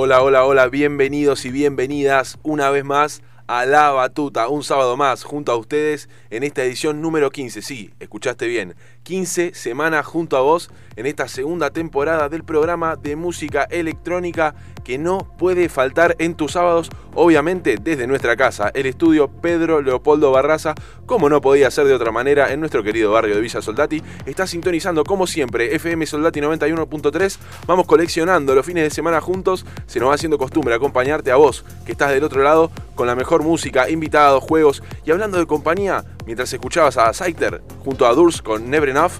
Hola, 0.00 0.22
hola, 0.22 0.44
hola, 0.44 0.68
bienvenidos 0.68 1.44
y 1.44 1.50
bienvenidas 1.50 2.38
una 2.44 2.70
vez 2.70 2.84
más 2.84 3.20
a 3.48 3.66
La 3.66 3.90
Batuta, 3.90 4.46
un 4.46 4.62
sábado 4.62 4.96
más 4.96 5.24
junto 5.24 5.50
a 5.50 5.56
ustedes 5.56 6.08
en 6.30 6.44
esta 6.44 6.62
edición 6.62 7.02
número 7.02 7.30
15. 7.30 7.62
Sí, 7.62 7.90
escuchaste 7.98 8.46
bien, 8.46 8.76
15 9.02 9.54
semanas 9.54 10.06
junto 10.06 10.36
a 10.36 10.42
vos 10.42 10.70
en 10.98 11.06
esta 11.06 11.28
segunda 11.28 11.70
temporada 11.70 12.28
del 12.28 12.42
programa 12.42 12.96
de 12.96 13.14
música 13.14 13.62
electrónica 13.70 14.56
que 14.82 14.98
no 14.98 15.18
puede 15.38 15.68
faltar 15.68 16.16
en 16.18 16.34
tus 16.34 16.52
sábados, 16.52 16.90
obviamente 17.14 17.76
desde 17.80 18.08
nuestra 18.08 18.36
casa, 18.36 18.72
el 18.74 18.86
estudio 18.86 19.28
Pedro 19.28 19.80
Leopoldo 19.80 20.32
Barraza, 20.32 20.74
como 21.06 21.28
no 21.28 21.40
podía 21.40 21.70
ser 21.70 21.86
de 21.86 21.94
otra 21.94 22.10
manera 22.10 22.52
en 22.52 22.58
nuestro 22.58 22.82
querido 22.82 23.12
barrio 23.12 23.36
de 23.36 23.40
Villa 23.40 23.62
Soldati, 23.62 24.02
está 24.26 24.48
sintonizando 24.48 25.04
como 25.04 25.28
siempre 25.28 25.72
FM 25.76 26.04
Soldati 26.04 26.40
91.3, 26.40 27.38
vamos 27.68 27.86
coleccionando 27.86 28.56
los 28.56 28.66
fines 28.66 28.82
de 28.82 28.90
semana 28.90 29.20
juntos, 29.20 29.64
se 29.86 30.00
nos 30.00 30.08
va 30.08 30.14
haciendo 30.14 30.36
costumbre 30.36 30.74
acompañarte 30.74 31.30
a 31.30 31.36
vos 31.36 31.64
que 31.86 31.92
estás 31.92 32.10
del 32.10 32.24
otro 32.24 32.42
lado 32.42 32.72
con 32.96 33.06
la 33.06 33.14
mejor 33.14 33.44
música, 33.44 33.88
invitados, 33.88 34.42
juegos. 34.42 34.82
Y 35.04 35.12
hablando 35.12 35.38
de 35.38 35.46
compañía, 35.46 36.04
mientras 36.26 36.52
escuchabas 36.52 36.96
a 36.96 37.12
Saiter 37.12 37.62
junto 37.84 38.06
a 38.06 38.12
Durs 38.12 38.42
con 38.42 38.68
Never 38.68 38.88
Enough, 38.88 39.12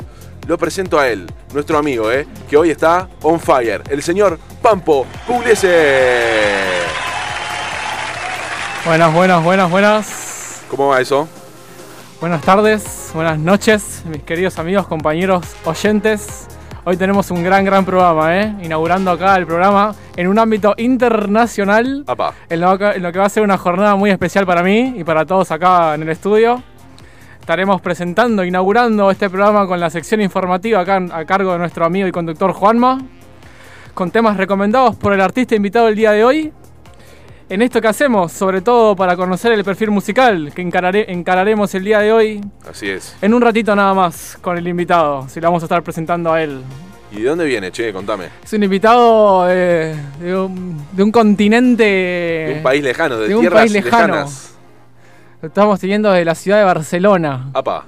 lo 0.49 0.57
presento 0.57 0.99
a 0.99 1.07
él, 1.09 1.27
nuestro 1.53 1.77
amigo, 1.77 2.11
¿eh? 2.11 2.27
que 2.49 2.57
hoy 2.57 2.71
está 2.71 3.07
on 3.23 3.39
fire, 3.39 3.83
el 3.91 4.03
señor 4.03 4.39
Pampo 4.63 5.07
Pugliese. 5.27 6.49
Buenas, 8.87 9.13
buenas, 9.13 9.45
buenas, 9.45 9.71
buenas. 9.71 10.63
¿Cómo 10.71 10.89
va 10.89 11.03
eso? 11.03 11.29
Buenas 12.19 12.41
tardes, 12.41 13.11
buenas 13.13 13.39
noches, 13.39 14.03
mis 14.07 14.23
queridos 14.23 14.59
amigos, 14.59 14.87
compañeros, 14.87 15.45
oyentes. 15.67 16.47
Hoy 16.85 16.97
tenemos 16.97 17.31
un 17.31 17.45
gran, 17.45 17.67
gran 17.67 17.85
programa, 17.85 18.35
¿eh? 18.41 18.55
Inaugurando 18.63 19.11
acá 19.11 19.37
el 19.37 19.47
programa 19.47 19.95
en 20.17 20.29
un 20.29 20.39
ámbito 20.39 20.73
internacional. 20.79 22.05
En 22.49 22.61
lo, 22.63 22.79
que- 22.79 22.93
en 22.93 23.03
lo 23.03 23.13
que 23.13 23.19
va 23.19 23.27
a 23.27 23.29
ser 23.29 23.43
una 23.43 23.59
jornada 23.59 23.95
muy 23.97 24.11
especial 24.11 24.47
para 24.47 24.63
mí 24.63 24.95
y 24.97 25.05
para 25.05 25.27
todos 25.27 25.51
acá 25.51 25.95
en 25.95 26.03
el 26.05 26.09
estudio. 26.09 26.63
Estaremos 27.49 27.81
presentando, 27.81 28.45
inaugurando 28.45 29.11
este 29.11 29.31
programa 29.31 29.67
con 29.67 29.81
la 29.81 29.89
sección 29.89 30.21
informativa 30.21 30.81
acá 30.81 31.03
a 31.11 31.25
cargo 31.25 31.51
de 31.55 31.59
nuestro 31.59 31.87
amigo 31.87 32.07
y 32.07 32.13
conductor 32.13 32.53
Juanma, 32.53 32.99
con 33.95 34.11
temas 34.11 34.37
recomendados 34.37 34.97
por 34.97 35.15
el 35.15 35.21
artista 35.23 35.55
invitado 35.55 35.89
el 35.89 35.97
día 35.97 36.11
de 36.13 36.25
hoy. 36.25 36.53
En 37.49 37.63
esto 37.63 37.81
que 37.81 37.89
hacemos, 37.89 38.33
sobre 38.33 38.61
todo 38.61 38.95
para 38.95 39.17
conocer 39.17 39.53
el 39.53 39.65
perfil 39.65 39.91
musical 39.91 40.53
que 40.55 40.61
encarare- 40.61 41.07
encararemos 41.09 41.75
el 41.75 41.85
día 41.85 42.01
de 42.01 42.13
hoy, 42.13 42.41
Así 42.71 42.91
es. 42.91 43.17
en 43.23 43.33
un 43.33 43.41
ratito 43.41 43.75
nada 43.75 43.95
más 43.95 44.37
con 44.43 44.59
el 44.59 44.69
invitado, 44.69 45.27
si 45.31 45.41
lo 45.41 45.47
vamos 45.49 45.63
a 45.63 45.65
estar 45.65 45.83
presentando 45.83 46.31
a 46.31 46.43
él. 46.43 46.61
¿Y 47.13 47.23
de 47.23 47.31
dónde 47.31 47.47
viene, 47.47 47.73
che? 47.73 47.95
Contame. 47.95 48.27
Es 48.45 48.53
un 48.53 48.63
invitado 48.63 49.47
de, 49.47 49.97
de 50.21 50.37
un, 50.37 50.77
de 50.93 51.03
un 51.03 51.11
continente... 51.11 51.83
De 51.85 52.55
un 52.59 52.63
país 52.63 52.83
lejano, 52.85 53.17
de, 53.19 53.29
de 53.29 53.35
un 53.37 53.41
tierras 53.41 53.61
país 53.63 53.73
lejano. 53.73 54.07
lejanas. 54.17 54.55
Lo 55.41 55.47
estamos 55.47 55.79
teniendo 55.79 56.11
de 56.11 56.25
la 56.25 56.35
ciudad 56.35 56.59
de 56.59 56.65
Barcelona. 56.65 57.51
Apa. 57.55 57.85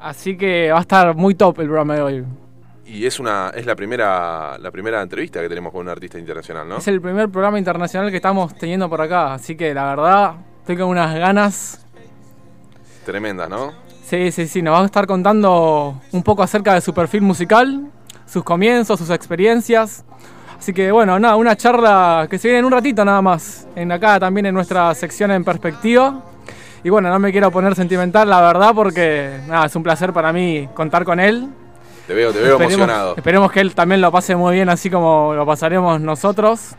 Así 0.00 0.36
que 0.36 0.72
va 0.72 0.78
a 0.78 0.80
estar 0.80 1.14
muy 1.14 1.36
top 1.36 1.60
el 1.60 1.66
programa 1.66 1.94
de 1.94 2.02
hoy. 2.02 2.24
Y 2.84 3.06
es 3.06 3.20
una 3.20 3.52
es 3.54 3.66
la 3.66 3.76
primera 3.76 4.58
la 4.58 4.72
primera 4.72 5.00
entrevista 5.00 5.40
que 5.40 5.48
tenemos 5.48 5.70
con 5.70 5.82
un 5.82 5.90
artista 5.90 6.18
internacional, 6.18 6.68
¿no? 6.68 6.78
Es 6.78 6.88
el 6.88 7.00
primer 7.00 7.28
programa 7.28 7.56
internacional 7.56 8.10
que 8.10 8.16
estamos 8.16 8.52
teniendo 8.56 8.88
por 8.88 9.00
acá. 9.00 9.34
Así 9.34 9.56
que 9.56 9.72
la 9.74 9.94
verdad, 9.94 10.34
estoy 10.58 10.76
con 10.76 10.88
unas 10.88 11.16
ganas. 11.16 11.86
Tremenda, 13.06 13.48
¿no? 13.48 13.72
Sí, 14.02 14.32
sí, 14.32 14.48
sí. 14.48 14.60
Nos 14.60 14.74
va 14.74 14.80
a 14.80 14.86
estar 14.86 15.06
contando 15.06 16.00
un 16.10 16.22
poco 16.24 16.42
acerca 16.42 16.74
de 16.74 16.80
su 16.80 16.92
perfil 16.92 17.22
musical, 17.22 17.92
sus 18.26 18.42
comienzos, 18.42 18.98
sus 18.98 19.10
experiencias. 19.10 20.04
Así 20.58 20.72
que 20.72 20.90
bueno, 20.90 21.16
nada, 21.20 21.36
una 21.36 21.54
charla 21.54 22.26
que 22.28 22.38
se 22.38 22.48
viene 22.48 22.58
en 22.58 22.64
un 22.64 22.72
ratito 22.72 23.04
nada 23.04 23.22
más. 23.22 23.68
En 23.76 23.92
acá 23.92 24.18
también 24.18 24.46
en 24.46 24.54
nuestra 24.54 24.92
sección 24.96 25.30
en 25.30 25.44
perspectiva. 25.44 26.24
Y 26.84 26.90
bueno, 26.90 27.08
no 27.10 27.18
me 27.18 27.32
quiero 27.32 27.50
poner 27.50 27.74
sentimental, 27.74 28.28
la 28.30 28.40
verdad, 28.40 28.72
porque 28.74 29.40
nada, 29.48 29.66
es 29.66 29.74
un 29.76 29.82
placer 29.82 30.12
para 30.12 30.32
mí 30.32 30.68
contar 30.74 31.04
con 31.04 31.18
él. 31.20 31.48
Te 32.06 32.14
veo, 32.14 32.32
te 32.32 32.38
veo 32.40 32.56
Esperemos- 32.56 32.72
emocionado. 32.74 33.14
Esperemos 33.16 33.52
que 33.52 33.60
él 33.60 33.74
también 33.74 34.00
lo 34.00 34.10
pase 34.12 34.34
muy 34.36 34.54
bien, 34.54 34.68
así 34.68 34.88
como 34.88 35.34
lo 35.34 35.44
pasaremos 35.44 36.00
nosotros. 36.00 36.74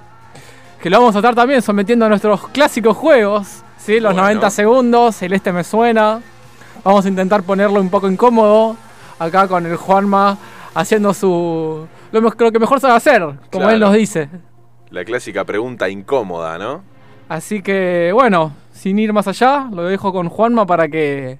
Que 0.82 0.90
lo 0.90 1.00
vamos 1.00 1.16
a 1.16 1.20
estar 1.20 1.36
también 1.36 1.62
sometiendo 1.62 2.06
a 2.06 2.10
nuestros 2.10 2.48
clásicos 2.50 2.96
juegos, 2.96 3.64
¿sí? 3.78 4.00
Los 4.00 4.14
Bueno. 4.14 4.22
90 4.28 4.50
segundos, 4.50 5.22
el 5.22 5.34
este 5.34 5.52
me 5.52 5.64
suena. 5.64 6.22
Vamos 6.84 7.06
a 7.06 7.10
intentar 7.10 7.44
ponerlo 7.44 7.82
un 7.82 7.90
poco 7.90 8.10
incómodo 8.10 8.78
acá 9.20 9.48
con 9.50 9.66
el 9.66 9.76
Juanma 9.76 10.38
haciendo 10.74 11.14
su. 11.14 11.86
Lo, 12.14 12.22
lo 12.22 12.52
que 12.52 12.60
mejor 12.60 12.80
sabe 12.80 12.94
hacer, 12.96 13.22
como 13.22 13.38
Claro. 13.52 13.72
él 13.72 13.80
nos 13.82 13.94
dice. 13.94 14.30
La 14.90 15.04
clásica 15.04 15.44
pregunta 15.44 15.90
incómoda, 15.90 16.58
¿no? 16.58 16.82
Así 17.28 17.62
que, 17.62 18.10
bueno, 18.14 18.54
sin 18.80 18.98
ir 18.98 19.12
más 19.12 19.28
allá, 19.28 19.70
lo 19.74 19.84
dejo 19.84 20.14
con 20.14 20.30
Juanma 20.30 20.66
para 20.66 20.88
que 20.88 21.38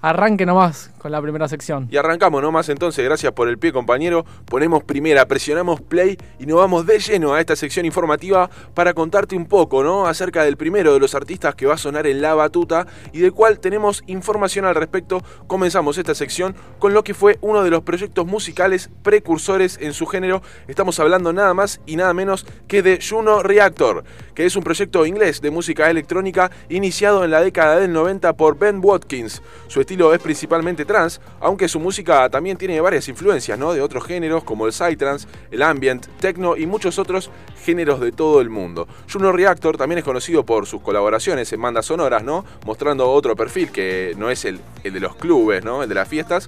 arranque 0.00 0.46
nomás 0.46 0.90
con 0.98 1.12
la 1.12 1.20
primera 1.20 1.48
sección. 1.48 1.88
Y 1.90 1.96
arrancamos 1.96 2.42
nomás 2.42 2.68
entonces, 2.68 3.04
gracias 3.04 3.32
por 3.32 3.48
el 3.48 3.58
pie 3.58 3.72
compañero. 3.72 4.24
Ponemos 4.46 4.82
primera, 4.84 5.26
presionamos 5.26 5.80
play 5.80 6.18
y 6.38 6.46
nos 6.46 6.58
vamos 6.58 6.86
de 6.86 6.98
lleno 6.98 7.34
a 7.34 7.40
esta 7.40 7.56
sección 7.56 7.86
informativa 7.86 8.50
para 8.74 8.94
contarte 8.94 9.36
un 9.36 9.46
poco, 9.46 9.82
¿no? 9.82 10.06
Acerca 10.06 10.44
del 10.44 10.56
primero 10.56 10.92
de 10.92 11.00
los 11.00 11.14
artistas 11.14 11.54
que 11.54 11.66
va 11.66 11.74
a 11.74 11.78
sonar 11.78 12.06
en 12.06 12.20
La 12.20 12.34
Batuta 12.34 12.86
y 13.12 13.20
del 13.20 13.32
cual 13.32 13.60
tenemos 13.60 14.02
información 14.06 14.64
al 14.64 14.74
respecto. 14.74 15.22
Comenzamos 15.46 15.98
esta 15.98 16.14
sección 16.14 16.54
con 16.78 16.94
lo 16.94 17.04
que 17.04 17.14
fue 17.14 17.38
uno 17.40 17.62
de 17.62 17.70
los 17.70 17.82
proyectos 17.82 18.26
musicales 18.26 18.90
precursores 19.02 19.78
en 19.80 19.92
su 19.92 20.06
género. 20.06 20.42
Estamos 20.68 20.98
hablando 21.00 21.32
nada 21.32 21.54
más 21.54 21.80
y 21.86 21.96
nada 21.96 22.14
menos 22.14 22.46
que 22.68 22.82
de 22.82 22.98
Juno 23.00 23.42
Reactor, 23.42 24.04
que 24.34 24.46
es 24.46 24.56
un 24.56 24.64
proyecto 24.64 25.06
inglés 25.06 25.40
de 25.40 25.50
música 25.50 25.90
electrónica 25.90 26.50
iniciado 26.68 27.24
en 27.24 27.30
la 27.30 27.40
década 27.40 27.78
del 27.78 27.92
90 27.92 28.34
por 28.36 28.58
Ben 28.58 28.80
Watkins. 28.82 29.42
Su 29.68 29.80
estilo 29.90 30.14
es 30.14 30.20
principalmente 30.20 30.84
trance, 30.84 31.20
aunque 31.40 31.66
su 31.66 31.80
música 31.80 32.30
también 32.30 32.56
tiene 32.56 32.80
varias 32.80 33.08
influencias 33.08 33.58
¿no? 33.58 33.72
de 33.72 33.80
otros 33.80 34.04
géneros 34.04 34.44
como 34.44 34.66
el 34.66 34.72
psytrance, 34.72 35.26
el 35.50 35.62
ambient, 35.62 36.06
techno 36.20 36.56
y 36.56 36.64
muchos 36.64 37.00
otros 37.00 37.28
géneros 37.64 37.98
de 37.98 38.12
todo 38.12 38.40
el 38.40 38.50
mundo. 38.50 38.86
Juno 39.12 39.32
Reactor 39.32 39.76
también 39.76 39.98
es 39.98 40.04
conocido 40.04 40.46
por 40.46 40.66
sus 40.66 40.80
colaboraciones 40.80 41.52
en 41.52 41.60
bandas 41.60 41.86
sonoras, 41.86 42.22
¿no? 42.22 42.44
mostrando 42.64 43.10
otro 43.10 43.34
perfil 43.34 43.72
que 43.72 44.14
no 44.16 44.30
es 44.30 44.44
el, 44.44 44.60
el 44.84 44.92
de 44.92 45.00
los 45.00 45.16
clubes, 45.16 45.64
¿no? 45.64 45.82
el 45.82 45.88
de 45.88 45.96
las 45.96 46.06
fiestas 46.06 46.46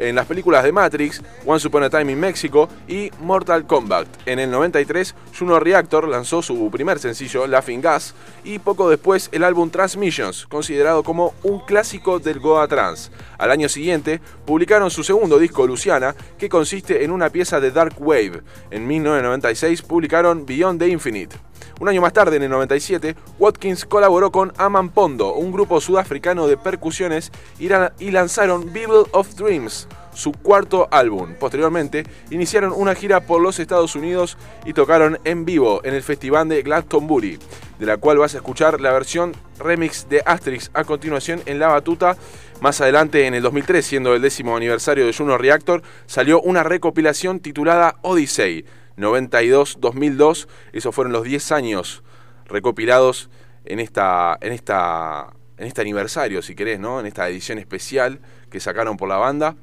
en 0.00 0.16
las 0.16 0.26
películas 0.26 0.64
de 0.64 0.72
Matrix, 0.72 1.22
Once 1.46 1.68
Upon 1.68 1.84
a 1.84 1.90
Time 1.90 2.12
in 2.12 2.18
Mexico 2.18 2.68
y 2.88 3.10
Mortal 3.20 3.66
Kombat. 3.66 4.08
En 4.26 4.38
el 4.38 4.50
93, 4.50 5.14
Juno 5.38 5.60
Reactor 5.60 6.08
lanzó 6.08 6.42
su 6.42 6.70
primer 6.70 6.98
sencillo, 6.98 7.46
Laughing 7.46 7.80
Gas, 7.80 8.14
y 8.42 8.58
poco 8.58 8.90
después 8.90 9.28
el 9.32 9.44
álbum 9.44 9.70
Transmissions, 9.70 10.46
considerado 10.46 11.02
como 11.02 11.34
un 11.42 11.60
clásico 11.60 12.18
del 12.18 12.40
Goa 12.40 12.66
Trance. 12.66 13.10
Al 13.38 13.50
año 13.50 13.68
siguiente, 13.68 14.20
publicaron 14.44 14.90
su 14.90 15.04
segundo 15.04 15.38
disco, 15.38 15.66
Luciana, 15.66 16.14
que 16.38 16.48
consiste 16.48 17.04
en 17.04 17.10
una 17.10 17.30
pieza 17.30 17.60
de 17.60 17.70
Dark 17.70 17.94
Wave. 17.98 18.42
En 18.70 18.86
1996 18.86 19.82
publicaron 19.82 20.46
Beyond 20.46 20.80
the 20.80 20.88
Infinite. 20.88 21.49
Un 21.80 21.88
año 21.88 22.00
más 22.00 22.12
tarde, 22.12 22.36
en 22.36 22.42
el 22.42 22.50
97, 22.50 23.16
Watkins 23.38 23.84
colaboró 23.84 24.30
con 24.30 24.52
Aman 24.56 24.90
Pondo, 24.90 25.34
un 25.34 25.52
grupo 25.52 25.80
sudafricano 25.80 26.46
de 26.46 26.56
percusiones, 26.56 27.32
y, 27.58 27.68
lanzaron 28.10 28.72
Bible 28.72 29.04
of 29.12 29.34
Dreams, 29.34 29.88
su 30.14 30.32
cuarto 30.32 30.88
álbum. 30.90 31.34
Posteriormente, 31.38 32.04
iniciaron 32.30 32.72
una 32.76 32.94
gira 32.94 33.20
por 33.20 33.40
los 33.40 33.58
Estados 33.58 33.94
Unidos 33.94 34.36
y 34.64 34.72
tocaron 34.72 35.18
en 35.24 35.44
vivo 35.44 35.80
en 35.84 35.94
el 35.94 36.02
festival 36.02 36.48
de 36.48 36.62
Glastonbury, 36.62 37.38
de 37.78 37.86
la 37.86 37.96
cual 37.96 38.18
vas 38.18 38.34
a 38.34 38.38
escuchar 38.38 38.80
la 38.80 38.92
versión 38.92 39.32
remix 39.58 40.08
de 40.08 40.22
Asterix 40.24 40.70
a 40.74 40.84
continuación 40.84 41.40
en 41.46 41.58
La 41.58 41.68
Batuta. 41.68 42.16
Más 42.60 42.80
adelante, 42.80 43.26
en 43.26 43.34
el 43.34 43.42
2003, 43.42 43.84
siendo 43.84 44.14
el 44.14 44.20
décimo 44.20 44.56
aniversario 44.56 45.06
de 45.06 45.14
Juno 45.14 45.38
Reactor, 45.38 45.82
salió 46.06 46.42
una 46.42 46.62
recopilación 46.62 47.40
titulada 47.40 47.96
Odyssey 48.02 48.66
92-2002. 49.00 50.46
Esos 50.72 50.94
fueron 50.94 51.12
los 51.12 51.24
10 51.24 51.52
años 51.52 52.02
recopilados 52.46 53.30
en 53.64 53.80
esta, 53.80 54.38
en 54.40 54.52
esta, 54.52 55.32
en 55.56 55.66
este 55.66 55.80
aniversario, 55.80 56.42
si 56.42 56.54
querés, 56.54 56.80
¿no? 56.80 57.00
En 57.00 57.06
esta 57.06 57.28
edición 57.28 57.58
especial 57.58 58.20
que 58.50 58.60
sacaron 58.60 58.96
por 58.96 59.08
la 59.08 59.16
banda. 59.16 59.56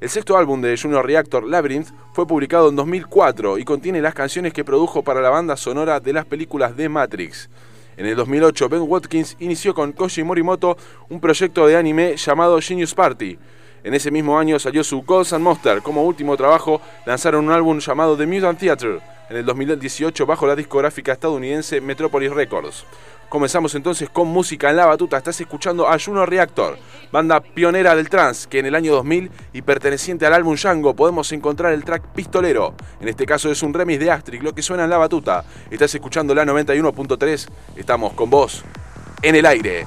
El 0.00 0.08
sexto 0.10 0.38
álbum 0.38 0.60
de 0.60 0.76
Junior 0.76 1.04
Reactor, 1.04 1.44
Labyrinth, 1.44 1.88
fue 2.12 2.24
publicado 2.26 2.68
en 2.68 2.76
2004 2.76 3.58
y 3.58 3.64
contiene 3.64 4.00
las 4.00 4.14
canciones 4.14 4.52
que 4.52 4.64
produjo 4.64 5.02
para 5.02 5.20
la 5.20 5.30
banda 5.30 5.56
sonora 5.56 5.98
de 5.98 6.12
las 6.12 6.24
películas 6.24 6.76
de 6.76 6.88
Matrix. 6.88 7.50
En 7.96 8.06
el 8.06 8.14
2008, 8.14 8.68
Ben 8.68 8.82
Watkins 8.82 9.36
inició 9.40 9.74
con 9.74 9.90
Koji 9.90 10.22
Morimoto 10.22 10.76
un 11.08 11.20
proyecto 11.20 11.66
de 11.66 11.76
anime 11.76 12.16
llamado 12.16 12.60
Genius 12.60 12.94
Party. 12.94 13.36
En 13.84 13.94
ese 13.94 14.10
mismo 14.10 14.38
año 14.38 14.58
salió 14.58 14.82
su 14.82 15.02
Ghosts 15.02 15.32
and 15.32 15.44
Monster. 15.44 15.82
Como 15.82 16.04
último 16.04 16.36
trabajo, 16.36 16.80
lanzaron 17.06 17.44
un 17.44 17.52
álbum 17.52 17.78
llamado 17.78 18.16
The 18.16 18.26
Mutant 18.26 18.58
Theater. 18.58 19.00
en 19.30 19.36
el 19.36 19.44
2018 19.44 20.24
bajo 20.24 20.46
la 20.46 20.56
discográfica 20.56 21.12
estadounidense 21.12 21.80
Metropolis 21.80 22.32
Records. 22.32 22.84
Comenzamos 23.28 23.74
entonces 23.74 24.08
con 24.08 24.26
música 24.28 24.70
en 24.70 24.76
la 24.76 24.86
batuta. 24.86 25.18
Estás 25.18 25.38
escuchando 25.38 25.86
a 25.86 25.98
Juno 25.98 26.24
Reactor, 26.24 26.78
banda 27.12 27.40
pionera 27.40 27.94
del 27.94 28.08
trance, 28.08 28.48
que 28.48 28.58
en 28.58 28.64
el 28.64 28.74
año 28.74 28.94
2000 28.94 29.30
y 29.52 29.60
perteneciente 29.60 30.24
al 30.24 30.32
álbum 30.32 30.56
Django 30.56 30.96
podemos 30.96 31.30
encontrar 31.32 31.74
el 31.74 31.84
track 31.84 32.02
Pistolero. 32.14 32.74
En 33.02 33.08
este 33.08 33.26
caso 33.26 33.50
es 33.50 33.62
un 33.62 33.74
remix 33.74 34.00
de 34.00 34.10
Astric, 34.10 34.42
lo 34.42 34.54
que 34.54 34.62
suena 34.62 34.84
en 34.84 34.90
la 34.90 34.96
batuta. 34.96 35.44
Estás 35.70 35.94
escuchando 35.94 36.34
la 36.34 36.46
91.3. 36.46 37.48
Estamos 37.76 38.14
con 38.14 38.30
vos 38.30 38.64
en 39.20 39.34
el 39.34 39.44
aire. 39.44 39.86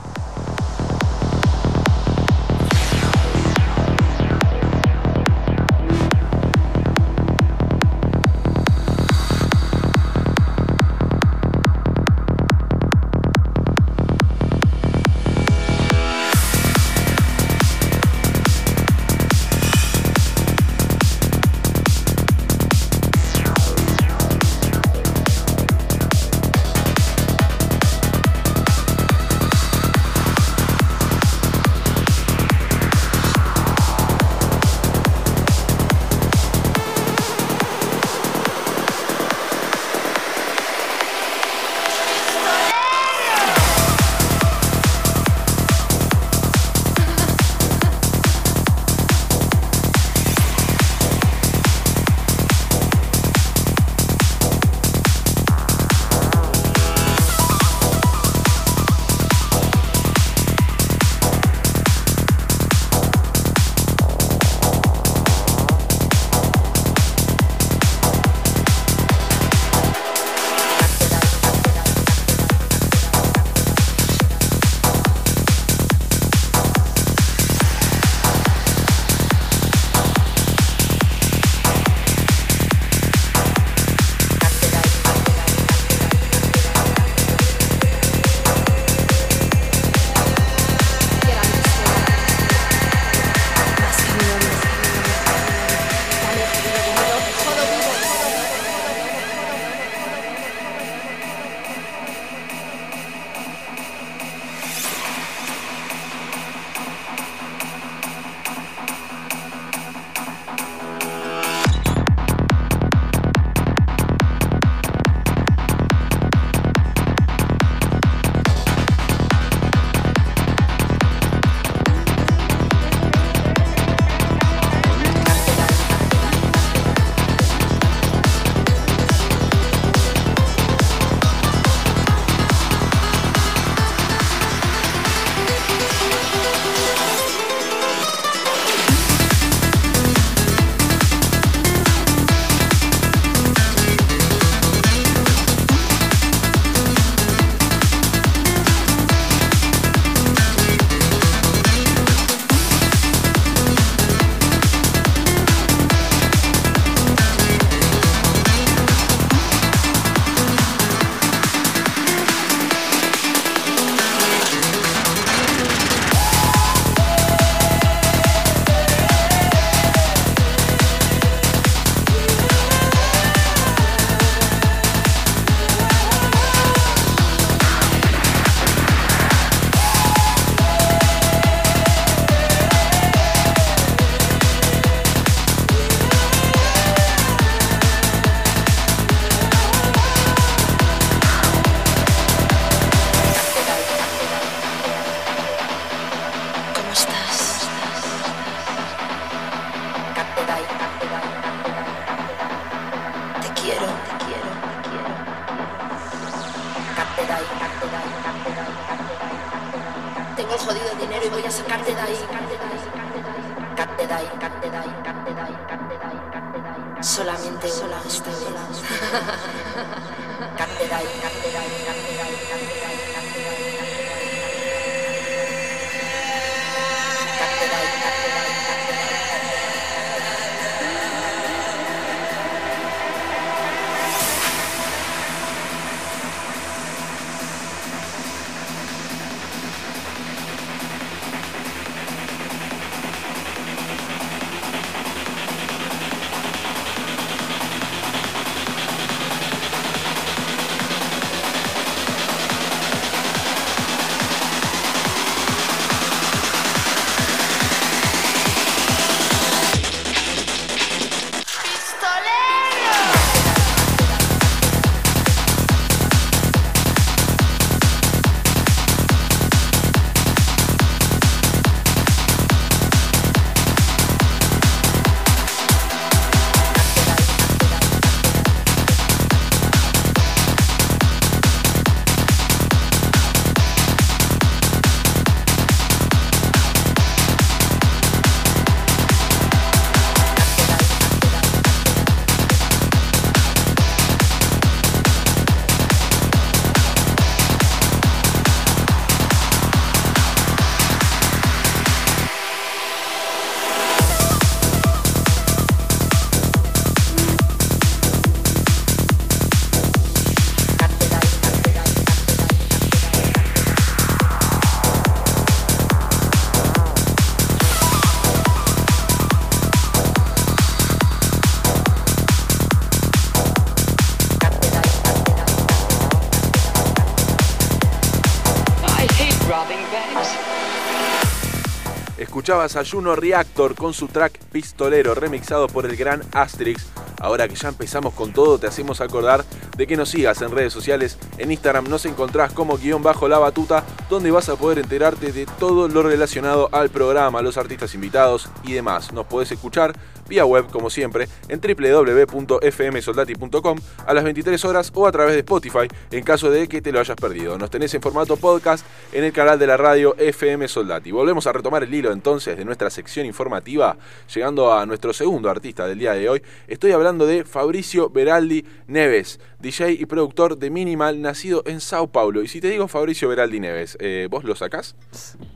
Escuchabas 332.51 333.17
Reactor 333.17 333.75
con 333.75 333.93
su 333.93 334.09
track 334.09 334.37
Pistolero, 334.51 335.15
remixado 335.15 335.67
por 335.67 335.85
el 335.85 335.95
gran 335.95 336.21
Asterix. 336.33 336.85
Ahora 337.21 337.47
que 337.47 337.55
ya 337.55 337.69
empezamos 337.69 338.13
con 338.13 338.33
todo, 338.33 338.57
te 338.57 338.67
hacemos 338.67 338.99
acordar 338.99 339.45
de 339.77 339.87
que 339.87 339.95
nos 339.95 340.09
sigas 340.09 340.41
en 340.41 340.51
redes 340.51 340.73
sociales. 340.73 341.17
En 341.37 341.49
Instagram 341.49 341.87
nos 341.87 342.05
encontrás 342.05 342.51
como 342.51 342.77
guion 342.77 343.03
bajo 343.03 343.29
la 343.29 343.39
batuta, 343.39 343.85
donde 344.09 344.31
vas 344.31 344.49
a 344.49 344.57
poder 344.57 344.79
enterarte 344.79 345.31
de 345.31 345.45
todo 345.45 345.87
lo 345.87 346.03
relacionado 346.03 346.67
al 346.73 346.89
programa, 346.89 347.41
los 347.41 347.55
artistas 347.55 347.95
invitados 347.95 348.49
y 348.65 348.73
demás. 348.73 349.13
Nos 349.13 349.27
podés 349.27 349.49
escuchar 349.53 349.93
vía 350.31 350.45
web, 350.45 350.67
como 350.71 350.89
siempre, 350.89 351.27
en 351.49 351.59
www.fmsoldati.com 351.59 353.77
a 354.07 354.13
las 354.13 354.23
23 354.23 354.63
horas 354.63 354.89
o 354.95 355.05
a 355.05 355.11
través 355.11 355.33
de 355.33 355.39
Spotify 355.39 355.89
en 356.09 356.23
caso 356.23 356.49
de 356.49 356.69
que 356.69 356.81
te 356.81 356.93
lo 356.93 357.01
hayas 357.01 357.17
perdido. 357.17 357.57
Nos 357.57 357.69
tenés 357.69 357.93
en 357.95 358.01
formato 358.01 358.37
podcast 358.37 358.85
en 359.11 359.25
el 359.25 359.33
canal 359.33 359.59
de 359.59 359.67
la 359.67 359.75
radio 359.75 360.15
FM 360.17 360.69
Soldati. 360.69 361.11
Volvemos 361.11 361.47
a 361.47 361.51
retomar 361.51 361.83
el 361.83 361.93
hilo 361.93 362.13
entonces 362.13 362.57
de 362.57 362.63
nuestra 362.63 362.89
sección 362.89 363.25
informativa, 363.25 363.97
llegando 364.33 364.71
a 364.71 364.85
nuestro 364.85 365.11
segundo 365.11 365.49
artista 365.49 365.85
del 365.85 365.99
día 365.99 366.13
de 366.13 366.29
hoy. 366.29 366.41
Estoy 366.69 366.93
hablando 366.93 367.27
de 367.27 367.43
Fabricio 367.43 368.09
Beraldi 368.09 368.65
Neves, 368.87 369.41
DJ 369.59 369.97
y 369.99 370.05
productor 370.05 370.57
de 370.57 370.69
Minimal, 370.69 371.21
nacido 371.21 371.61
en 371.65 371.81
Sao 371.81 372.07
Paulo. 372.07 372.41
Y 372.41 372.47
si 372.47 372.61
te 372.61 372.69
digo 372.69 372.87
Fabricio 372.87 373.27
Beraldi 373.27 373.59
Neves, 373.59 373.97
eh, 373.99 374.29
¿vos 374.31 374.45
lo 374.45 374.55
sacás? 374.55 374.95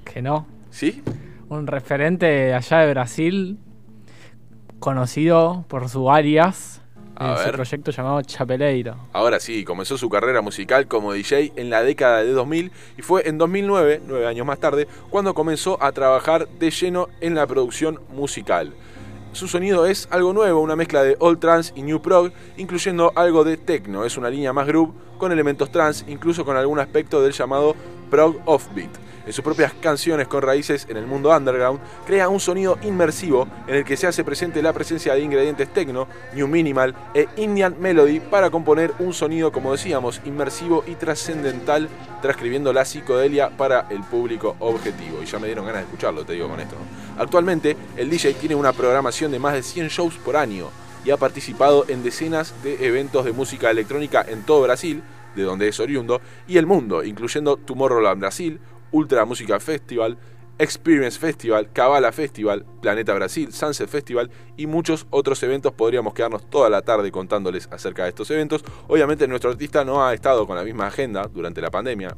Que 0.04 0.22
no. 0.22 0.46
¿Sí? 0.70 1.02
Un 1.48 1.66
referente 1.66 2.54
allá 2.54 2.80
de 2.80 2.92
Brasil, 2.92 3.58
conocido 4.80 5.66
por 5.68 5.90
su 5.90 6.12
alias 6.12 6.82
A 7.16 7.32
en 7.32 7.38
su 7.38 7.44
ver. 7.46 7.56
proyecto 7.56 7.92
llamado 7.92 8.22
Chapeleiro. 8.22 8.96
Ahora 9.14 9.40
sí, 9.40 9.64
comenzó 9.64 9.98
su 9.98 10.10
carrera 10.10 10.42
musical 10.42 10.88
como 10.88 11.14
DJ 11.14 11.54
en 11.56 11.70
la 11.70 11.84
década 11.84 12.24
de 12.24 12.32
2000 12.32 12.72
y 12.98 13.02
fue 13.02 13.28
en 13.28 13.38
2009, 13.38 14.02
nueve 14.06 14.28
años 14.28 14.46
más 14.46 14.60
tarde, 14.60 14.88
cuando 15.10 15.34
comenzó 15.34 15.82
a 15.82 15.92
trabajar 15.92 16.48
de 16.48 16.72
lleno 16.72 17.08
en 17.22 17.36
la 17.36 17.48
producción 17.48 18.02
musical. 18.14 18.74
Su 19.32 19.50
sonido 19.50 19.86
es 19.86 20.08
algo 20.12 20.32
nuevo, 20.32 20.62
una 20.62 20.78
mezcla 20.78 21.04
de 21.04 21.18
old 21.20 21.40
trance 21.40 21.74
y 21.76 21.82
new 21.82 22.02
prog, 22.02 22.32
incluyendo 22.56 23.12
algo 23.16 23.44
de 23.44 23.58
techno. 23.58 24.06
Es 24.06 24.16
una 24.18 24.30
línea 24.30 24.54
más 24.54 24.66
groove 24.66 24.94
con 25.18 25.32
elementos 25.32 25.72
trance, 25.72 26.06
incluso 26.10 26.46
con 26.46 26.56
algún 26.56 26.80
aspecto 26.80 27.22
del 27.22 27.34
llamado 27.34 27.76
prog 28.10 28.38
offbeat. 28.46 28.92
En 29.26 29.34
sus 29.34 29.44
propias 29.44 29.74
canciones 29.74 30.28
con 30.28 30.44
raíces 30.44 30.86
en 30.88 30.98
el 30.98 31.08
mundo 31.08 31.36
underground, 31.36 31.80
crea 32.06 32.30
un 32.30 32.40
sonido 32.40 32.78
inmersivo 32.84 33.48
en 33.68 33.76
el 33.76 33.84
que 33.84 33.98
se 33.98 34.06
hace 34.06 34.24
presente 34.24 34.62
la 34.62 34.72
presencia 34.72 35.16
de 35.16 35.22
ingredientes 35.22 35.74
techno, 35.74 36.08
new 36.34 36.48
minimal 36.48 36.94
e 37.16 37.28
Indian 37.38 37.76
melody 37.80 38.20
para 38.20 38.52
componer 38.52 38.94
un 39.00 39.14
sonido, 39.14 39.52
como 39.52 39.72
decíamos, 39.72 40.22
inmersivo 40.26 40.84
y 40.86 40.94
trascendental, 40.94 41.90
transcribiendo 42.22 42.72
la 42.72 42.86
psicodelia 42.86 43.50
para 43.50 43.88
el 43.90 44.04
público 44.04 44.56
objetivo. 44.60 45.24
Y 45.24 45.26
ya 45.26 45.40
me 45.40 45.48
dieron 45.48 45.66
ganas 45.66 45.82
de 45.82 45.86
escucharlo, 45.86 46.24
te 46.24 46.34
digo 46.34 46.48
con 46.48 46.60
esto. 46.60 46.76
Actualmente, 47.18 47.76
el 47.98 48.12
DJ 48.12 48.36
tiene 48.36 48.54
una 48.54 48.74
programación 48.74 49.32
de 49.32 49.40
más 49.40 49.56
de 49.56 49.64
100 49.64 49.88
shows 49.88 50.18
por 50.18 50.38
año 50.38 50.70
y 51.04 51.10
ha 51.10 51.18
participado 51.18 51.86
en 51.88 52.04
decenas 52.04 52.54
de 52.64 52.86
eventos 52.86 53.26
de 53.26 53.32
música 53.32 53.72
electrónica 53.72 54.24
en 54.28 54.44
todo 54.44 54.64
Brasil, 54.64 55.02
de 55.36 55.44
donde 55.44 55.68
es 55.68 55.80
oriundo, 55.80 56.22
y 56.48 56.58
el 56.58 56.66
mundo, 56.66 57.04
incluyendo 57.04 57.58
Tomorrowland 57.58 58.22
Brasil, 58.22 58.60
Ultra 58.96 59.26
Música 59.26 59.60
Festival, 59.60 60.18
Experience 60.58 61.20
Festival, 61.20 61.70
Cabala 61.74 62.14
Festival, 62.14 62.66
Planeta 62.82 63.14
Brasil, 63.14 63.52
Sunset 63.52 63.90
Festival 63.90 64.32
y 64.56 64.68
muchos 64.68 65.06
otros 65.10 65.44
eventos. 65.44 65.74
Podríamos 65.74 66.14
quedarnos 66.14 66.50
toda 66.50 66.70
la 66.70 66.82
tarde 66.82 67.12
contándoles 67.12 67.68
acerca 67.72 68.04
de 68.04 68.10
estos 68.10 68.32
eventos. 68.32 68.64
Obviamente 68.88 69.28
nuestro 69.28 69.52
artista 69.52 69.84
no 69.84 70.06
ha 70.06 70.14
estado 70.14 70.48
con 70.48 70.56
la 70.56 70.64
misma 70.64 70.88
agenda 70.88 71.28
durante 71.28 71.60
la 71.60 71.72
pandemia, 71.72 72.16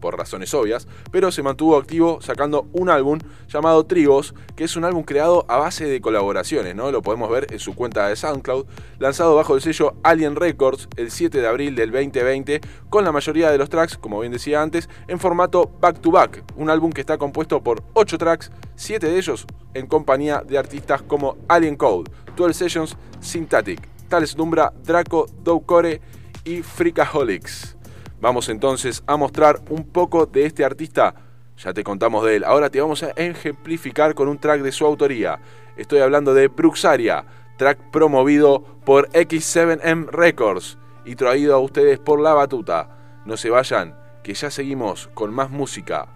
por 0.00 0.16
razones 0.16 0.52
obvias, 0.54 0.88
pero 1.10 1.30
se 1.30 1.42
mantuvo 1.42 1.76
activo 1.76 2.20
sacando 2.20 2.66
un 2.72 2.88
álbum 2.88 3.18
llamado 3.48 3.84
Trigos, 3.84 4.34
que 4.56 4.64
es 4.64 4.76
un 4.76 4.84
álbum 4.84 5.02
creado 5.02 5.44
a 5.48 5.58
base 5.58 5.84
de 5.84 6.00
colaboraciones, 6.00 6.74
¿no? 6.74 6.90
Lo 6.90 7.02
podemos 7.02 7.30
ver 7.30 7.46
en 7.50 7.58
su 7.58 7.74
cuenta 7.74 8.08
de 8.08 8.16
SoundCloud, 8.16 8.66
lanzado 8.98 9.36
bajo 9.36 9.54
el 9.54 9.62
sello 9.62 9.94
Alien 10.02 10.36
Records 10.36 10.88
el 10.96 11.10
7 11.10 11.40
de 11.40 11.46
abril 11.46 11.74
del 11.74 11.90
2020, 11.90 12.60
con 12.88 13.04
la 13.04 13.12
mayoría 13.12 13.50
de 13.50 13.58
los 13.58 13.68
tracks, 13.68 13.96
como 13.96 14.20
bien 14.20 14.32
decía 14.32 14.62
antes, 14.62 14.88
en 15.08 15.20
formato 15.20 15.70
back 15.80 16.00
to 16.00 16.10
back, 16.10 16.42
un 16.56 16.70
álbum 16.70 16.90
que 16.90 17.00
está 17.00 17.18
compuesto 17.18 17.62
por 17.62 17.82
8 17.94 18.18
tracks, 18.18 18.50
7 18.76 19.06
de 19.06 19.18
ellos 19.18 19.46
en 19.74 19.86
compañía 19.86 20.42
de 20.46 20.58
artistas 20.58 21.02
como 21.02 21.36
Alien 21.48 21.76
Code, 21.76 22.10
12 22.36 22.54
Sessions, 22.54 22.96
Syntactic, 23.20 23.80
Tales 24.08 24.36
Lumbra, 24.36 24.72
Draco, 24.84 25.26
Doucore 25.42 26.00
y 26.44 26.62
Freakaholics. 26.62 27.76
Vamos 28.20 28.48
entonces 28.48 29.02
a 29.06 29.16
mostrar 29.16 29.60
un 29.70 29.84
poco 29.84 30.26
de 30.26 30.44
este 30.44 30.64
artista. 30.64 31.14
Ya 31.56 31.72
te 31.72 31.84
contamos 31.84 32.24
de 32.24 32.36
él. 32.36 32.44
Ahora 32.44 32.70
te 32.70 32.80
vamos 32.80 33.02
a 33.02 33.10
ejemplificar 33.10 34.14
con 34.14 34.28
un 34.28 34.38
track 34.38 34.62
de 34.62 34.72
su 34.72 34.84
autoría. 34.86 35.40
Estoy 35.76 36.00
hablando 36.00 36.34
de 36.34 36.48
Bruxaria, 36.48 37.24
track 37.56 37.90
promovido 37.90 38.62
por 38.84 39.08
X7M 39.10 40.08
Records 40.10 40.78
y 41.04 41.16
traído 41.16 41.54
a 41.54 41.58
ustedes 41.58 41.98
por 41.98 42.20
La 42.20 42.34
Batuta. 42.34 43.22
No 43.24 43.36
se 43.36 43.50
vayan, 43.50 43.96
que 44.22 44.34
ya 44.34 44.50
seguimos 44.50 45.08
con 45.14 45.32
más 45.32 45.50
música 45.50 46.08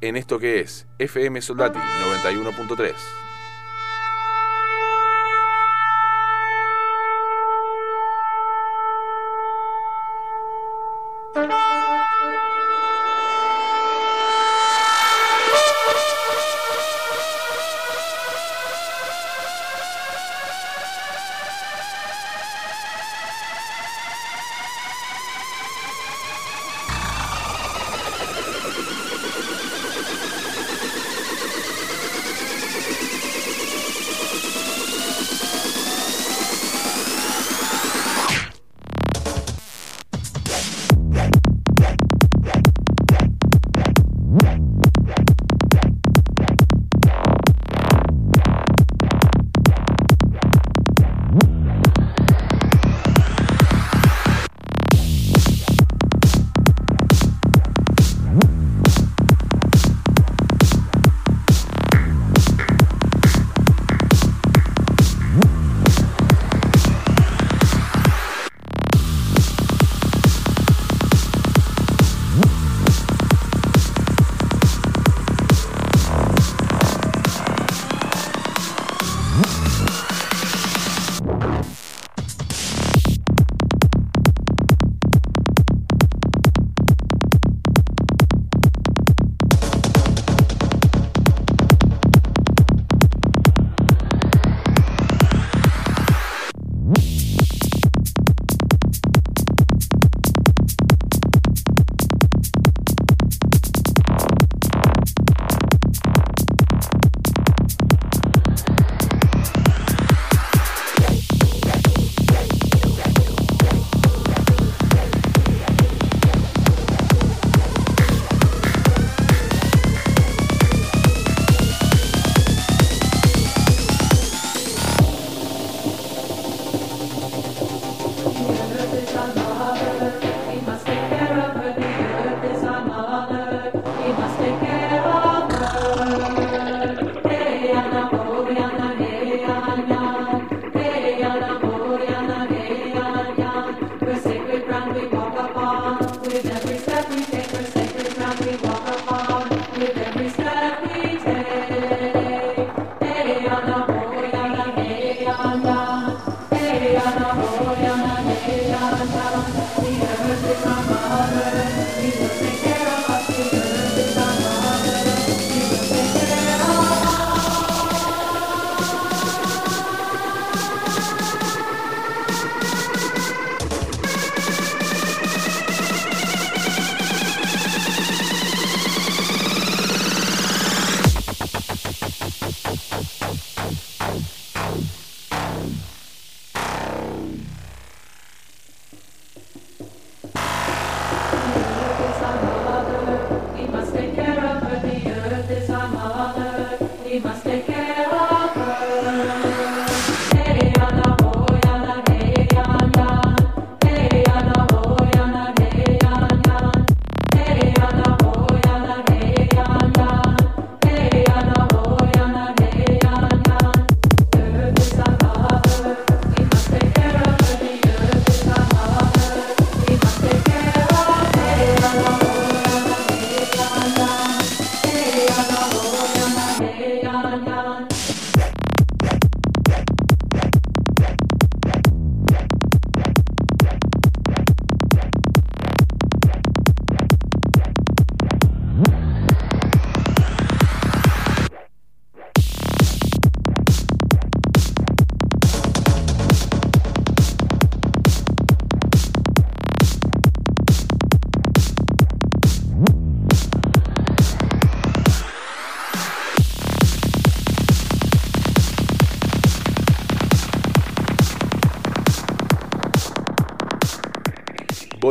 en 0.00 0.16
esto 0.16 0.38
que 0.38 0.60
es 0.60 0.86
FM 0.98 1.40
Soldati 1.40 1.78
91.3. 1.78 3.23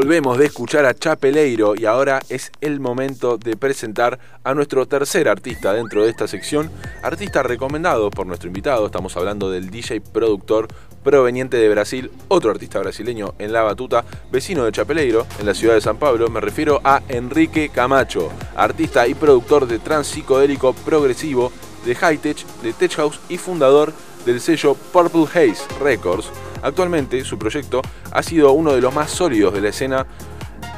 Volvemos 0.04 0.38
de 0.38 0.48
escuchar 0.48 0.86
a 0.86 0.94
Chapeleiro 0.94 1.76
y 1.78 1.86
ahora 1.86 2.22
es 2.28 2.52
el 2.60 2.82
momento 2.82 3.38
de 3.38 3.56
presentar 3.56 4.20
a 4.44 4.54
nuestro 4.54 4.86
tercer 4.86 5.30
artista 5.30 5.72
dentro 5.72 6.04
de 6.04 6.10
esta 6.10 6.28
sección, 6.28 6.70
artista 7.02 7.42
recomendado 7.42 8.12
por 8.12 8.28
nuestro 8.28 8.50
invitado, 8.50 8.86
estamos 8.86 9.16
hablando 9.16 9.50
del 9.50 9.70
DJ 9.70 10.02
productor 10.02 10.68
proveniente 11.06 11.56
de 11.56 11.70
Brasil, 11.70 12.12
otro 12.28 12.52
artista 12.52 12.80
brasileño 12.80 13.34
en 13.40 13.54
la 13.54 13.62
batuta, 13.62 14.04
vecino 14.30 14.66
de 14.66 14.74
Chapeleiro, 14.74 15.26
en 15.40 15.46
la 15.46 15.54
ciudad 15.54 15.76
de 15.76 15.80
San 15.80 15.96
Pablo, 15.96 16.30
me 16.30 16.42
refiero 16.42 16.82
a 16.84 17.02
Enrique 17.08 17.70
Camacho, 17.70 18.30
artista 18.58 19.08
y 19.08 19.14
productor 19.14 19.68
de 19.68 19.80
trans 19.80 20.08
psicodélico 20.08 20.74
progresivo, 20.74 21.50
de 21.86 21.96
high 21.96 22.18
tech, 22.18 22.46
de 22.62 22.74
tech 22.74 22.92
house 22.96 23.22
y 23.30 23.38
fundador 23.38 23.94
del 24.26 24.42
sello 24.42 24.76
Purple 24.92 25.28
Haze 25.34 25.64
Records, 25.80 26.30
Actualmente 26.64 27.24
su 27.26 27.38
proyecto 27.38 27.82
ha 28.12 28.24
sido 28.24 28.52
uno 28.54 28.74
de 28.74 28.82
los 28.82 28.94
más 28.94 29.12
sólidos 29.12 29.54
de 29.54 29.62
la 29.62 29.70
escena 29.70 30.08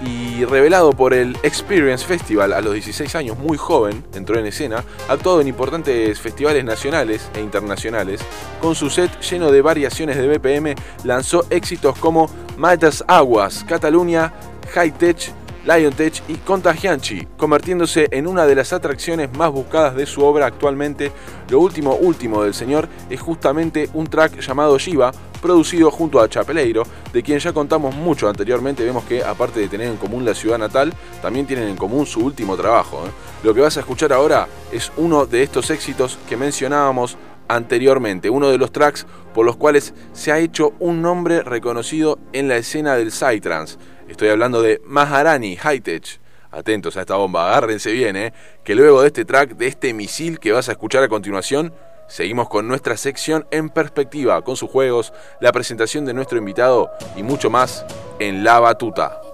y 0.02 0.44
revelado 0.46 0.92
por 0.92 1.14
el 1.14 1.38
Experience 1.44 2.06
Festival 2.06 2.54
a 2.54 2.62
los 2.62 2.74
16 2.74 3.16
años, 3.16 3.38
muy 3.38 3.58
joven, 3.58 4.04
entró 4.14 4.38
en 4.38 4.46
escena, 4.46 4.84
ha 5.08 5.14
actuado 5.14 5.42
en 5.42 5.48
importantes 5.48 6.20
festivales 6.20 6.66
nacionales 6.66 7.30
e 7.34 7.40
internacionales. 7.40 8.22
Con 8.62 8.76
su 8.76 8.90
set 8.90 9.22
lleno 9.22 9.52
de 9.52 9.62
variaciones 9.62 10.18
de 10.18 10.28
BPM, 10.28 10.76
lanzó 11.04 11.46
éxitos 11.50 11.98
como 11.98 12.30
Matas 12.58 13.04
Aguas, 13.08 13.64
Cataluña, 13.68 14.34
High 14.74 14.92
Tech, 14.98 15.32
Lion 15.66 15.94
Tech 15.94 16.22
y 16.28 16.36
Contagianchi, 16.36 17.28
convirtiéndose 17.38 18.08
en 18.12 18.28
una 18.28 18.46
de 18.46 18.54
las 18.54 18.72
atracciones 18.72 19.36
más 19.36 19.52
buscadas 19.52 19.96
de 19.96 20.06
su 20.06 20.24
obra 20.24 20.46
actualmente. 20.46 21.12
Lo 21.50 21.60
último 21.60 21.96
último 21.96 22.44
del 22.44 22.54
señor 22.54 22.88
es 23.10 23.20
justamente 23.20 23.90
un 23.96 24.06
track 24.06 24.40
llamado 24.42 24.78
Shiva, 24.78 25.12
producido 25.42 25.90
junto 25.90 26.20
a 26.20 26.30
Chapeleiro, 26.30 26.84
de 27.12 27.24
quien 27.24 27.40
ya 27.40 27.52
contamos 27.52 27.96
mucho 27.96 28.30
anteriormente. 28.30 28.86
Vemos 28.86 29.06
que, 29.06 29.24
aparte 29.24 29.60
de 29.60 29.68
tener 29.68 29.88
en 29.88 29.98
común 29.98 30.24
la 30.24 30.36
ciudad 30.36 30.60
natal, 30.60 30.94
también 31.22 31.48
tienen 31.48 31.68
en 31.68 31.78
común 31.78 32.06
su 32.06 32.20
último 32.20 32.56
trabajo. 32.56 33.04
¿eh? 33.08 33.12
Lo 33.44 33.54
que 33.56 33.62
vas 33.62 33.76
a 33.78 33.80
escuchar 33.80 34.14
ahora 34.14 34.48
es 34.72 34.92
uno 34.98 35.26
de 35.26 35.42
estos 35.42 35.72
éxitos 35.72 36.20
que 36.30 36.38
mencionábamos 36.38 37.18
anteriormente, 37.48 38.30
uno 38.30 38.50
de 38.50 38.58
los 38.58 38.72
tracks 38.72 39.06
por 39.34 39.46
los 39.46 39.56
cuales 39.56 39.94
se 40.14 40.32
ha 40.32 40.40
hecho 40.40 40.74
un 40.80 41.02
nombre 41.02 41.42
reconocido 41.42 42.20
en 42.34 42.48
la 42.48 42.58
escena 42.58 42.96
del 42.96 43.12
Psytrance. 43.12 43.78
Estoy 44.08 44.30
hablando 44.30 44.62
de 44.62 44.82
Maharani 44.86 45.58
Hightech. 45.58 46.20
Atentos 46.52 46.96
a 46.96 47.02
esta 47.02 47.16
bomba, 47.16 47.50
agárrense 47.50 47.92
bien, 47.92 48.16
¿eh? 48.16 48.34
que 48.64 48.76
luego 48.76 49.02
de 49.02 49.08
este 49.08 49.26
track, 49.26 49.58
de 49.58 49.68
este 49.68 49.94
misil 49.94 50.40
que 50.40 50.54
vas 50.54 50.70
a 50.70 50.74
escuchar 50.74 51.04
a 51.04 51.10
continuación, 51.10 51.74
Seguimos 52.08 52.50
con 52.50 52.68
nuestra 52.68 52.98
sección 52.98 53.48
en 53.50 53.70
perspectiva, 53.70 54.44
con 54.44 54.56
sus 54.56 54.70
juegos, 54.70 55.12
la 55.42 55.52
presentación 55.52 56.06
de 56.06 56.14
nuestro 56.14 56.38
invitado 56.38 56.92
y 57.16 57.24
mucho 57.24 57.50
más 57.50 57.84
en 58.20 58.44
La 58.44 58.60
Batuta. 58.60 59.25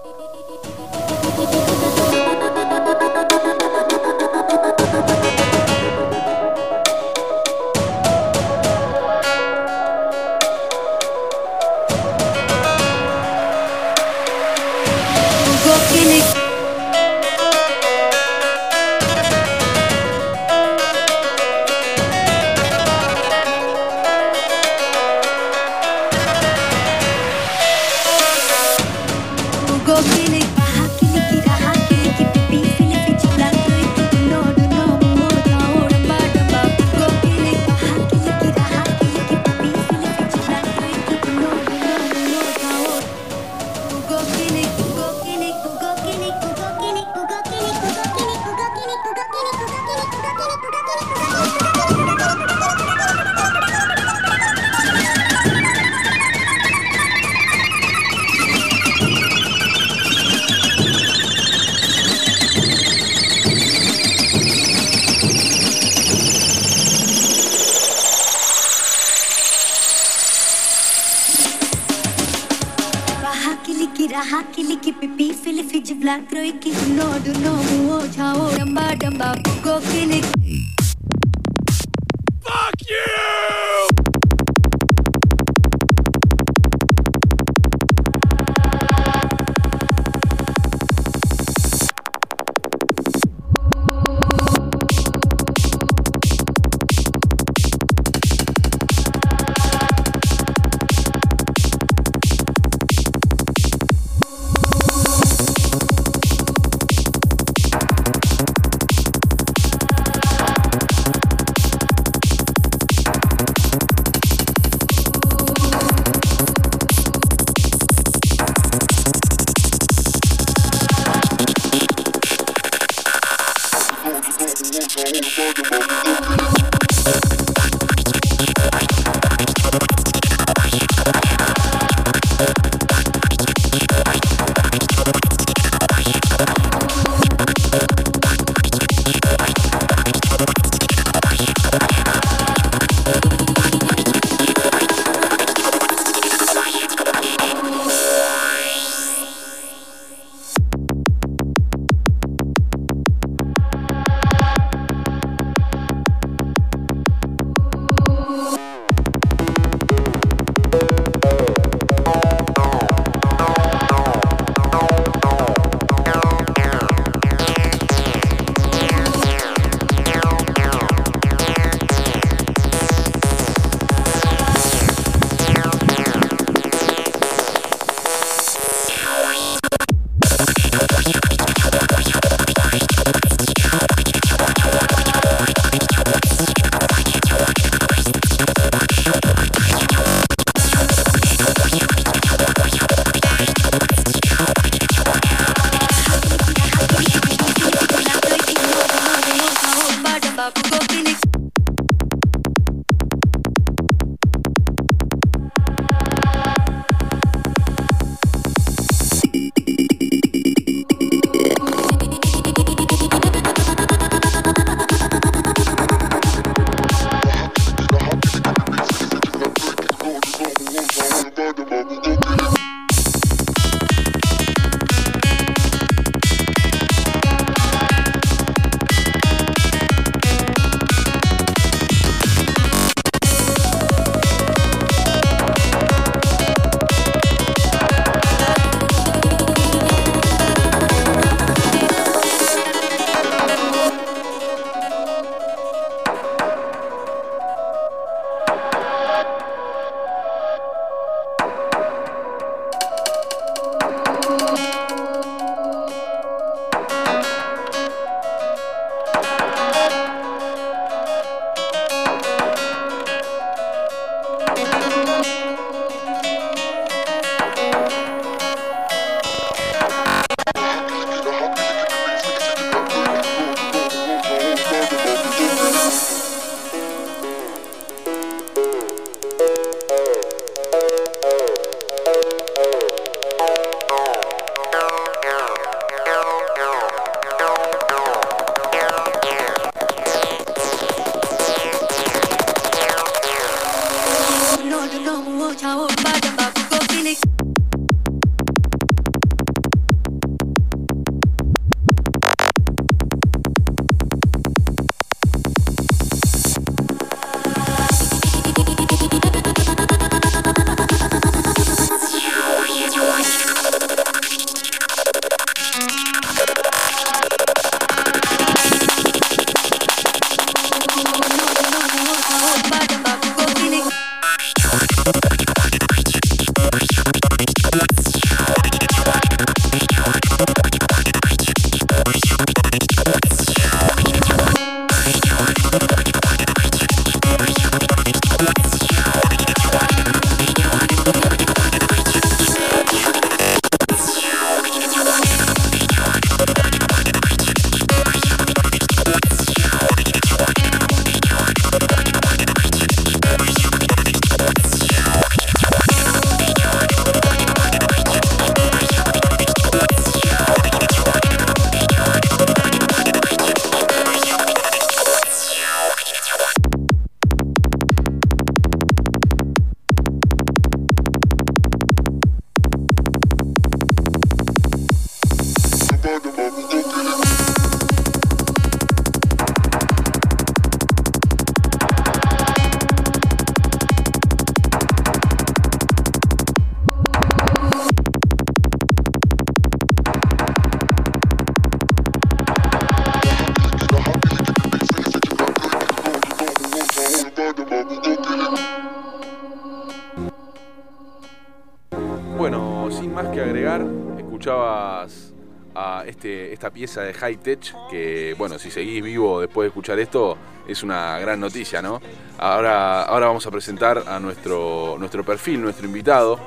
Esta 406.62 406.70
pieza 406.70 407.02
de 407.02 407.12
High 407.12 407.38
Tech, 407.38 407.74
que 407.90 408.36
bueno, 408.38 408.56
si 408.56 408.70
seguís 408.70 409.02
vivo 409.02 409.40
después 409.40 409.64
de 409.64 409.68
escuchar 409.70 409.98
esto, 409.98 410.38
es 410.68 410.84
una 410.84 411.18
gran 411.18 411.40
noticia, 411.40 411.82
¿no? 411.82 412.00
Ahora, 412.38 413.02
ahora 413.02 413.26
vamos 413.26 413.44
a 413.48 413.50
presentar 413.50 414.04
a 414.06 414.20
nuestro, 414.20 414.94
nuestro 414.96 415.24
perfil, 415.24 415.60
nuestro 415.60 415.86
invitado. 415.86 416.38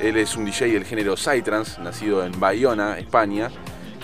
Él 0.00 0.16
es 0.16 0.34
un 0.34 0.46
DJ 0.46 0.72
del 0.72 0.84
género 0.84 1.16
Psytrance, 1.16 1.80
nacido 1.80 2.24
en 2.24 2.40
Bayona, 2.40 2.98
España, 2.98 3.52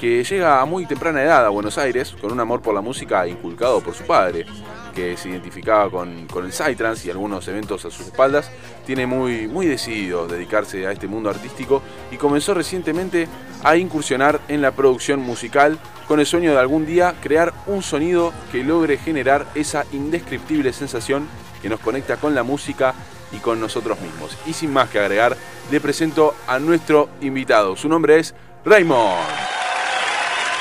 que 0.01 0.23
llega 0.23 0.61
a 0.61 0.65
muy 0.65 0.87
temprana 0.87 1.25
edad 1.25 1.45
a 1.45 1.49
Buenos 1.49 1.77
Aires 1.77 2.15
con 2.21 2.31
un 2.31 2.39
amor 2.39 2.63
por 2.63 2.73
la 2.73 2.81
música 2.81 3.27
inculcado 3.27 3.81
por 3.81 3.95
su 3.95 4.05
padre, 4.05 4.47
que 4.95 5.17
se 5.17 5.29
identificaba 5.29 5.91
con, 5.91 6.29
con 6.29 6.45
el 6.45 6.53
Psytrance 6.53 7.09
y 7.09 7.11
algunos 7.11 7.49
eventos 7.49 7.85
a 7.85 7.91
sus 7.91 8.07
espaldas, 8.07 8.49
tiene 8.87 9.09
muy, 9.09 9.49
muy 9.49 9.67
decidido 9.67 10.29
dedicarse 10.29 10.87
a 10.87 10.93
este 10.93 11.09
mundo 11.09 11.31
artístico 11.31 11.83
y 12.13 12.17
comenzó 12.17 12.55
recientemente 12.55 13.27
a 13.63 13.77
incursionar 13.77 14.41
en 14.49 14.63
la 14.63 14.73
producción 14.73 15.21
musical 15.21 15.79
con 16.07 16.21
el 16.21 16.27
sueño 16.27 16.53
de 16.53 16.59
algún 16.59 16.87
día 16.87 17.15
crear 17.23 17.53
un 17.67 17.83
sonido 17.83 18.33
que 18.51 18.65
logre 18.65 18.99
generar 18.99 19.47
esa 19.55 19.85
indescriptible 19.93 20.73
sensación 20.73 21.29
que 21.61 21.69
nos 21.69 21.81
conecta 21.81 22.17
con 22.17 22.35
la 22.35 22.43
música 22.43 22.95
y 23.33 23.39
con 23.39 23.61
nosotros 23.61 24.01
mismos. 24.01 24.37
Y 24.47 24.53
sin 24.53 24.73
más 24.73 24.89
que 24.89 24.99
agregar, 24.99 25.37
le 25.71 25.81
presento 25.81 26.35
a 26.47 26.59
nuestro 26.59 27.11
invitado. 27.21 27.77
Su 27.77 27.89
nombre 27.89 28.19
es 28.19 28.35
Raymond. 28.65 29.19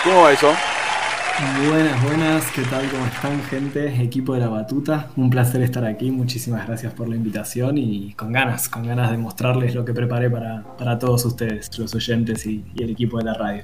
¿Cómo 0.04 0.24
va 0.24 0.32
eso? 0.32 0.54
Buenas, 1.40 2.04
buenas, 2.04 2.52
¿qué 2.52 2.64
tal? 2.64 2.90
¿Cómo 2.90 3.06
están, 3.06 3.40
gente? 3.44 4.02
Equipo 4.02 4.34
de 4.34 4.40
la 4.40 4.48
Batuta, 4.50 5.10
un 5.18 5.30
placer 5.30 5.62
estar 5.62 5.86
aquí, 5.86 6.10
muchísimas 6.10 6.66
gracias 6.66 6.94
por 6.94 7.08
la 7.08 7.16
invitación 7.16 7.78
y 7.78 8.14
con 8.14 8.32
ganas, 8.32 8.68
con 8.68 8.88
ganas 8.88 9.12
de 9.12 9.20
mostrarles 9.20 9.76
lo 9.76 9.86
que 9.86 9.94
preparé 9.94 10.32
para, 10.32 10.64
para 10.80 10.98
todos 10.98 11.24
ustedes, 11.26 11.78
los 11.78 11.94
oyentes 11.94 12.44
y, 12.48 12.66
el 12.76 12.90
equipo 12.90 13.20
de 13.20 13.26
la 13.26 13.36
radio. 13.36 13.62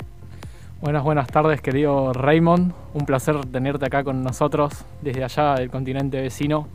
Buenas, 0.81 1.03
buenas 1.03 1.25
tardes, 1.25 1.61
querido 1.61 2.13
Raymond, 2.13 2.73
un 2.93 3.05
placer 3.07 3.43
tenerte 3.45 3.87
acá 3.87 4.03
con 4.03 4.21
nosotros 4.21 4.85
desde 5.01 5.23
allá 5.23 5.55
del 5.55 5.71
continente 5.71 6.21
vecino. 6.21 6.67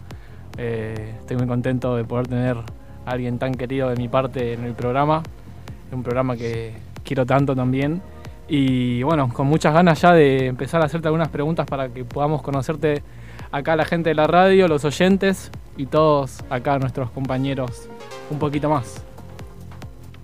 Eh, 0.56 1.14
estoy 1.20 1.36
muy 1.36 1.46
contento 1.46 1.94
de 1.94 2.02
poder 2.02 2.26
tener 2.26 2.56
a 2.56 3.10
alguien 3.10 3.38
tan 3.38 3.54
querido 3.54 3.88
de 3.88 3.94
mi 3.94 4.08
parte 4.08 4.54
en 4.54 4.64
el 4.64 4.74
programa, 4.74 5.22
un 5.92 6.02
programa 6.02 6.36
que 6.36 6.74
quiero 7.04 7.24
tanto 7.24 7.54
también. 7.54 8.02
Y 8.48 9.02
bueno, 9.02 9.28
con 9.32 9.46
muchas 9.46 9.74
ganas 9.74 10.00
ya 10.00 10.12
de 10.12 10.46
empezar 10.46 10.80
a 10.80 10.86
hacerte 10.86 11.08
algunas 11.08 11.28
preguntas 11.28 11.66
para 11.66 11.88
que 11.88 12.04
podamos 12.04 12.42
conocerte 12.42 13.02
acá 13.52 13.76
la 13.76 13.84
gente 13.84 14.10
de 14.10 14.14
la 14.14 14.26
radio, 14.26 14.68
los 14.68 14.84
oyentes 14.84 15.50
y 15.76 15.86
todos 15.86 16.44
acá 16.50 16.78
nuestros 16.78 17.10
compañeros 17.10 17.88
un 18.30 18.38
poquito 18.38 18.70
más. 18.70 19.04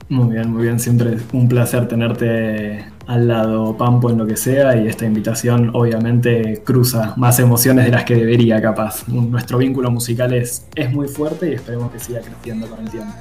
Muy 0.08 0.34
bien, 0.34 0.50
muy 0.52 0.64
bien. 0.64 0.78
Siempre 0.78 1.14
es 1.14 1.24
un 1.32 1.48
placer 1.48 1.88
tenerte 1.88 2.84
al 3.06 3.28
lado, 3.28 3.76
Pampo, 3.76 4.10
en 4.10 4.18
lo 4.18 4.26
que 4.26 4.36
sea. 4.36 4.76
Y 4.76 4.86
esta 4.86 5.06
invitación 5.06 5.70
obviamente 5.74 6.62
cruza 6.64 7.14
más 7.16 7.38
emociones 7.38 7.86
de 7.86 7.90
las 7.90 8.04
que 8.04 8.14
debería, 8.14 8.60
capaz. 8.60 9.08
Nuestro 9.08 9.58
vínculo 9.58 9.90
musical 9.90 10.32
es, 10.34 10.66
es 10.74 10.92
muy 10.92 11.08
fuerte 11.08 11.50
y 11.50 11.54
esperemos 11.54 11.90
que 11.90 11.98
siga 11.98 12.20
creciendo 12.20 12.66
con 12.68 12.80
el 12.80 12.90
tiempo. 12.90 13.14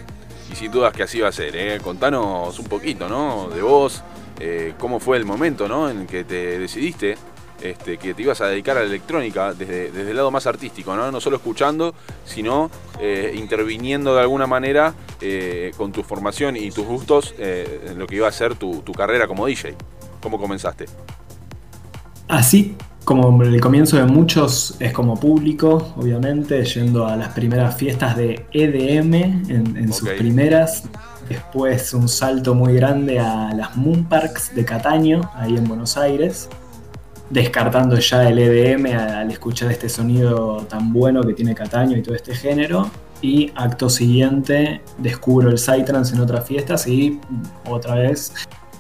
Y 0.54 0.56
sin 0.56 0.72
dudas 0.72 0.94
que 0.94 1.02
así 1.02 1.20
va 1.20 1.30
a 1.30 1.32
ser. 1.32 1.56
¿eh? 1.56 1.80
Contanos 1.84 2.60
un 2.60 2.66
poquito, 2.66 3.10
¿no? 3.10 3.50
De 3.50 3.64
vos, 3.64 4.04
eh, 4.40 4.76
cómo 4.78 5.00
fue 5.00 5.18
el 5.18 5.26
momento, 5.26 5.68
¿no? 5.68 5.90
En 5.90 6.06
que 6.06 6.24
te 6.26 6.60
decidiste 6.60 7.18
este, 7.60 7.98
que 7.98 8.14
te 8.14 8.22
ibas 8.22 8.40
a 8.40 8.46
dedicar 8.46 8.78
a 8.78 8.82
la 8.82 8.86
electrónica 8.86 9.56
desde, 9.56 9.90
desde, 9.90 10.12
el 10.12 10.16
lado 10.16 10.30
más 10.30 10.46
artístico, 10.46 10.96
¿no? 10.96 11.12
No 11.12 11.20
solo 11.20 11.38
escuchando, 11.38 11.96
sino 12.24 12.70
eh, 13.00 13.34
interviniendo 13.36 14.14
de 14.14 14.22
alguna 14.22 14.46
manera 14.46 14.94
con 15.76 15.92
tu 15.92 16.04
formación 16.04 16.56
y 16.58 16.70
tus 16.70 16.86
gustos 16.86 17.34
en 17.40 17.98
lo 17.98 18.06
que 18.06 18.18
iba 18.18 18.28
a 18.28 18.32
ser 18.32 18.56
tu, 18.56 18.82
tu, 18.82 18.92
carrera 18.92 19.26
como 19.26 19.48
DJ. 19.48 19.74
¿Cómo 20.22 20.38
comenzaste? 20.38 20.86
Así 22.28 22.76
como 23.04 23.42
el 23.44 23.60
comienzo 23.62 23.98
de 23.98 24.06
muchos 24.06 24.76
es 24.80 24.94
como 24.94 25.20
público, 25.20 25.94
obviamente, 25.98 26.64
yendo 26.64 27.06
a 27.06 27.16
las 27.16 27.30
primeras 27.30 27.76
fiestas 27.76 28.16
de 28.16 28.46
EDM 28.52 29.14
en, 29.14 29.44
en 29.50 29.70
okay. 29.72 29.94
sus 29.94 30.10
primeras. 30.10 30.84
Después 31.30 31.94
un 31.94 32.10
salto 32.10 32.54
muy 32.54 32.74
grande 32.76 33.20
a 33.20 33.54
las 33.54 33.78
Moon 33.78 34.04
Parks 34.06 34.54
de 34.56 34.66
Cataño, 34.66 35.22
ahí 35.36 35.56
en 35.56 35.64
Buenos 35.64 35.98
Aires 35.98 36.50
descartando 37.34 37.98
ya 37.98 38.30
el 38.30 38.38
EDM 38.38 38.96
al 38.96 39.32
escuchar 39.32 39.72
este 39.72 39.90
sonido 39.90 40.66
tan 40.70 40.94
bueno 40.94 41.24
que 41.24 41.34
tiene 41.34 41.56
Cataño 41.56 41.98
y 41.98 42.04
todo 42.04 42.16
este 42.16 42.36
género. 42.36 42.90
Y 43.22 43.52
acto 43.56 43.90
siguiente 43.90 44.82
descubro 44.98 45.50
el 45.50 45.58
Psytrance 45.58 46.14
en 46.14 46.22
otras 46.22 46.46
fiestas 46.46 46.86
y 46.88 47.20
otra 47.70 47.96
vez 47.96 48.34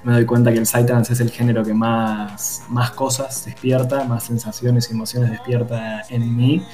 me 0.03 0.13
doy 0.13 0.25
cuenta 0.25 0.51
que 0.51 0.59
el 0.59 0.65
Psytrance 0.65 1.13
es 1.13 1.19
el 1.19 1.29
género 1.29 1.63
que 1.63 1.73
más, 1.73 2.63
más 2.69 2.91
cosas 2.91 3.45
despierta, 3.45 4.03
más 4.03 4.23
sensaciones 4.23 4.89
y 4.89 4.93
emociones 4.93 5.31
despierta 5.31 6.03
en 6.09 6.35
mí. 6.35 6.65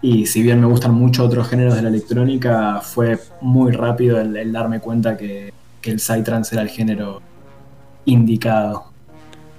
Y 0.00 0.26
si 0.26 0.42
bien 0.42 0.60
me 0.60 0.66
gustan 0.66 0.94
mucho 0.94 1.24
otros 1.24 1.48
géneros 1.48 1.74
de 1.74 1.82
la 1.82 1.88
electrónica, 1.88 2.80
fue 2.82 3.18
muy 3.40 3.72
rápido 3.72 4.20
el, 4.20 4.52
darme 4.52 4.80
cuenta 4.80 5.16
que, 5.16 5.52
que 5.80 5.90
el 5.90 5.98
Psytrance 5.98 6.54
era 6.54 6.62
el 6.62 6.68
género 6.68 7.20
indicado. 8.04 8.84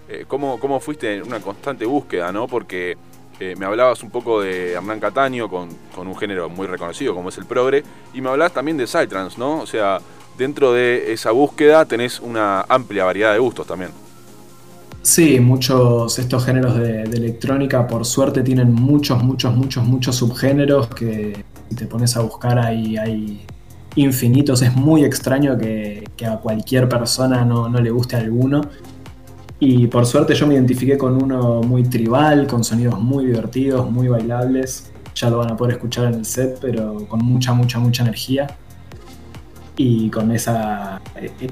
Eh, 0.07 0.25
¿cómo, 0.27 0.59
¿cómo, 0.59 0.79
fuiste 0.79 1.17
en 1.17 1.23
una 1.23 1.39
constante 1.39 1.85
búsqueda, 1.85 2.31
no? 2.31 2.47
Porque 2.47 2.97
eh, 3.39 3.55
me 3.57 3.65
hablabas 3.65 4.01
un 4.01 4.09
poco 4.09 4.41
de 4.41 4.73
Hernán 4.73 4.99
Cataño 4.99 5.49
con, 5.49 5.69
con, 5.93 6.07
un 6.07 6.15
género 6.15 6.49
muy 6.49 6.67
reconocido 6.67 7.13
como 7.13 7.29
es 7.29 7.37
el 7.37 7.45
progre, 7.45 7.83
y 8.13 8.21
me 8.21 8.29
hablabas 8.29 8.53
también 8.53 8.77
de 8.77 8.87
Psytrance, 8.87 9.37
¿no? 9.37 9.59
O 9.59 9.67
sea, 9.67 9.99
dentro 10.39 10.71
de 10.73 11.11
esa 11.11 11.31
búsqueda 11.31 11.85
tenés 11.85 12.19
una 12.19 12.61
amplia 12.61 13.03
variedad 13.03 13.33
de 13.33 13.39
gustos 13.39 13.67
también. 13.67 13.91
Sí, 15.01 15.39
muchos 15.39 16.17
estos 16.17 16.45
géneros 16.45 16.77
de, 16.77 17.03
electrónica, 17.03 17.85
por 17.85 18.05
suerte, 18.05 18.41
tienen 18.41 18.73
muchos, 18.73 19.21
muchos, 19.21 19.55
muchos, 19.55 19.83
muchos 19.85 20.15
subgéneros 20.15 20.87
que 20.87 21.43
si 21.69 21.75
te 21.75 21.85
pones 21.85 22.15
a 22.15 22.21
buscar 22.21 22.57
ahí 22.57 22.97
hay 22.97 23.45
infinitos. 23.95 24.61
Es 24.61 24.73
muy 24.75 25.03
extraño 25.03 25.57
que, 25.57 26.07
que 26.15 26.25
a 26.25 26.37
cualquier 26.37 26.87
persona 26.87 27.43
no, 27.43 27.69
no 27.69 27.79
le 27.79 27.91
guste 27.91 28.15
alguno. 28.15 28.61
Y 29.59 29.87
por 29.87 30.05
suerte 30.05 30.35
yo 30.35 30.47
me 30.47 30.53
identifiqué 30.53 30.97
con 30.97 31.21
uno 31.21 31.61
muy 31.61 31.83
tribal, 31.83 32.47
con 32.47 32.63
sonidos 32.63 32.99
muy 32.99 33.25
divertidos, 33.25 33.89
muy 33.91 34.07
bailables. 34.07 34.91
Ya 35.15 35.29
lo 35.29 35.39
van 35.39 35.51
a 35.51 35.57
poder 35.57 35.75
escuchar 35.75 36.05
en 36.05 36.13
el 36.13 36.25
set, 36.25 36.59
pero 36.61 37.05
con 37.07 37.19
mucha, 37.19 37.51
mucha, 37.53 37.77
mucha 37.79 38.03
energía. 38.03 38.47
Y 39.81 40.09
con 40.09 40.33
esa, 40.33 41.01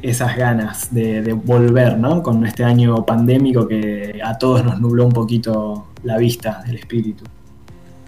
esas 0.01 0.35
ganas 0.35 0.93
de, 0.93 1.31
volver, 1.31 1.97
¿no? 1.97 2.21
Con 2.21 2.45
este 2.45 2.65
año 2.65 3.05
pandémico 3.05 3.69
que 3.69 4.19
a 4.21 4.37
todos 4.37 4.65
nos 4.65 4.81
nubló 4.81 5.05
un 5.05 5.13
poquito 5.13 5.87
la 6.03 6.17
vista, 6.17 6.61
el 6.67 6.75
espíritu. 6.75 7.23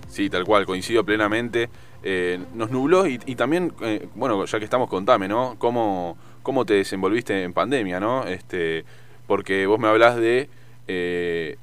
Sí, 0.09 0.29
tal 0.29 0.43
cual, 0.43 0.65
coincido 0.65 1.05
plenamente. 1.05 1.69
Eh, 2.03 2.37
nos 2.53 2.69
nubló 2.69 3.07
y, 3.07 3.17
y 3.27 3.35
también, 3.35 3.71
eh, 3.79 4.09
bueno, 4.13 4.43
ya 4.43 4.59
que 4.59 4.65
estamos, 4.65 4.89
contame, 4.89 5.29
¿no? 5.29 5.55
¿Cómo, 5.57 6.17
¿Cómo 6.43 6.65
te 6.65 6.73
desenvolviste 6.73 7.41
en 7.43 7.53
pandemia, 7.53 8.01
¿no? 8.01 8.27
Este, 8.27 8.83
porque 9.25 9.67
vos 9.67 9.79
me 9.79 9.87
hablas 9.87 10.17
de 10.17 10.49
eh, 10.89 11.55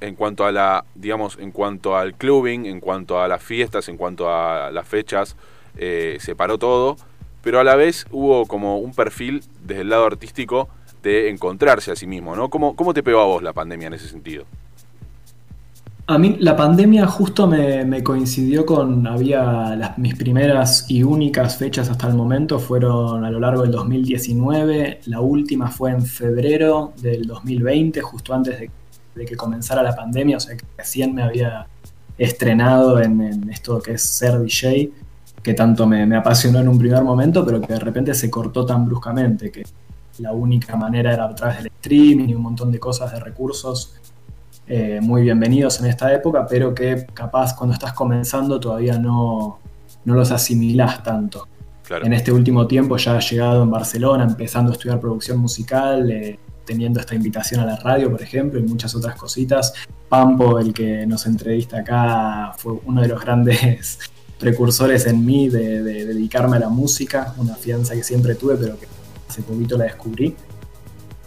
en 0.00 0.14
cuanto 0.14 0.46
a 0.46 0.52
la 0.52 0.86
digamos 0.94 1.36
en 1.38 1.50
cuanto 1.50 1.98
al 1.98 2.14
clubbing 2.14 2.64
en 2.64 2.80
cuanto 2.80 3.20
a 3.20 3.28
las 3.28 3.42
fiestas 3.42 3.90
en 3.90 3.98
cuanto 3.98 4.30
a 4.30 4.70
las 4.70 4.86
fechas 4.86 5.34
se 5.74 6.34
paró 6.36 6.58
todo 6.58 6.96
pero 7.42 7.60
a 7.60 7.64
la 7.64 7.76
vez 7.76 8.06
hubo 8.10 8.46
como 8.46 8.78
un 8.78 8.92
perfil 8.92 9.42
desde 9.64 9.82
el 9.82 9.90
lado 9.90 10.06
artístico 10.06 10.68
de 11.02 11.28
encontrarse 11.28 11.90
a 11.90 11.96
sí 11.96 12.06
mismo 12.06 12.36
no 12.36 12.48
cómo, 12.48 12.76
cómo 12.76 12.94
te 12.94 13.02
pegó 13.02 13.20
a 13.20 13.26
vos 13.26 13.42
la 13.42 13.52
pandemia 13.52 13.88
en 13.88 13.94
ese 13.94 14.08
sentido 14.08 14.44
a 16.06 16.18
mí 16.18 16.36
la 16.40 16.56
pandemia 16.56 17.06
justo 17.06 17.46
me, 17.46 18.02
coincidió 18.02 18.66
con, 18.66 19.06
había 19.06 19.76
las, 19.76 19.96
mis 19.98 20.16
primeras 20.16 20.86
y 20.88 21.04
únicas 21.04 21.56
fechas 21.56 21.88
hasta 21.88 22.08
el 22.08 22.14
momento 22.14 22.58
fueron 22.58 23.24
a 23.24 23.30
lo 23.30 23.38
largo 23.38 23.62
del 23.62 23.70
2019, 23.70 25.02
la 25.06 25.20
última 25.20 25.70
fue 25.70 25.92
en 25.92 26.04
febrero 26.04 26.92
del 27.00 27.24
2020, 27.26 28.00
justo 28.00 28.34
antes 28.34 28.58
de, 28.58 28.70
de 29.14 29.24
que 29.24 29.36
comenzara 29.36 29.82
la 29.82 29.94
pandemia, 29.94 30.38
o 30.38 30.40
sea 30.40 30.56
que 30.56 30.66
recién 30.76 31.14
me 31.14 31.22
había 31.22 31.68
estrenado 32.18 33.00
en, 33.00 33.20
en 33.20 33.50
esto 33.50 33.80
que 33.80 33.92
es 33.92 34.02
ser 34.02 34.40
DJ, 34.40 34.90
que 35.42 35.54
tanto 35.54 35.86
me, 35.86 36.06
me, 36.06 36.16
apasionó 36.16 36.60
en 36.60 36.68
un 36.68 36.78
primer 36.78 37.02
momento, 37.02 37.44
pero 37.44 37.60
que 37.60 37.72
de 37.72 37.80
repente 37.80 38.14
se 38.14 38.30
cortó 38.30 38.64
tan 38.64 38.86
bruscamente, 38.86 39.50
que 39.50 39.64
la 40.18 40.32
única 40.32 40.76
manera 40.76 41.12
era 41.12 41.24
a 41.24 41.34
través 41.34 41.58
del 41.58 41.66
streaming 41.66 42.28
y 42.28 42.34
un 42.34 42.42
montón 42.42 42.70
de 42.70 42.78
cosas, 42.78 43.12
de 43.12 43.20
recursos 43.20 43.96
eh, 44.66 45.00
muy 45.02 45.22
bienvenidos 45.22 45.80
en 45.80 45.86
esta 45.86 46.12
época, 46.14 46.46
pero 46.48 46.74
que 46.74 47.06
capaz 47.12 47.54
cuando 47.54 47.74
estás 47.74 47.92
comenzando 47.92 48.60
todavía 48.60 48.96
no, 48.96 49.58
no 50.04 50.14
los 50.14 50.30
asimilás 50.30 51.02
tanto. 51.02 51.48
Claro. 51.84 52.06
En 52.06 52.12
este 52.12 52.30
último 52.30 52.66
tiempo 52.66 52.96
ya 52.96 53.18
he 53.18 53.20
llegado 53.20 53.64
en 53.64 53.70
Barcelona, 53.70 54.24
empezando 54.24 54.70
a 54.70 54.74
estudiar 54.74 55.00
producción 55.00 55.38
musical, 55.38 56.10
eh, 56.10 56.38
teniendo 56.64 57.00
esta 57.00 57.14
invitación 57.14 57.60
a 57.60 57.66
la 57.66 57.76
radio, 57.76 58.10
por 58.10 58.22
ejemplo, 58.22 58.60
y 58.60 58.62
muchas 58.62 58.94
otras 58.94 59.16
cositas. 59.16 59.74
Pampo, 60.08 60.58
el 60.60 60.72
que 60.72 61.06
nos 61.06 61.26
entrevista 61.26 61.78
acá, 61.78 62.52
fue 62.56 62.74
uno 62.84 63.02
de 63.02 63.08
los 63.08 63.20
grandes 63.20 63.98
precursores 64.42 65.06
en 65.06 65.24
mí 65.24 65.48
de, 65.48 65.82
dedicarme 65.82 66.56
a 66.56 66.60
la 66.60 66.68
música, 66.68 67.32
una 67.38 67.54
fianza 67.54 67.94
que 67.94 68.02
siempre 68.02 68.34
tuve, 68.34 68.56
pero 68.56 68.76
que 68.76 68.88
hace 69.28 69.40
poquito 69.42 69.78
la 69.78 69.84
descubrí. 69.84 70.34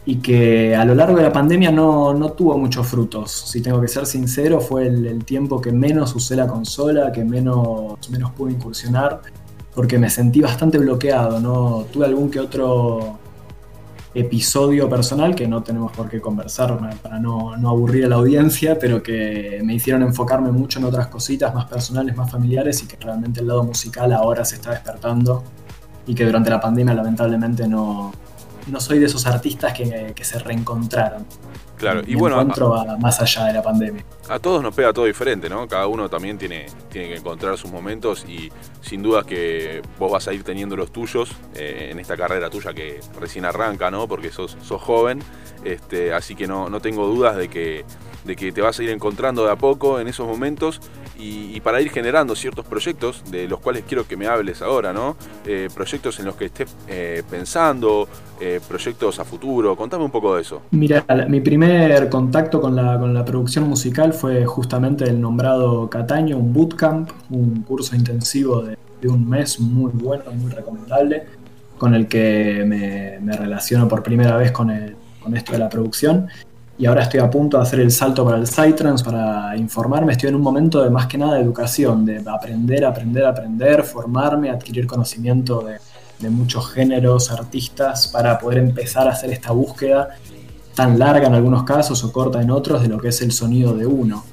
Y 0.06 0.18
que 0.18 0.76
a 0.76 0.84
lo 0.84 0.94
largo 0.94 1.18
de 1.18 1.24
la 1.24 1.32
pandemia 1.32 1.72
no, 1.72 2.14
no 2.14 2.34
tuvo 2.34 2.58
muchos 2.58 2.86
frutos. 2.86 3.32
Si 3.32 3.62
tengo 3.62 3.80
que 3.80 3.88
ser 3.88 4.06
sincero, 4.06 4.60
fue 4.60 4.88
el, 4.88 5.24
tiempo 5.24 5.62
que 5.62 5.72
menos 5.72 6.14
usé 6.14 6.36
la 6.36 6.46
consola, 6.46 7.12
que 7.14 7.24
menos, 7.24 7.98
menos 8.12 8.32
pude 8.32 8.52
incursionar, 8.52 9.22
porque 9.74 9.98
me 9.98 10.10
sentí 10.10 10.42
bastante 10.42 10.78
bloqueado. 10.78 11.40
¿no? 11.40 11.86
Tuve 11.92 12.06
algún 12.06 12.30
que 12.30 12.42
otro 12.42 13.18
episodio 14.16 14.90
personal 14.90 15.36
que 15.36 15.46
no 15.46 15.62
tenemos 15.62 15.92
por 15.92 16.10
qué 16.10 16.22
conversar 16.22 16.80
para 17.04 17.20
no, 17.20 17.54
aburrir 17.54 18.06
a 18.06 18.10
la 18.10 18.16
audiencia, 18.16 18.80
pero 18.80 19.04
que 19.04 19.62
me 19.64 19.74
hicieron 19.76 20.02
enfocarme 20.04 20.52
mucho 20.52 20.80
en 20.80 20.86
otras 20.86 21.08
cositas 21.08 21.54
más 21.54 21.66
personales, 21.66 22.16
más 22.16 22.32
familiares 22.32 22.82
y 22.82 22.88
que 22.88 22.96
realmente 22.96 23.42
el 23.42 23.48
lado 23.48 23.64
musical 23.64 24.14
ahora 24.14 24.46
se 24.46 24.56
está 24.56 24.72
despertando 24.72 25.44
y 26.08 26.16
que 26.16 26.26
durante 26.26 26.50
la 26.50 26.62
pandemia 26.62 26.94
lamentablemente 26.94 27.68
no, 27.68 28.14
no 28.68 28.80
soy 28.80 29.00
de 29.00 29.08
esos 29.08 29.26
artistas 29.28 29.74
que, 29.74 30.14
que 30.16 30.24
se 30.24 30.40
reencontraron. 30.40 31.26
Claro, 31.78 32.02
y 32.06 32.16
bueno. 32.16 32.44
más 33.00 33.22
allá 33.22 33.46
de 33.46 33.54
la 33.54 33.62
pandemia. 33.62 34.04
A 34.30 34.40
todos 34.40 34.64
nos 34.64 34.74
pega 34.74 34.94
todo 34.94 35.06
diferente, 35.06 35.50
¿no? 35.50 35.68
Cada 35.68 35.88
uno 35.88 36.10
también 36.10 36.38
tiene, 36.38 36.68
tiene 36.90 37.10
que 37.10 37.16
encontrar 37.18 37.58
sus 37.58 37.72
momentos 37.72 38.26
y 38.28 38.52
sin 38.82 39.04
duda 39.04 39.24
que 39.24 39.82
vos 40.00 40.12
vas 40.12 40.28
a 40.28 40.34
ir 40.34 40.44
teniendo 40.44 40.76
los 40.76 40.92
tuyos 40.92 41.32
eh, 41.54 41.90
en 41.92 42.00
esta 42.00 42.16
carrera 42.16 42.50
tuya 42.50 42.74
que 42.74 43.00
recién 43.20 43.46
arranca, 43.46 43.92
¿no? 43.92 44.08
Porque 44.08 44.32
sos, 44.32 44.58
sos 44.62 44.82
joven, 44.82 45.20
este, 45.64 46.14
así 46.14 46.36
que 46.36 46.48
no, 46.48 46.70
no 46.70 46.80
tengo 46.80 47.08
dudas 47.08 47.36
de 47.36 47.50
que, 47.50 47.86
de 48.26 48.36
que 48.36 48.52
te 48.52 48.62
vas 48.62 48.80
a 48.80 48.84
ir 48.84 48.90
encontrando 48.90 49.46
de 49.46 49.52
a 49.52 49.56
poco 49.56 50.00
en 50.00 50.08
esos 50.08 50.28
momentos 50.28 50.82
y, 51.18 51.60
para 51.62 51.82
ir 51.82 51.90
generando 51.90 52.36
ciertos 52.36 52.66
proyectos 52.66 53.24
de 53.32 53.48
los 53.48 53.60
cuales 53.60 53.84
quiero 53.88 54.08
que 54.08 54.18
me 54.18 54.28
hables 54.28 54.62
ahora, 54.62 54.94
¿no? 54.94 55.16
Eh, 55.46 55.70
proyectos 55.74 56.20
en 56.20 56.26
los 56.26 56.36
que 56.36 56.46
estés 56.46 56.76
eh, 56.88 57.24
pensando, 57.30 58.08
eh, 58.40 58.60
proyectos 58.68 59.20
a 59.20 59.26
futuro, 59.26 59.76
contame 59.76 60.04
un 60.04 60.12
poco 60.12 60.36
de 60.36 60.42
eso. 60.42 60.62
Mira, 60.72 61.06
mi 61.30 61.40
primer 61.40 62.10
contacto 62.10 62.60
con 62.60 62.76
la, 62.76 63.00
con 63.00 63.14
la 63.14 63.24
producción 63.24 63.68
musical 63.68 64.14
fue 64.14 64.46
justamente 64.46 65.06
el 65.06 65.22
nombrado 65.22 65.90
Cataño, 65.90 66.38
un 66.38 66.54
bootcamp, 66.54 67.10
un 67.30 67.62
curso 67.62 67.96
intensivo 67.96 68.62
de, 68.62 68.78
un 69.08 69.30
mes 69.30 69.60
muy 69.60 69.92
bueno, 69.94 70.24
muy 70.34 70.52
recomendable, 70.52 71.26
con 71.78 71.94
el 71.94 72.08
que 72.08 72.64
me, 72.66 73.20
me 73.22 73.38
relaciono 73.38 73.88
por 73.88 74.02
primera 74.02 74.36
vez 74.36 74.52
con, 74.52 74.72
el, 74.72 74.96
con 75.22 75.38
esto 75.38 75.52
de 75.52 75.60
la 75.60 75.70
producción 75.70 76.28
y 76.78 76.86
ahora 76.86 77.04
estoy 77.04 77.22
a 77.22 77.30
punto 77.30 77.58
de 77.58 77.64
hacer 77.64 77.80
el 77.80 77.92
salto 77.92 78.26
para 78.26 78.38
el 78.38 78.48
Psytrance 78.48 79.04
para 79.04 79.56
informarme. 79.56 80.12
Estoy 80.12 80.30
en 80.30 80.36
un 80.36 80.42
momento 80.42 80.84
de 80.84 80.90
más 80.90 81.08
que 81.08 81.18
nada 81.18 81.36
de 81.36 81.42
educación, 81.42 82.06
de 82.06 82.22
aprender, 82.26 82.84
aprender, 82.84 83.26
aprender, 83.26 83.84
formarme, 83.84 84.50
adquirir 84.50 84.86
conocimiento 84.86 85.64
de, 85.64 85.80
muchos 86.30 86.72
géneros, 86.72 87.32
artistas, 87.32 88.08
para 88.08 88.40
poder 88.40 88.58
empezar 88.58 89.08
a 89.08 89.12
hacer 89.12 89.30
esta 89.32 89.52
búsqueda 89.52 90.10
tan 90.74 90.98
larga 90.98 91.28
en 91.28 91.36
algunos 91.36 91.64
casos 91.64 92.04
o 92.04 92.12
corta 92.12 92.42
en 92.42 92.50
otros 92.50 92.82
de 92.82 92.88
lo 92.88 92.98
que 92.98 93.10
es 93.10 93.22
el 93.22 93.32
sonido 93.32 93.76
de 93.76 93.86
uno. 93.86 94.26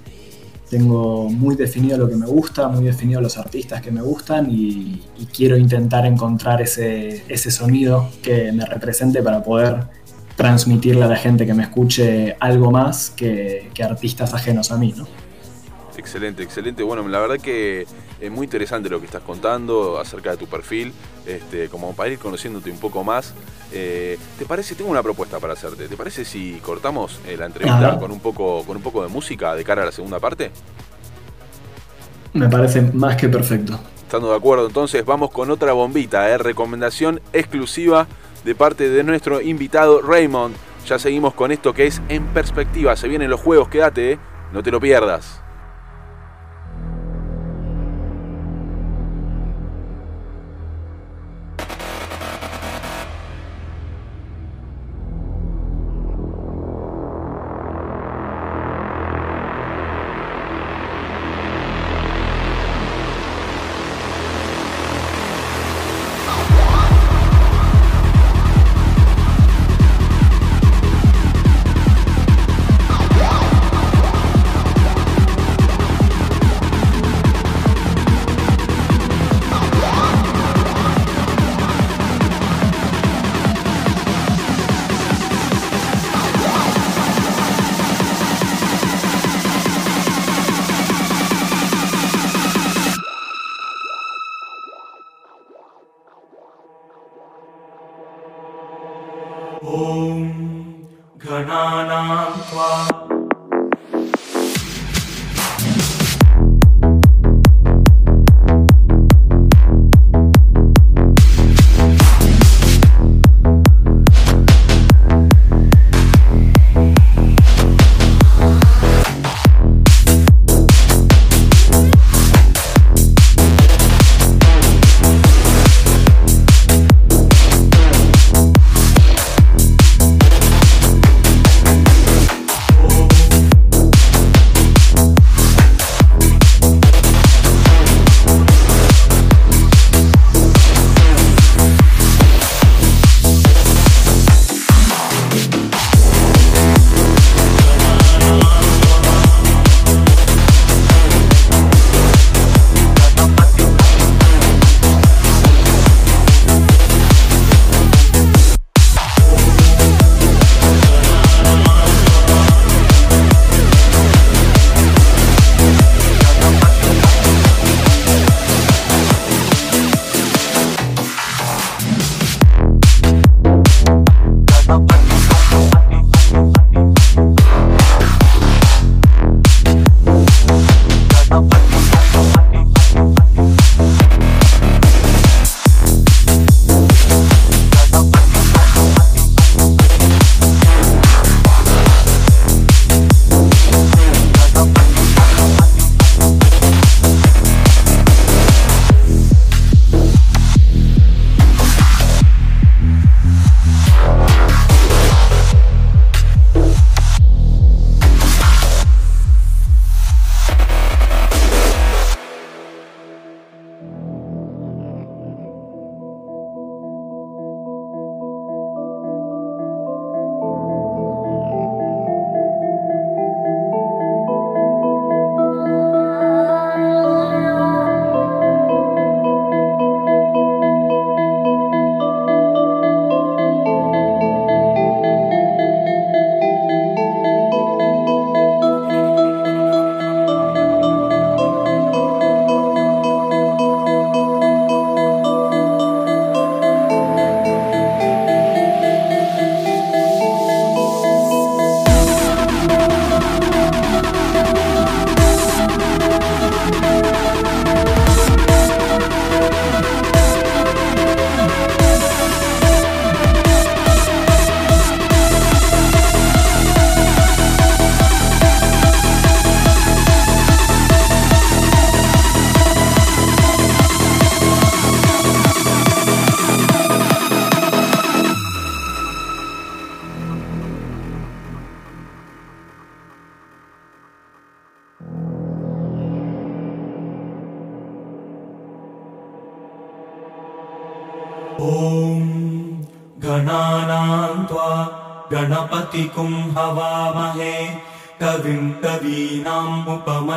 Tengo 0.70 1.28
muy 1.28 1.54
definido 1.54 1.98
lo 1.98 2.08
que 2.08 2.16
me 2.16 2.24
gusta, 2.24 2.66
muy 2.68 2.84
definido 2.84 3.20
los 3.20 3.36
artistas 3.36 3.82
que 3.82 3.90
me 3.90 4.00
gustan 4.00 4.50
y, 4.50 5.02
y 5.18 5.26
quiero 5.26 5.58
intentar 5.58 6.06
encontrar 6.06 6.62
ese, 6.62 7.24
ese 7.28 7.50
sonido 7.50 8.08
que 8.22 8.52
me 8.52 8.64
represente 8.64 9.22
para 9.22 9.44
poder 9.44 9.84
transmitirle 10.36 11.04
a 11.04 11.08
la 11.08 11.16
gente 11.16 11.46
que 11.46 11.54
me 11.54 11.62
escuche 11.62 12.36
algo 12.40 12.70
más 12.70 13.10
que, 13.10 13.70
artistas 13.82 14.34
ajenos 14.34 14.70
a 14.70 14.78
mí, 14.78 14.94
¿no? 14.96 15.06
Excelente, 15.96 16.42
excelente. 16.42 16.82
Bueno, 16.82 17.06
la 17.06 17.20
verdad 17.20 17.38
que 17.38 17.86
es 18.20 18.30
muy 18.30 18.44
interesante 18.44 18.88
lo 18.88 18.98
que 18.98 19.06
estás 19.06 19.22
contando 19.22 19.98
acerca 20.00 20.30
de 20.30 20.36
tu 20.36 20.46
perfil, 20.46 20.92
este, 21.26 21.68
como 21.68 21.94
para 21.94 22.10
ir 22.10 22.18
conociéndote 22.18 22.70
un 22.70 22.78
poco 22.78 23.04
más. 23.04 23.34
Eh, 23.72 24.18
¿Te 24.38 24.46
parece? 24.46 24.74
Tengo 24.74 24.90
una 24.90 25.02
propuesta 25.02 25.38
para 25.38 25.52
hacerte. 25.52 25.88
¿Te 25.88 25.96
parece 25.96 26.24
si 26.24 26.54
cortamos 26.62 27.20
eh, 27.26 27.36
la 27.36 27.46
entrevista 27.46 27.98
con 27.98 28.10
un, 28.10 28.20
poco, 28.20 28.64
con 28.64 28.76
un 28.76 28.82
poco 28.82 29.02
de 29.02 29.08
música 29.08 29.54
de 29.54 29.64
cara 29.64 29.82
a 29.82 29.86
la 29.86 29.92
segunda 29.92 30.18
parte? 30.18 30.50
Me 32.32 32.48
parece 32.48 32.80
más 32.80 33.16
que 33.16 33.28
perfecto. 33.28 33.78
Estando 34.02 34.30
de 34.30 34.36
acuerdo, 34.36 34.66
entonces 34.66 35.04
vamos 35.04 35.30
con 35.30 35.50
otra 35.50 35.72
bombita, 35.72 36.28
¿eh? 36.30 36.38
recomendación 36.38 37.20
exclusiva 37.32 38.06
de 38.44 38.54
parte 38.54 38.88
de 38.88 39.04
nuestro 39.04 39.40
invitado 39.40 40.00
Raymond. 40.02 40.54
Ya 40.86 40.98
seguimos 40.98 41.34
con 41.34 41.52
esto 41.52 41.72
que 41.72 41.86
es 41.86 42.02
En 42.08 42.26
Perspectiva. 42.26 42.96
Se 42.96 43.08
vienen 43.08 43.30
los 43.30 43.40
juegos, 43.40 43.68
quédate, 43.68 44.12
¿eh? 44.12 44.18
no 44.52 44.62
te 44.62 44.70
lo 44.70 44.80
pierdas. 44.80 45.41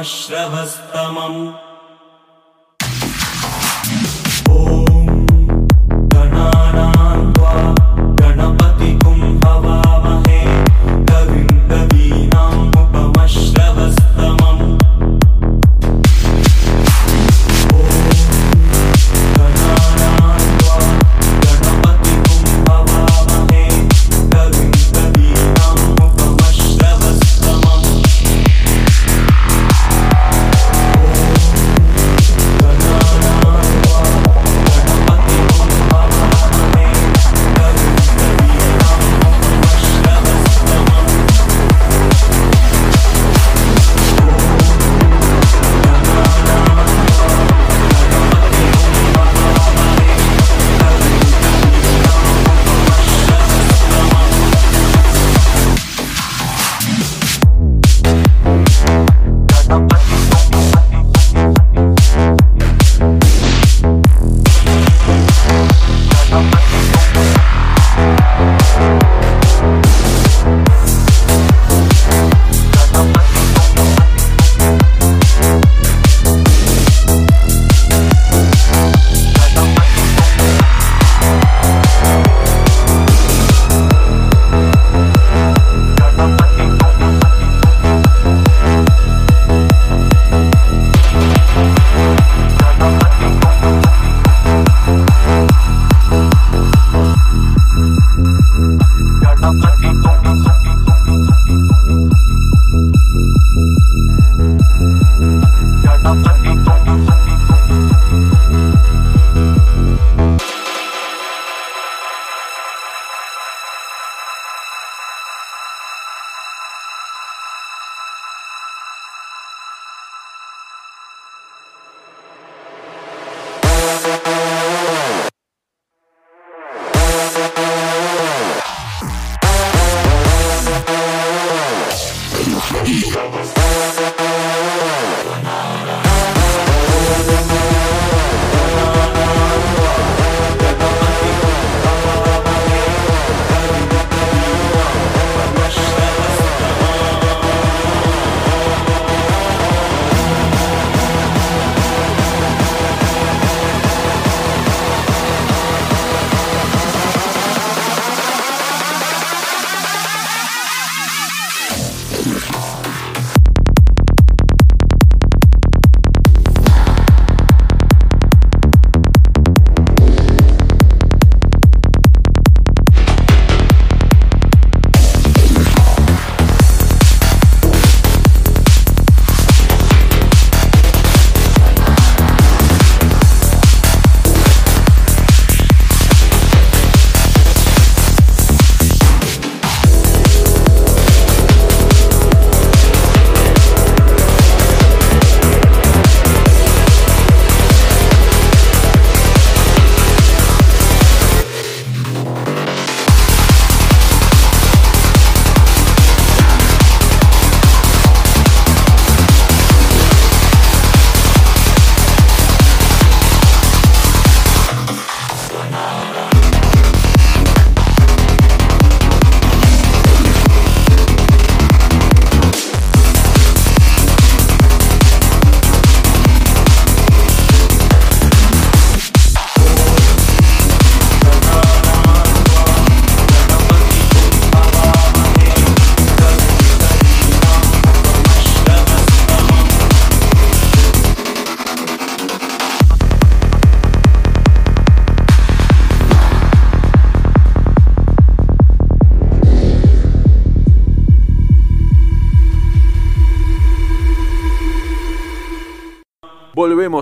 أشرف 0.06 0.65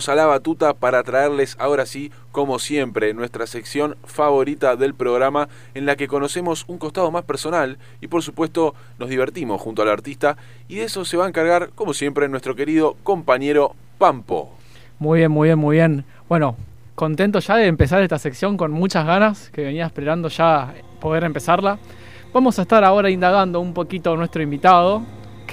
a 0.10 0.16
la 0.16 0.26
batuta 0.26 0.74
para 0.74 1.04
traerles 1.04 1.56
ahora 1.60 1.86
sí, 1.86 2.12
como 2.32 2.60
siempre, 2.60 3.14
nuestra 3.14 3.48
sección 3.48 3.96
favorita 4.06 4.76
del 4.76 4.94
programa 4.94 5.50
en 5.74 5.86
la 5.86 5.96
que 5.96 6.08
conocemos 6.08 6.66
un 6.68 6.78
costado 6.78 7.12
más 7.12 7.24
personal 7.24 7.78
y 8.02 8.08
por 8.08 8.24
supuesto 8.24 8.76
nos 9.00 9.10
divertimos 9.10 9.62
junto 9.62 9.82
al 9.82 9.90
artista 9.90 10.38
y 10.68 10.76
de 10.76 10.86
eso 10.86 11.06
se 11.06 11.18
va 11.18 11.26
a 11.26 11.28
encargar, 11.28 11.70
como 11.76 11.94
siempre, 11.94 12.28
nuestro 12.30 12.56
querido 12.56 12.96
compañero 13.04 13.76
Pampo. 13.98 14.52
Muy 15.00 15.20
bien, 15.20 15.32
muy 15.32 15.48
bien, 15.50 15.60
muy 15.60 15.76
bien. 15.78 16.06
Bueno, 16.30 16.56
contento 16.96 17.40
ya 17.40 17.58
de 17.58 17.68
empezar 17.68 18.02
esta 18.02 18.20
sección 18.20 18.58
con 18.58 18.72
muchas 18.72 19.06
ganas, 19.06 19.50
que 19.50 19.64
venía 19.64 19.86
esperando 19.86 20.30
ya 20.30 20.74
poder 21.00 21.24
empezarla. 21.24 21.78
Vamos 22.34 22.58
a 22.58 22.64
estar 22.64 22.84
ahora 22.84 23.10
indagando 23.10 23.60
un 23.60 23.74
poquito 23.74 24.16
nuestro 24.16 24.42
invitado, 24.42 25.04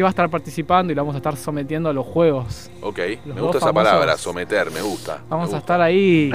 que 0.00 0.04
va 0.04 0.08
a 0.08 0.16
estar 0.16 0.30
participando 0.30 0.90
y 0.90 0.96
lo 0.96 1.02
vamos 1.02 1.14
a 1.14 1.18
estar 1.18 1.36
sometiendo 1.36 1.90
a 1.90 1.92
los 1.92 2.06
juegos. 2.06 2.70
Ok, 2.80 3.00
me 3.26 3.38
gusta 3.38 3.58
esa 3.58 3.70
palabra, 3.70 4.16
someter, 4.16 4.70
me 4.70 4.80
gusta. 4.80 5.20
Vamos 5.28 5.52
a 5.52 5.58
estar 5.58 5.78
ahí 5.78 6.32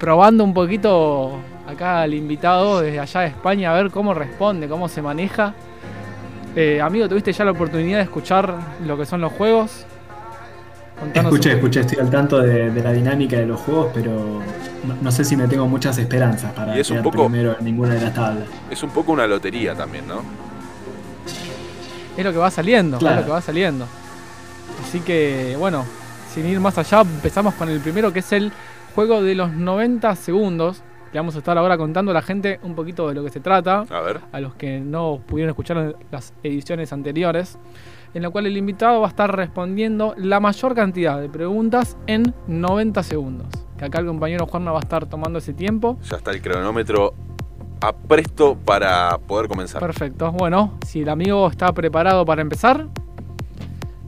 probando 0.00 0.42
un 0.42 0.52
poquito 0.52 1.30
acá 1.64 2.02
al 2.02 2.12
invitado 2.12 2.80
desde 2.80 2.98
allá 2.98 3.20
de 3.20 3.26
España 3.28 3.70
a 3.70 3.80
ver 3.80 3.92
cómo 3.92 4.14
responde, 4.14 4.68
cómo 4.68 4.88
se 4.88 5.00
maneja. 5.00 5.54
Eh, 6.56 6.80
amigo, 6.80 7.08
¿tuviste 7.08 7.32
ya 7.32 7.44
la 7.44 7.52
oportunidad 7.52 7.98
de 7.98 8.02
escuchar 8.02 8.52
lo 8.84 8.98
que 8.98 9.06
son 9.06 9.20
los 9.20 9.32
juegos? 9.32 9.86
Contanos 10.98 11.32
escuché, 11.32 11.52
escuché, 11.52 11.80
estoy 11.82 12.00
al 12.00 12.10
tanto 12.10 12.40
de, 12.40 12.82
la 12.82 12.92
dinámica 12.92 13.36
de 13.36 13.46
los 13.46 13.60
juegos, 13.60 13.92
pero 13.94 14.40
no, 15.00 15.12
sé 15.12 15.24
si 15.24 15.36
me 15.36 15.46
tengo 15.46 15.68
muchas 15.68 15.98
esperanzas 15.98 16.52
para 16.52 16.76
y 16.76 16.82
un 16.90 17.02
poco, 17.02 17.28
primero 17.28 17.56
en 17.56 17.64
ninguna 17.64 17.94
de 17.94 18.00
las 18.00 18.12
tablas. 18.12 18.48
Es 18.68 18.82
un 18.82 18.90
poco 18.90 19.12
una 19.12 19.28
lotería 19.28 19.72
también, 19.76 20.08
¿no? 20.08 20.51
Es 22.16 22.24
lo 22.24 22.32
que 22.32 22.38
va 22.38 22.50
saliendo, 22.50 22.98
es 22.98 23.02
lo 23.02 23.24
que 23.24 23.30
va 23.30 23.40
saliendo. 23.40 23.86
Así 24.82 25.00
que, 25.00 25.56
bueno, 25.58 25.84
sin 26.32 26.46
ir 26.46 26.60
más 26.60 26.76
allá, 26.78 27.00
empezamos 27.00 27.54
con 27.54 27.68
el 27.68 27.80
primero 27.80 28.12
que 28.12 28.18
es 28.20 28.32
el 28.32 28.52
juego 28.94 29.22
de 29.22 29.34
los 29.34 29.52
90 29.52 30.14
segundos. 30.16 30.82
Le 31.12 31.18
vamos 31.18 31.34
a 31.34 31.38
estar 31.38 31.58
ahora 31.58 31.76
contando 31.76 32.10
a 32.10 32.14
la 32.14 32.22
gente 32.22 32.58
un 32.62 32.74
poquito 32.74 33.08
de 33.08 33.14
lo 33.14 33.24
que 33.24 33.30
se 33.30 33.40
trata. 33.40 33.84
A 33.90 34.00
ver. 34.00 34.20
A 34.32 34.40
los 34.40 34.54
que 34.54 34.80
no 34.80 35.20
pudieron 35.26 35.50
escuchar 35.50 35.96
las 36.10 36.32
ediciones 36.42 36.92
anteriores. 36.92 37.58
En 38.14 38.22
la 38.22 38.30
cual 38.30 38.46
el 38.46 38.56
invitado 38.56 39.00
va 39.00 39.06
a 39.06 39.10
estar 39.10 39.34
respondiendo 39.34 40.14
la 40.18 40.40
mayor 40.40 40.74
cantidad 40.74 41.20
de 41.20 41.28
preguntas 41.28 41.96
en 42.06 42.34
90 42.46 43.02
segundos. 43.02 43.48
Que 43.78 43.86
acá 43.86 44.00
el 44.00 44.06
compañero 44.06 44.46
Juanma 44.46 44.72
va 44.72 44.78
a 44.78 44.82
estar 44.82 45.06
tomando 45.06 45.38
ese 45.38 45.54
tiempo. 45.54 45.98
Ya 46.10 46.16
está 46.16 46.30
el 46.30 46.42
cronómetro 46.42 47.14
a 47.82 47.92
presto 47.92 48.56
para 48.56 49.18
poder 49.18 49.48
comenzar. 49.48 49.80
Perfecto. 49.80 50.30
Bueno, 50.32 50.78
si 50.86 51.02
el 51.02 51.08
amigo 51.08 51.48
está 51.48 51.72
preparado 51.72 52.24
para 52.24 52.40
empezar, 52.40 52.88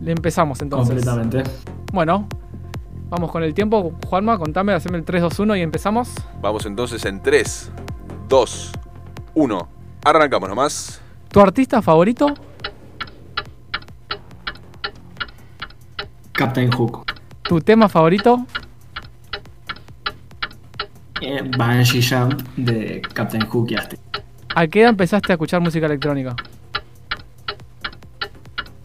le 0.01 0.13
empezamos 0.13 0.63
entonces. 0.63 0.95
Completamente. 0.95 1.43
Bueno, 1.93 2.29
vamos 3.11 3.33
con 3.33 3.43
el 3.43 3.53
tiempo. 3.53 3.93
Juanma, 4.07 4.39
contame, 4.39 4.73
haceme 4.73 4.99
el 4.99 5.05
3, 5.05 5.23
2, 5.23 5.39
1 5.41 5.57
y 5.57 5.61
empezamos. 5.63 6.11
Vamos 6.41 6.67
entonces 6.67 7.05
en 7.05 7.21
3, 7.21 7.73
2, 8.29 8.73
1. 9.35 9.69
Arrancamos 10.05 10.49
nomás. 10.49 11.01
¿Tu 11.29 11.41
artista 11.41 11.83
favorito? 11.83 12.33
Captain 16.33 16.71
Hook. 16.71 17.05
¿Tu 17.43 17.61
tema 17.61 17.89
favorito? 17.89 18.47
Eh, 21.25 21.43
Banshee 21.57 22.03
Jump 22.03 22.43
de 22.57 23.01
Captain 23.13 23.47
Hook 23.47 23.71
y 23.71 23.75
Asti. 23.77 23.97
¿A 24.55 24.67
qué 24.67 24.83
edad 24.83 24.91
empezaste 24.91 25.33
a 25.33 25.35
escuchar 25.35 25.61
música 25.61 25.87
electrónica? 25.87 26.37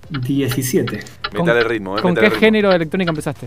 17. 0.09 0.99
Metal 1.33 1.57
el 1.57 1.65
ritmo, 1.65 1.95
¿Con 1.97 2.15
qué 2.15 2.31
género 2.31 2.69
de 2.69 2.77
electrónica 2.77 3.11
empezaste? 3.11 3.45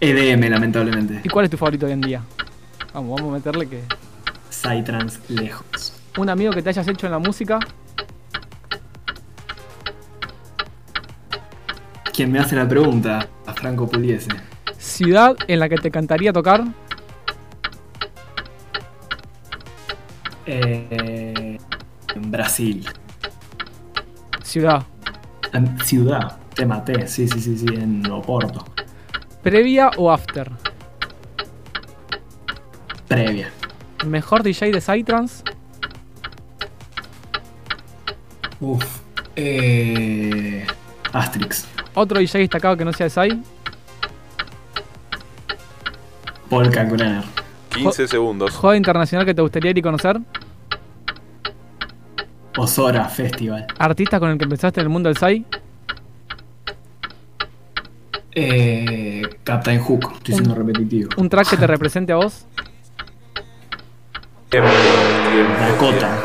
EDM, 0.00 0.48
lamentablemente. 0.48 1.20
¿Y 1.22 1.28
cuál 1.28 1.44
es 1.44 1.50
tu 1.50 1.56
favorito 1.56 1.86
hoy 1.86 1.92
en 1.92 2.00
día? 2.00 2.22
Vamos, 2.94 3.20
vamos 3.20 3.32
a 3.32 3.36
meterle 3.36 3.68
que. 3.68 3.82
Psytrance 4.50 5.20
lejos. 5.28 5.92
¿Un 6.16 6.28
amigo 6.28 6.52
que 6.52 6.62
te 6.62 6.70
hayas 6.70 6.88
hecho 6.88 7.06
en 7.06 7.12
la 7.12 7.18
música? 7.18 7.58
¿Quién 12.14 12.32
me 12.32 12.38
hace 12.38 12.56
la 12.56 12.68
pregunta? 12.68 13.28
A 13.46 13.52
Franco 13.52 13.88
Puliese. 13.88 14.30
¿Ciudad 14.82 15.36
en 15.46 15.60
la 15.60 15.68
que 15.68 15.76
te 15.76 15.88
encantaría 15.88 16.32
tocar? 16.32 16.64
Eh, 20.44 21.56
en 22.16 22.30
Brasil. 22.32 22.84
Ciudad. 24.42 24.82
ciudad. 25.84 26.36
Te 26.52 26.66
maté. 26.66 27.06
Sí, 27.06 27.28
sí, 27.28 27.40
sí, 27.40 27.56
sí. 27.58 27.66
En 27.72 28.10
Oporto. 28.10 28.66
¿Previa 29.40 29.92
o 29.96 30.10
after? 30.10 30.50
Previa. 33.06 33.52
¿Mejor 34.04 34.42
DJ 34.42 34.72
de 34.72 34.80
Psytrance? 34.80 35.44
Uf. 38.60 39.00
Eh, 39.36 40.66
Astrix. 41.12 41.68
¿Otro 41.94 42.18
DJ 42.18 42.40
destacado 42.40 42.76
que 42.76 42.84
no 42.84 42.92
sea 42.92 43.06
de 43.06 43.10
Psy? 43.10 43.51
Polka 46.52 46.70
Kalkbrenner. 46.70 47.24
15 47.70 48.08
segundos. 48.08 48.54
¿Juego 48.54 48.74
internacional 48.74 49.24
que 49.24 49.32
te 49.32 49.40
gustaría 49.40 49.70
ir 49.70 49.78
y 49.78 49.80
conocer? 49.80 50.20
Osora 52.58 53.08
Festival. 53.08 53.66
¿Artista 53.78 54.20
con 54.20 54.28
el 54.28 54.36
que 54.36 54.44
empezaste 54.44 54.80
en 54.80 54.84
el 54.84 54.90
mundo 54.90 55.08
del 55.08 55.16
SAI? 55.16 55.46
Eh, 58.34 59.22
Captain 59.42 59.80
Hook, 59.80 60.12
estoy 60.16 60.34
siendo 60.34 60.54
repetitivo. 60.54 61.08
¿Un 61.16 61.30
track 61.30 61.48
que 61.48 61.56
te 61.56 61.66
represente 61.66 62.12
a 62.12 62.16
vos? 62.16 62.44
Dakota. 64.50 66.18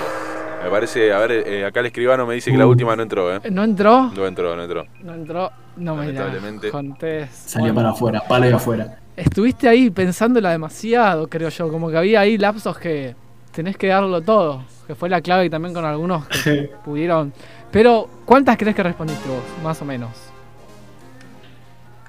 Me 0.61 0.69
parece, 0.69 1.13
a 1.13 1.19
ver, 1.19 1.31
eh, 1.31 1.65
acá 1.65 1.79
el 1.79 1.85
escribano 1.85 2.27
me 2.27 2.33
dice 2.33 2.51
que 2.51 2.57
la 2.57 2.67
uh. 2.67 2.69
última 2.69 2.97
no 2.97 3.03
entró, 3.03 3.33
¿eh? 3.33 3.39
¿No 3.49 3.63
entró? 3.63 4.11
No 4.13 4.27
entró, 4.27 4.57
no 4.57 4.63
entró. 4.63 4.83
No 5.01 5.13
entró, 5.13 5.51
no 5.77 5.95
me 5.95 6.11
la. 6.11 7.29
Salió 7.31 7.73
para 7.73 7.91
afuera, 7.91 8.21
palo 8.27 8.49
y 8.49 8.51
afuera. 8.51 9.06
Estuviste 9.17 9.67
ahí 9.67 9.89
pensándola 9.89 10.51
demasiado, 10.51 11.27
creo 11.27 11.49
yo. 11.49 11.69
Como 11.69 11.89
que 11.89 11.97
había 11.97 12.21
ahí 12.21 12.37
lapsos 12.37 12.77
que 12.77 13.15
tenés 13.51 13.75
que 13.75 13.87
darlo 13.87 14.21
todo 14.21 14.63
que 14.87 14.95
fue 14.95 15.09
la 15.09 15.21
clave 15.21 15.45
y 15.45 15.49
también 15.49 15.73
con 15.73 15.83
algunos 15.83 16.25
que 16.27 16.71
pudieron. 16.85 17.33
Pero, 17.71 18.09
¿cuántas 18.25 18.57
crees 18.57 18.73
que 18.73 18.81
respondiste 18.81 19.27
vos, 19.27 19.43
más 19.61 19.81
o 19.81 19.85
menos? 19.85 20.11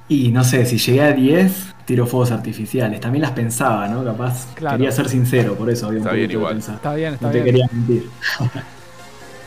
Y 0.08 0.30
no 0.30 0.44
sé, 0.44 0.64
si 0.64 0.78
llegué 0.78 1.02
a 1.02 1.12
10, 1.12 1.74
tiro 1.84 2.06
fuegos 2.06 2.30
artificiales. 2.30 3.00
También 3.00 3.22
las 3.22 3.32
pensaba, 3.32 3.88
¿no? 3.88 4.04
Capaz. 4.04 4.54
Quería 4.54 4.92
ser 4.92 5.08
sincero, 5.08 5.54
por 5.54 5.68
eso 5.68 5.88
había 5.88 6.00
un 6.00 6.06
está 6.06 6.14
bien, 6.14 6.30
igual. 6.30 6.58
Está 6.58 6.94
bien, 6.94 7.14
está 7.14 7.26
no 7.26 7.32
te 7.32 7.44
quería 7.44 7.66
mentir. 7.72 8.08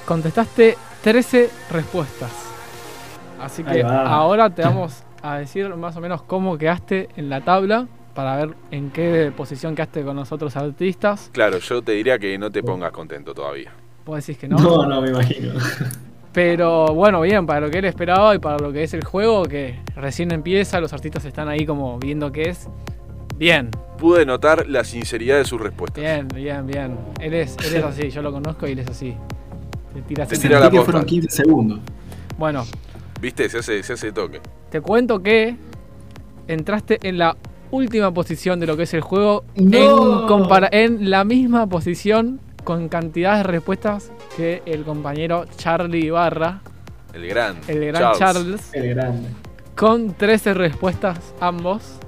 Contestaste 0.05 0.77
13 1.01 1.49
respuestas. 1.71 2.31
Así 3.39 3.63
que 3.63 3.81
ahora 3.81 4.49
te 4.49 4.61
vamos 4.61 5.03
a 5.21 5.37
decir 5.37 5.69
más 5.75 5.95
o 5.97 6.01
menos 6.01 6.23
cómo 6.23 6.57
quedaste 6.57 7.09
en 7.15 7.29
la 7.29 7.41
tabla 7.41 7.87
para 8.13 8.35
ver 8.35 8.55
en 8.71 8.91
qué 8.91 9.31
posición 9.35 9.75
quedaste 9.75 10.03
con 10.03 10.15
los 10.15 10.31
otros 10.31 10.55
artistas. 10.57 11.29
Claro, 11.33 11.59
yo 11.59 11.81
te 11.81 11.93
diría 11.93 12.19
que 12.19 12.37
no 12.37 12.51
te 12.51 12.63
pongas 12.63 12.91
contento 12.91 13.33
todavía. 13.33 13.71
Vos 14.05 14.25
decís 14.25 14.39
que 14.39 14.47
no. 14.49 14.57
No, 14.57 14.85
no, 14.85 15.01
me 15.01 15.09
imagino. 15.09 15.53
Pero 16.33 16.87
bueno, 16.93 17.21
bien, 17.21 17.45
para 17.45 17.59
lo 17.59 17.69
que 17.69 17.79
él 17.79 17.85
esperaba 17.85 18.33
y 18.35 18.39
para 18.39 18.57
lo 18.57 18.71
que 18.71 18.83
es 18.83 18.93
el 18.93 19.03
juego, 19.03 19.43
que 19.43 19.79
recién 19.95 20.31
empieza, 20.31 20.79
los 20.79 20.93
artistas 20.93 21.25
están 21.25 21.49
ahí 21.49 21.65
como 21.65 21.99
viendo 21.99 22.31
qué 22.31 22.43
es. 22.43 22.69
Bien. 23.37 23.69
Pude 23.97 24.25
notar 24.25 24.67
la 24.67 24.83
sinceridad 24.83 25.37
de 25.37 25.45
sus 25.45 25.59
respuestas. 25.59 26.01
Bien, 26.01 26.27
bien, 26.27 26.65
bien. 26.65 26.97
Él 27.19 27.33
es, 27.33 27.57
él 27.65 27.75
es 27.75 27.83
así, 27.83 28.09
yo 28.09 28.21
lo 28.21 28.31
conozco 28.31 28.67
y 28.67 28.71
él 28.71 28.79
es 28.79 28.87
así. 28.87 29.15
Te 29.93 30.01
tira, 30.03 30.25
te 30.25 30.37
tira 30.37 30.59
la 30.59 30.69
que 30.69 30.81
fueron 30.81 31.03
15 31.03 31.29
segundos. 31.29 31.79
Bueno. 32.37 32.65
Viste, 33.19 33.49
se 33.49 33.59
hace, 33.59 33.83
se 33.83 33.93
hace 33.93 34.11
toque. 34.11 34.39
Te 34.71 34.79
cuento 34.79 35.21
que 35.21 35.57
entraste 36.47 36.97
en 37.03 37.17
la 37.17 37.35
última 37.71 38.13
posición 38.13 38.57
de 38.61 38.67
lo 38.67 38.77
que 38.77 38.83
es 38.83 38.93
el 38.93 39.01
juego 39.01 39.43
en, 39.55 39.73
en 40.71 41.09
la 41.09 41.25
misma 41.25 41.67
posición 41.67 42.39
con 42.63 42.87
cantidad 42.87 43.35
de 43.35 43.43
respuestas 43.43 44.13
que 44.37 44.61
el 44.65 44.83
compañero 44.83 45.43
Charlie 45.57 46.05
Ibarra. 46.05 46.61
El 47.13 47.27
gran. 47.27 47.57
El 47.67 47.85
gran 47.87 48.13
Charles. 48.13 48.69
el 48.73 48.95
grande. 48.95 49.27
Con 49.75 50.13
13 50.13 50.53
respuestas 50.53 51.19
ambos. 51.41 51.99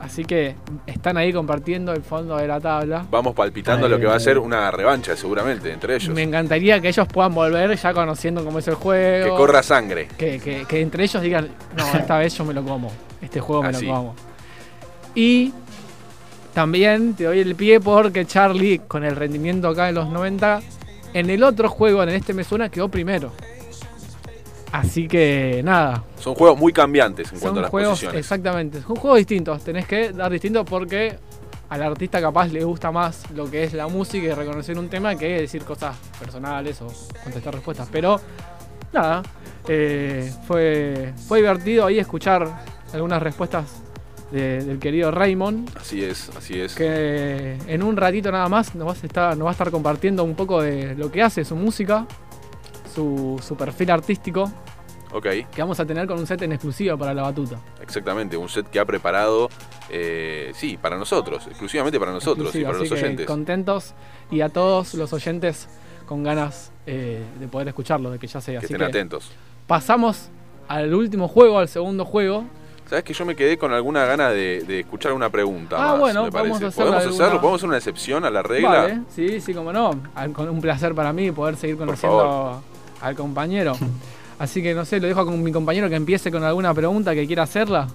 Así 0.00 0.24
que 0.24 0.54
están 0.86 1.16
ahí 1.16 1.32
compartiendo 1.32 1.92
el 1.92 2.02
fondo 2.02 2.36
de 2.36 2.46
la 2.46 2.60
tabla. 2.60 3.04
Vamos 3.10 3.34
palpitando 3.34 3.88
lo 3.88 3.98
que 3.98 4.06
va 4.06 4.14
a 4.14 4.20
ser 4.20 4.38
una 4.38 4.70
revancha 4.70 5.16
seguramente 5.16 5.72
entre 5.72 5.96
ellos. 5.96 6.14
Me 6.14 6.22
encantaría 6.22 6.80
que 6.80 6.88
ellos 6.88 7.08
puedan 7.08 7.34
volver 7.34 7.76
ya 7.76 7.92
conociendo 7.92 8.44
cómo 8.44 8.60
es 8.60 8.68
el 8.68 8.74
juego. 8.74 9.24
Que 9.24 9.36
corra 9.36 9.62
sangre. 9.62 10.08
Que, 10.16 10.66
entre 10.70 11.04
ellos 11.04 11.20
digan, 11.20 11.48
no, 11.76 11.84
esta 11.98 12.18
vez 12.18 12.36
yo 12.36 12.44
me 12.44 12.54
lo 12.54 12.62
como. 12.62 12.92
Este 13.20 13.40
juego 13.40 13.64
me 13.64 13.72
lo 13.72 13.80
como. 13.80 14.14
Y 15.14 15.52
también 16.54 17.14
te 17.14 17.24
doy 17.24 17.40
el 17.40 17.56
pie 17.56 17.80
porque 17.80 18.24
Charlie, 18.24 18.80
con 18.86 19.04
el 19.04 19.16
rendimiento 19.16 19.68
acá 19.68 19.88
en 19.88 19.96
los 19.96 20.08
90, 20.08 20.60
en 21.14 21.30
el 21.30 21.42
otro 21.42 21.68
juego, 21.68 22.04
en 22.04 22.10
este 22.10 22.34
me 22.34 22.44
suena, 22.44 22.68
quedó 22.68 22.88
primero. 22.88 23.32
Así 24.72 25.08
que 25.08 25.62
nada. 25.64 26.04
Son 26.18 26.34
juegos 26.34 26.58
muy 26.58 26.72
cambiantes 26.72 27.32
en 27.32 27.40
cuanto 27.40 27.60
a 27.60 27.62
las 27.62 27.70
juegos, 27.70 27.90
posiciones. 27.90 28.20
Exactamente, 28.20 28.82
son 28.82 28.96
juegos 28.96 29.18
distintos. 29.18 29.62
Tenés 29.64 29.86
que 29.86 30.12
dar 30.12 30.30
distintos 30.30 30.66
porque 30.68 31.16
al 31.68 31.82
artista 31.82 32.20
capaz 32.20 32.48
le 32.48 32.64
gusta 32.64 32.90
más 32.90 33.30
lo 33.32 33.50
que 33.50 33.64
es 33.64 33.74
la 33.74 33.88
música 33.88 34.26
y 34.26 34.32
reconocer 34.32 34.78
un 34.78 34.88
tema 34.88 35.16
que 35.16 35.40
decir 35.40 35.64
cosas 35.64 35.96
personales 36.18 36.80
o 36.82 36.86
contestar 37.22 37.54
respuestas. 37.54 37.88
Pero 37.90 38.20
nada, 38.92 39.22
eh, 39.66 40.32
fue, 40.46 41.12
fue 41.26 41.38
divertido 41.38 41.86
ahí 41.86 41.98
escuchar 41.98 42.48
algunas 42.92 43.22
respuestas 43.22 43.82
del 44.30 44.78
querido 44.78 45.10
Raymond. 45.10 45.70
Así 45.76 46.04
es, 46.04 46.30
así 46.36 46.60
es. 46.60 46.74
Que 46.74 47.56
en 47.66 47.82
un 47.82 47.96
ratito 47.96 48.30
nada 48.30 48.48
más 48.48 48.74
nos 48.74 48.88
va 48.88 48.92
a 48.92 48.94
estar, 48.94 49.36
nos 49.36 49.46
va 49.46 49.50
a 49.50 49.52
estar 49.52 49.70
compartiendo 49.70 50.24
un 50.24 50.34
poco 50.34 50.60
de 50.60 50.94
lo 50.94 51.10
que 51.10 51.22
hace, 51.22 51.44
su 51.44 51.56
música, 51.56 52.06
su, 52.98 53.40
su 53.46 53.56
perfil 53.56 53.90
artístico. 53.92 54.50
Ok, 55.12 55.24
que 55.24 55.62
vamos 55.62 55.78
a 55.80 55.86
tener 55.86 56.06
con 56.06 56.18
un 56.18 56.26
set 56.26 56.42
en 56.42 56.52
exclusiva 56.52 56.96
para 56.96 57.14
la 57.14 57.22
batuta. 57.22 57.58
exactamente. 57.80 58.36
Un 58.36 58.48
set 58.48 58.68
que 58.68 58.78
ha 58.78 58.84
preparado, 58.84 59.48
eh, 59.88 60.50
sí, 60.54 60.76
para 60.76 60.98
nosotros, 60.98 61.46
exclusivamente 61.46 61.98
para 61.98 62.12
nosotros 62.12 62.54
y 62.54 62.62
para 62.64 62.76
los 62.78 62.88
que 62.88 62.94
oyentes. 62.94 63.26
contentos 63.26 63.94
y 64.30 64.40
a 64.42 64.48
todos 64.50 64.92
los 64.94 65.12
oyentes 65.14 65.68
con 66.06 66.22
ganas 66.24 66.72
eh, 66.86 67.22
de 67.38 67.48
poder 67.48 67.68
escucharlo, 67.68 68.10
de 68.10 68.18
que 68.18 68.26
ya 68.26 68.40
sea. 68.40 68.54
Que 68.60 68.66
Así 68.66 68.74
estén 68.74 68.78
que 68.78 68.84
atentos. 68.84 69.30
pasamos 69.66 70.28
al 70.66 70.92
último 70.92 71.28
juego, 71.28 71.58
al 71.58 71.68
segundo 71.68 72.04
juego. 72.04 72.44
Sabes 72.90 73.04
que 73.04 73.12
yo 73.14 73.24
me 73.24 73.34
quedé 73.36 73.56
con 73.58 73.72
alguna 73.72 74.04
gana 74.06 74.30
de, 74.30 74.62
de 74.66 74.80
escuchar 74.80 75.12
una 75.12 75.30
pregunta. 75.30 75.76
Ah, 75.78 75.90
más, 75.92 76.00
bueno, 76.00 76.24
me 76.24 76.30
podemos 76.32 76.58
parece. 76.58 76.66
hacerla 76.66 76.84
¿Podemos 76.90 77.04
de 77.04 77.08
hacerlo? 77.08 77.24
alguna- 77.24 77.40
¿Podemos 77.42 77.58
hacer 77.60 77.68
una 77.68 77.76
excepción 77.78 78.24
a 78.26 78.30
la 78.30 78.42
regla? 78.42 78.68
Vale, 78.70 79.00
sí, 79.14 79.40
sí, 79.40 79.54
como 79.54 79.72
no. 79.72 79.90
Un 80.50 80.60
placer 80.60 80.94
para 80.94 81.12
mí 81.14 81.30
poder 81.32 81.56
seguir 81.56 81.76
conociendo 81.78 82.62
al 83.00 83.14
compañero. 83.14 83.74
Así 84.38 84.62
que 84.62 84.74
no 84.74 84.84
sé, 84.84 85.00
lo 85.00 85.08
dejo 85.08 85.24
con 85.24 85.42
mi 85.42 85.52
compañero 85.52 85.88
que 85.88 85.96
empiece 85.96 86.30
con 86.30 86.44
alguna 86.44 86.72
pregunta 86.72 87.14
que 87.14 87.26
quiera 87.26 87.42
hacerla. 87.42 87.88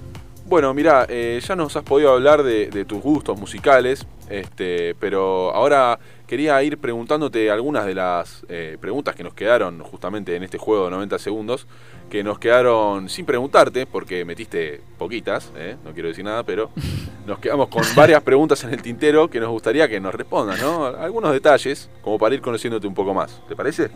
Bueno, 0.46 0.74
mira, 0.74 1.06
eh, 1.08 1.40
ya 1.42 1.56
nos 1.56 1.76
has 1.78 1.84
podido 1.84 2.12
hablar 2.12 2.44
de, 2.44 2.68
de 2.68 2.84
tus 2.84 3.02
gustos 3.02 3.40
musicales, 3.40 4.06
este, 4.30 4.94
pero 5.00 5.54
ahora 5.56 5.98
quería 6.28 6.62
ir 6.64 6.78
preguntándote 6.80 7.52
algunas 7.52 7.86
de 7.86 7.96
las 7.96 8.46
eh, 8.50 8.78
preguntas 8.80 9.16
que 9.16 9.24
nos 9.24 9.34
quedaron 9.34 9.80
justamente 9.82 10.36
en 10.36 10.44
este 10.44 10.58
juego 10.58 10.86
de 10.86 10.92
90 10.92 11.20
segundos, 11.20 11.68
que 12.10 12.24
nos 12.24 12.40
quedaron 12.40 13.08
sin 13.08 13.26
preguntarte, 13.26 13.86
porque 13.86 14.26
metiste 14.26 14.82
poquitas, 14.98 15.52
eh, 15.56 15.78
no 15.86 15.94
quiero 15.94 16.10
decir 16.10 16.26
nada, 16.26 16.44
pero 16.44 16.72
nos 17.28 17.40
quedamos 17.40 17.68
con 17.68 17.84
varias 17.96 18.22
preguntas 18.22 18.64
en 18.64 18.72
el 18.74 18.82
tintero 18.82 19.30
que 19.30 19.40
nos 19.40 19.50
gustaría 19.50 19.88
que 19.88 20.00
nos 20.00 20.14
respondas, 20.14 20.62
¿no? 20.62 20.88
Algunos 20.88 21.32
detalles, 21.32 21.90
como 22.02 22.18
para 22.18 22.36
ir 22.36 22.42
conociéndote 22.42 22.88
un 22.88 22.94
poco 22.94 23.14
más, 23.14 23.42
¿te 23.48 23.56
parece? 23.56 23.92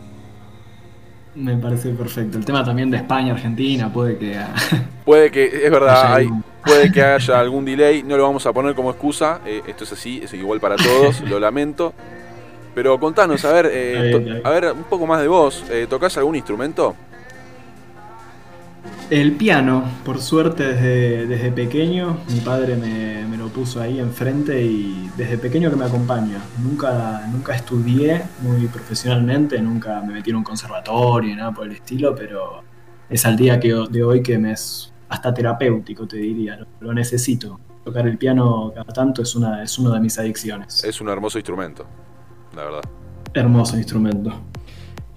Me 1.38 1.56
parece 1.56 1.90
perfecto. 1.90 2.36
El 2.36 2.44
tema 2.44 2.64
también 2.64 2.90
de 2.90 2.96
España, 2.96 3.32
Argentina, 3.32 3.92
puede 3.92 4.18
que... 4.18 4.36
Puede 5.04 5.30
que, 5.30 5.46
es 5.46 5.70
verdad, 5.70 6.16
hay, 6.16 6.28
puede 6.62 6.92
que 6.92 7.02
haya 7.02 7.40
algún 7.40 7.64
delay, 7.64 8.02
no 8.02 8.18
lo 8.18 8.24
vamos 8.24 8.44
a 8.44 8.52
poner 8.52 8.74
como 8.74 8.90
excusa, 8.90 9.40
eh, 9.46 9.62
esto 9.66 9.84
es 9.84 9.92
así, 9.92 10.20
es 10.22 10.34
igual 10.34 10.60
para 10.60 10.76
todos, 10.76 11.22
lo 11.22 11.40
lamento. 11.40 11.94
Pero 12.74 13.00
contanos, 13.00 13.42
a 13.46 13.52
ver, 13.54 13.70
eh, 13.72 14.42
a 14.44 14.50
ver 14.50 14.72
un 14.72 14.84
poco 14.84 15.06
más 15.06 15.22
de 15.22 15.28
vos, 15.28 15.64
eh, 15.70 15.86
¿tocás 15.88 16.18
algún 16.18 16.36
instrumento? 16.36 16.94
El 19.10 19.32
piano, 19.36 19.84
por 20.04 20.20
suerte 20.20 20.74
desde, 20.74 21.26
desde 21.26 21.50
pequeño, 21.50 22.18
mi 22.28 22.40
padre 22.40 22.76
me, 22.76 23.26
me 23.26 23.38
lo 23.38 23.48
puso 23.48 23.80
ahí 23.80 23.98
enfrente 24.00 24.62
y 24.62 25.10
desde 25.16 25.38
pequeño 25.38 25.70
que 25.70 25.76
me 25.76 25.86
acompaña. 25.86 26.42
Nunca, 26.62 27.26
nunca 27.32 27.54
estudié 27.54 28.20
muy 28.42 28.66
profesionalmente, 28.66 29.58
nunca 29.62 30.02
me 30.02 30.12
metí 30.12 30.28
en 30.28 30.36
un 30.36 30.44
conservatorio, 30.44 31.34
nada 31.34 31.52
por 31.52 31.66
el 31.66 31.72
estilo, 31.72 32.14
pero 32.14 32.62
es 33.08 33.24
al 33.24 33.38
día 33.38 33.58
que, 33.58 33.74
de 33.88 34.04
hoy 34.04 34.22
que 34.22 34.36
me 34.36 34.52
es 34.52 34.92
hasta 35.08 35.32
terapéutico, 35.32 36.06
te 36.06 36.18
diría, 36.18 36.56
lo, 36.56 36.66
lo 36.80 36.92
necesito. 36.92 37.58
Tocar 37.82 38.06
el 38.06 38.18
piano 38.18 38.70
cada 38.74 38.92
tanto 38.92 39.22
es, 39.22 39.34
una, 39.34 39.62
es 39.62 39.78
una 39.78 39.94
de 39.94 40.00
mis 40.00 40.18
adicciones. 40.18 40.84
Es 40.84 41.00
un 41.00 41.08
hermoso 41.08 41.38
instrumento, 41.38 41.86
la 42.54 42.64
verdad. 42.64 42.82
Hermoso 43.32 43.78
instrumento. 43.78 44.34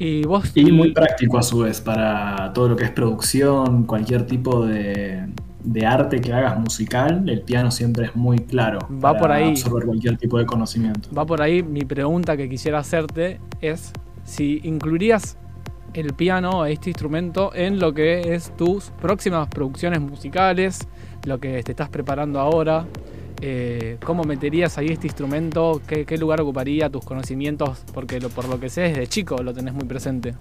Y 0.03 0.23
vos. 0.23 0.51
Y 0.55 0.71
muy 0.71 0.93
práctico 0.93 1.37
a 1.37 1.43
su 1.43 1.59
vez 1.59 1.79
para 1.79 2.51
todo 2.53 2.69
lo 2.69 2.75
que 2.75 2.85
es 2.85 2.89
producción, 2.89 3.83
cualquier 3.83 4.25
tipo 4.25 4.65
de, 4.65 5.27
de 5.63 5.85
arte 5.85 6.19
que 6.19 6.33
hagas 6.33 6.59
musical, 6.59 7.29
el 7.29 7.41
piano 7.41 7.69
siempre 7.69 8.05
es 8.05 8.15
muy 8.15 8.39
claro. 8.39 8.79
Va 8.91 9.11
para 9.13 9.19
por 9.19 9.31
ahí. 9.31 9.49
absorber 9.49 9.85
cualquier 9.85 10.17
tipo 10.17 10.39
de 10.39 10.47
conocimiento. 10.47 11.07
Va 11.15 11.23
por 11.23 11.39
ahí, 11.39 11.61
mi 11.61 11.81
pregunta 11.81 12.35
que 12.35 12.49
quisiera 12.49 12.79
hacerte 12.79 13.39
es 13.61 13.93
si 14.23 14.59
incluirías 14.63 15.37
el 15.93 16.15
piano, 16.15 16.65
este 16.65 16.89
instrumento, 16.89 17.51
en 17.53 17.79
lo 17.79 17.93
que 17.93 18.33
es 18.33 18.57
tus 18.57 18.89
próximas 19.01 19.49
producciones 19.49 20.01
musicales, 20.01 20.87
lo 21.25 21.39
que 21.39 21.61
te 21.61 21.73
estás 21.73 21.89
preparando 21.89 22.39
ahora. 22.39 22.87
Eh, 23.41 23.97
¿Cómo 24.05 24.23
meterías 24.23 24.77
ahí 24.77 24.87
este 24.87 25.07
instrumento? 25.07 25.81
¿Qué, 25.87 26.17
lugar 26.17 26.41
ocuparía 26.41 26.89
tus 26.89 27.03
conocimientos? 27.03 27.83
Porque 27.93 28.19
por 28.19 28.47
lo 28.47 28.59
que 28.59 28.69
sé, 28.69 28.81
desde 28.81 29.07
chico 29.07 29.41
lo 29.41 29.53
tenés 29.53 29.73
muy 29.73 29.85
presente. 29.85 30.35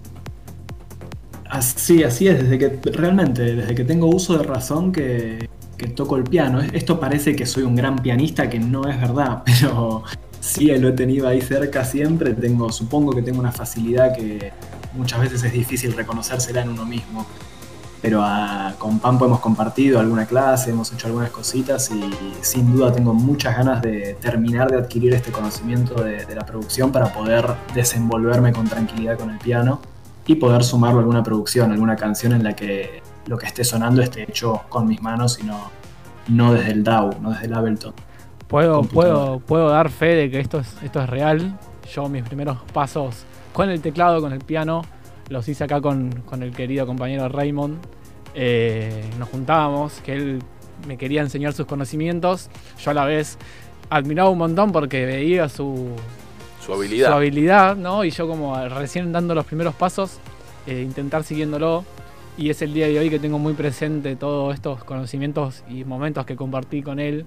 Así, 1.49 2.03
así 2.03 2.27
es, 2.27 2.43
desde 2.43 2.57
que 2.57 2.91
realmente, 2.91 3.55
desde 3.55 3.75
que 3.75 3.83
tengo 3.83 4.07
uso 4.07 4.37
de 4.37 4.43
razón 4.43 4.91
que, 4.91 5.49
que 5.77 5.87
toco 5.87 6.15
el 6.15 6.23
piano. 6.23 6.61
Esto 6.61 6.99
parece 6.99 7.35
que 7.35 7.45
soy 7.45 7.63
un 7.63 7.75
gran 7.75 7.97
pianista, 7.97 8.49
que 8.49 8.59
no 8.59 8.87
es 8.87 9.01
verdad, 9.01 9.41
pero 9.45 10.03
sí 10.39 10.67
lo 10.77 10.89
he 10.89 10.93
tenido 10.93 11.27
ahí 11.27 11.41
cerca 11.41 11.83
siempre. 11.83 12.33
Tengo, 12.35 12.71
supongo 12.71 13.13
que 13.13 13.23
tengo 13.23 13.39
una 13.39 13.51
facilidad 13.51 14.15
que 14.15 14.53
muchas 14.93 15.21
veces 15.21 15.43
es 15.43 15.53
difícil 15.53 15.93
reconocérsela 15.93 16.61
en 16.61 16.69
uno 16.69 16.85
mismo. 16.85 17.25
Pero 18.01 18.21
ah, 18.23 18.73
con 18.79 18.99
Pampo 18.99 19.25
hemos 19.25 19.39
compartido 19.39 19.99
alguna 19.99 20.25
clase, 20.25 20.71
hemos 20.71 20.91
hecho 20.91 21.07
algunas 21.07 21.29
cositas 21.29 21.91
y 21.91 22.11
sin 22.41 22.75
duda 22.75 22.91
tengo 22.91 23.13
muchas 23.13 23.55
ganas 23.55 23.81
de 23.81 24.17
terminar 24.19 24.71
de 24.71 24.77
adquirir 24.77 25.13
este 25.13 25.31
conocimiento 25.31 26.01
de, 26.03 26.25
de 26.25 26.35
la 26.35 26.45
producción 26.45 26.91
para 26.91 27.13
poder 27.13 27.45
desenvolverme 27.75 28.53
con 28.53 28.67
tranquilidad 28.67 29.19
con 29.19 29.29
el 29.29 29.37
piano 29.37 29.79
y 30.25 30.35
poder 30.35 30.63
sumarlo 30.63 30.99
a 30.99 31.01
alguna 31.01 31.23
producción, 31.23 31.71
alguna 31.71 31.95
canción 31.95 32.33
en 32.33 32.43
la 32.43 32.55
que 32.55 33.01
lo 33.27 33.37
que 33.37 33.45
esté 33.45 33.63
sonando 33.63 34.01
esté 34.01 34.23
hecho 34.23 34.61
con 34.69 34.87
mis 34.87 35.01
manos 35.01 35.39
y 35.39 35.43
no, 35.43 35.69
no 36.27 36.53
desde 36.53 36.71
el 36.71 36.83
DAW, 36.83 37.21
no 37.21 37.31
desde 37.31 37.45
el 37.45 37.53
Ableton. 37.53 37.93
Puedo, 38.47 38.83
puedo, 38.83 39.39
puedo 39.39 39.69
dar 39.69 39.89
fe 39.89 40.15
de 40.15 40.29
que 40.29 40.39
esto 40.39 40.59
es, 40.59 40.75
esto 40.83 41.01
es 41.01 41.09
real. 41.09 41.57
Yo 41.93 42.09
mis 42.09 42.23
primeros 42.23 42.57
pasos 42.73 43.23
con 43.53 43.69
el 43.69 43.81
teclado, 43.81 44.21
con 44.21 44.33
el 44.33 44.39
piano, 44.39 44.81
los 45.31 45.47
hice 45.47 45.63
acá 45.63 45.81
con, 45.81 46.11
con 46.25 46.43
el 46.43 46.51
querido 46.51 46.85
compañero 46.85 47.29
Raymond. 47.29 47.77
Eh, 48.35 49.03
nos 49.17 49.29
juntábamos, 49.29 50.01
que 50.01 50.13
él 50.13 50.39
me 50.87 50.97
quería 50.97 51.21
enseñar 51.21 51.53
sus 51.53 51.65
conocimientos. 51.65 52.49
Yo 52.83 52.91
a 52.91 52.93
la 52.93 53.05
vez 53.05 53.37
admiraba 53.89 54.29
un 54.29 54.37
montón 54.37 54.71
porque 54.71 55.05
veía 55.05 55.47
su, 55.49 55.89
Su 56.63 56.73
habilidad. 56.73 57.09
su 57.09 57.13
habilidad, 57.15 57.75
¿no? 57.77 58.03
Y 58.03 58.11
yo 58.11 58.27
como 58.27 58.57
recién 58.67 59.11
dando 59.11 59.33
los 59.33 59.45
primeros 59.45 59.73
pasos, 59.73 60.19
eh, 60.67 60.81
intentar 60.81 61.23
siguiéndolo. 61.23 61.85
Y 62.37 62.49
es 62.49 62.61
el 62.61 62.73
día 62.73 62.87
de 62.87 62.99
hoy 62.99 63.09
que 63.09 63.19
tengo 63.19 63.39
muy 63.39 63.53
presente 63.53 64.15
todos 64.15 64.53
estos 64.53 64.83
conocimientos 64.83 65.63
y 65.69 65.85
momentos 65.85 66.25
que 66.25 66.35
compartí 66.35 66.81
con 66.81 66.99
él. 66.99 67.25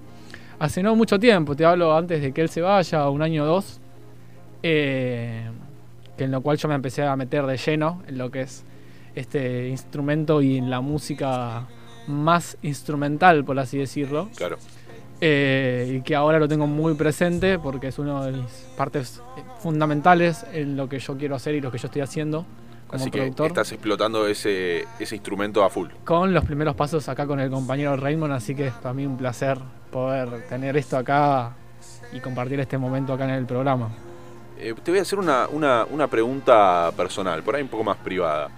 Hace 0.59 0.83
no 0.83 0.95
mucho 0.95 1.19
tiempo, 1.19 1.55
te 1.55 1.65
hablo 1.65 1.95
antes 1.95 2.21
de 2.21 2.31
que 2.33 2.41
él 2.41 2.49
se 2.49 2.61
vaya, 2.61 3.09
un 3.09 3.21
año 3.21 3.43
o 3.43 3.45
dos, 3.45 3.79
eh, 4.63 5.47
que 6.17 6.25
en 6.25 6.31
lo 6.31 6.41
cual 6.41 6.57
yo 6.57 6.67
me 6.67 6.75
empecé 6.75 7.03
a 7.03 7.15
meter 7.15 7.45
de 7.45 7.57
lleno 7.57 8.01
en 8.07 8.17
lo 8.17 8.31
que 8.31 8.41
es 8.41 8.63
este 9.15 9.69
instrumento 9.69 10.41
y 10.41 10.57
en 10.57 10.69
la 10.69 10.81
música 10.81 11.67
más 12.07 12.57
instrumental, 12.61 13.43
por 13.43 13.57
así 13.59 13.77
decirlo. 13.77 14.29
Claro. 14.35 14.57
Eh, 15.21 15.95
y 15.97 16.01
que 16.01 16.13
ahora 16.13 16.39
lo 16.39 16.47
tengo 16.47 16.67
muy 16.67 16.93
presente 16.95 17.57
porque 17.57 17.87
es 17.87 17.99
una 17.99 18.25
de 18.25 18.33
mis 18.33 18.51
partes 18.77 19.21
fundamentales 19.59 20.45
en 20.51 20.75
lo 20.75 20.89
que 20.89 20.99
yo 20.99 21.17
quiero 21.17 21.35
hacer 21.35 21.55
y 21.55 21.61
lo 21.61 21.71
que 21.71 21.77
yo 21.77 21.87
estoy 21.87 22.01
haciendo 22.01 22.45
como 22.87 23.01
Así 23.01 23.11
que 23.11 23.19
productor. 23.19 23.47
estás 23.47 23.71
explotando 23.71 24.27
ese, 24.27 24.85
ese 24.99 25.15
instrumento 25.15 25.63
a 25.63 25.69
full. 25.69 25.89
Con 26.03 26.33
los 26.33 26.43
primeros 26.43 26.75
pasos 26.75 27.07
acá 27.09 27.25
con 27.25 27.39
el 27.39 27.49
compañero 27.49 27.95
Raymond, 27.95 28.33
así 28.33 28.53
que 28.53 28.67
es 28.67 28.73
para 28.73 28.93
mí 28.93 29.05
un 29.05 29.17
placer 29.17 29.57
poder 29.89 30.45
tener 30.47 30.77
esto 30.77 30.97
acá 30.97 31.55
y 32.11 32.19
compartir 32.19 32.59
este 32.59 32.77
momento 32.77 33.13
acá 33.13 33.23
en 33.23 33.31
el 33.31 33.45
programa. 33.45 33.89
Eh, 34.57 34.73
te 34.83 34.91
voy 34.91 34.99
a 34.99 35.01
hacer 35.01 35.19
una, 35.19 35.47
una, 35.47 35.85
una 35.89 36.07
pregunta 36.07 36.91
personal, 36.95 37.43
por 37.43 37.55
ahí 37.55 37.61
un 37.61 37.67
poco 37.67 37.83
más 37.83 37.97
privada. 37.97 38.49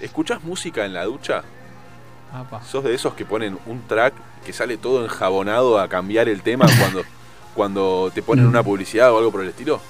¿Escuchás 0.00 0.42
música 0.42 0.84
en 0.84 0.92
la 0.92 1.04
ducha? 1.04 1.42
Apa. 2.32 2.62
¿Sos 2.62 2.84
de 2.84 2.94
esos 2.94 3.14
que 3.14 3.24
ponen 3.24 3.58
un 3.66 3.82
track 3.86 4.14
que 4.44 4.52
sale 4.52 4.76
todo 4.76 5.02
enjabonado 5.04 5.78
a 5.78 5.88
cambiar 5.88 6.28
el 6.28 6.42
tema 6.42 6.66
cuando, 6.78 7.02
cuando 7.54 8.10
te 8.14 8.22
ponen 8.22 8.46
una 8.46 8.62
publicidad 8.62 9.12
o 9.12 9.18
algo 9.18 9.32
por 9.32 9.42
el 9.42 9.48
estilo? 9.48 9.80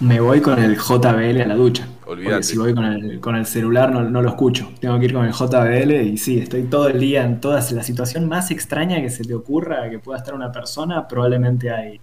Me 0.00 0.20
voy 0.20 0.40
con 0.40 0.58
el 0.58 0.76
JBL 0.76 1.40
a 1.40 1.46
la 1.46 1.54
ducha. 1.54 1.86
Olvídate. 2.06 2.34
Porque 2.34 2.42
si 2.42 2.58
voy 2.58 2.74
con 2.74 2.84
el, 2.84 3.20
con 3.20 3.36
el 3.36 3.46
celular 3.46 3.92
no, 3.92 4.02
no 4.02 4.22
lo 4.22 4.28
escucho. 4.28 4.70
Tengo 4.80 4.98
que 4.98 5.06
ir 5.06 5.14
con 5.14 5.24
el 5.24 5.32
JBL 5.32 5.92
y 5.92 6.18
sí, 6.18 6.40
estoy 6.40 6.64
todo 6.64 6.88
el 6.88 6.98
día 6.98 7.24
en 7.24 7.40
toda 7.40 7.60
la 7.70 7.82
situación 7.82 8.28
más 8.28 8.50
extraña 8.50 9.00
que 9.00 9.08
se 9.08 9.24
te 9.24 9.34
ocurra 9.34 9.88
que 9.88 9.98
pueda 10.00 10.18
estar 10.18 10.34
una 10.34 10.50
persona. 10.50 11.06
Probablemente 11.06 11.70
hay, 11.70 12.00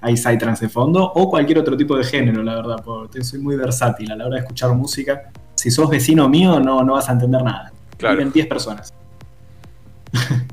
hay 0.00 0.16
Psytrance 0.16 0.64
de 0.66 0.68
fondo 0.68 1.04
o 1.14 1.28
cualquier 1.30 1.58
otro 1.58 1.76
tipo 1.76 1.96
de 1.96 2.04
género, 2.04 2.42
la 2.42 2.54
verdad. 2.56 2.82
Porque 2.84 3.22
soy 3.24 3.40
muy 3.40 3.56
versátil 3.56 4.10
a 4.12 4.16
la 4.16 4.26
hora 4.26 4.36
de 4.36 4.40
escuchar 4.42 4.74
música. 4.74 5.30
Si 5.54 5.70
sos 5.70 5.88
vecino 5.90 6.28
mío, 6.28 6.58
no, 6.60 6.82
no 6.82 6.94
vas 6.94 7.08
a 7.08 7.12
entender 7.12 7.42
nada. 7.42 7.72
Claro. 7.98 8.16
Viven 8.16 8.32
10 8.32 8.46
personas. 8.46 8.92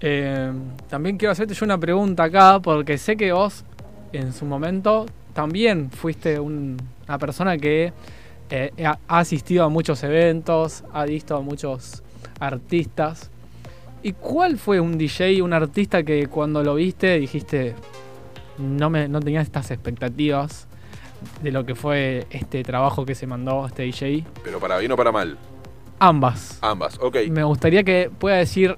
Eh, 0.00 0.52
también 0.88 1.16
quiero 1.16 1.32
hacerte 1.32 1.54
yo 1.54 1.64
una 1.64 1.76
pregunta 1.76 2.22
acá 2.22 2.60
porque 2.62 2.98
sé 2.98 3.16
que 3.16 3.32
vos 3.32 3.64
en 4.12 4.32
su 4.32 4.44
momento 4.44 5.06
también 5.34 5.90
fuiste 5.90 6.38
un- 6.38 6.76
una 7.08 7.18
persona 7.18 7.58
que 7.58 7.92
eh, 8.50 8.70
ha 8.84 8.96
ha 9.08 9.18
asistido 9.18 9.64
a 9.64 9.68
muchos 9.68 10.02
eventos, 10.04 10.84
ha 10.92 11.04
visto 11.04 11.36
a 11.36 11.40
muchos 11.40 12.02
artistas. 12.38 13.28
¿Y 14.02 14.12
cuál 14.12 14.56
fue 14.56 14.78
un 14.78 14.96
DJ, 14.96 15.42
un 15.42 15.52
artista 15.52 16.04
que 16.04 16.28
cuando 16.28 16.62
lo 16.62 16.76
viste 16.76 17.18
dijiste 17.18 17.74
no, 18.58 18.90
me, 18.90 19.08
no 19.08 19.20
tenías 19.20 19.44
estas 19.44 19.70
expectativas 19.70 20.66
de 21.42 21.50
lo 21.50 21.64
que 21.66 21.74
fue 21.74 22.26
este 22.30 22.62
trabajo 22.62 23.04
que 23.04 23.14
se 23.14 23.26
mandó 23.26 23.66
este 23.66 23.82
DJ? 23.84 24.24
Pero 24.44 24.60
para 24.60 24.78
bien 24.78 24.92
o 24.92 24.96
para 24.96 25.12
mal. 25.12 25.36
Ambas. 25.98 26.58
Ambas, 26.60 26.98
ok. 27.00 27.16
Me 27.30 27.42
gustaría 27.44 27.82
que 27.82 28.10
pueda 28.18 28.36
decir 28.36 28.76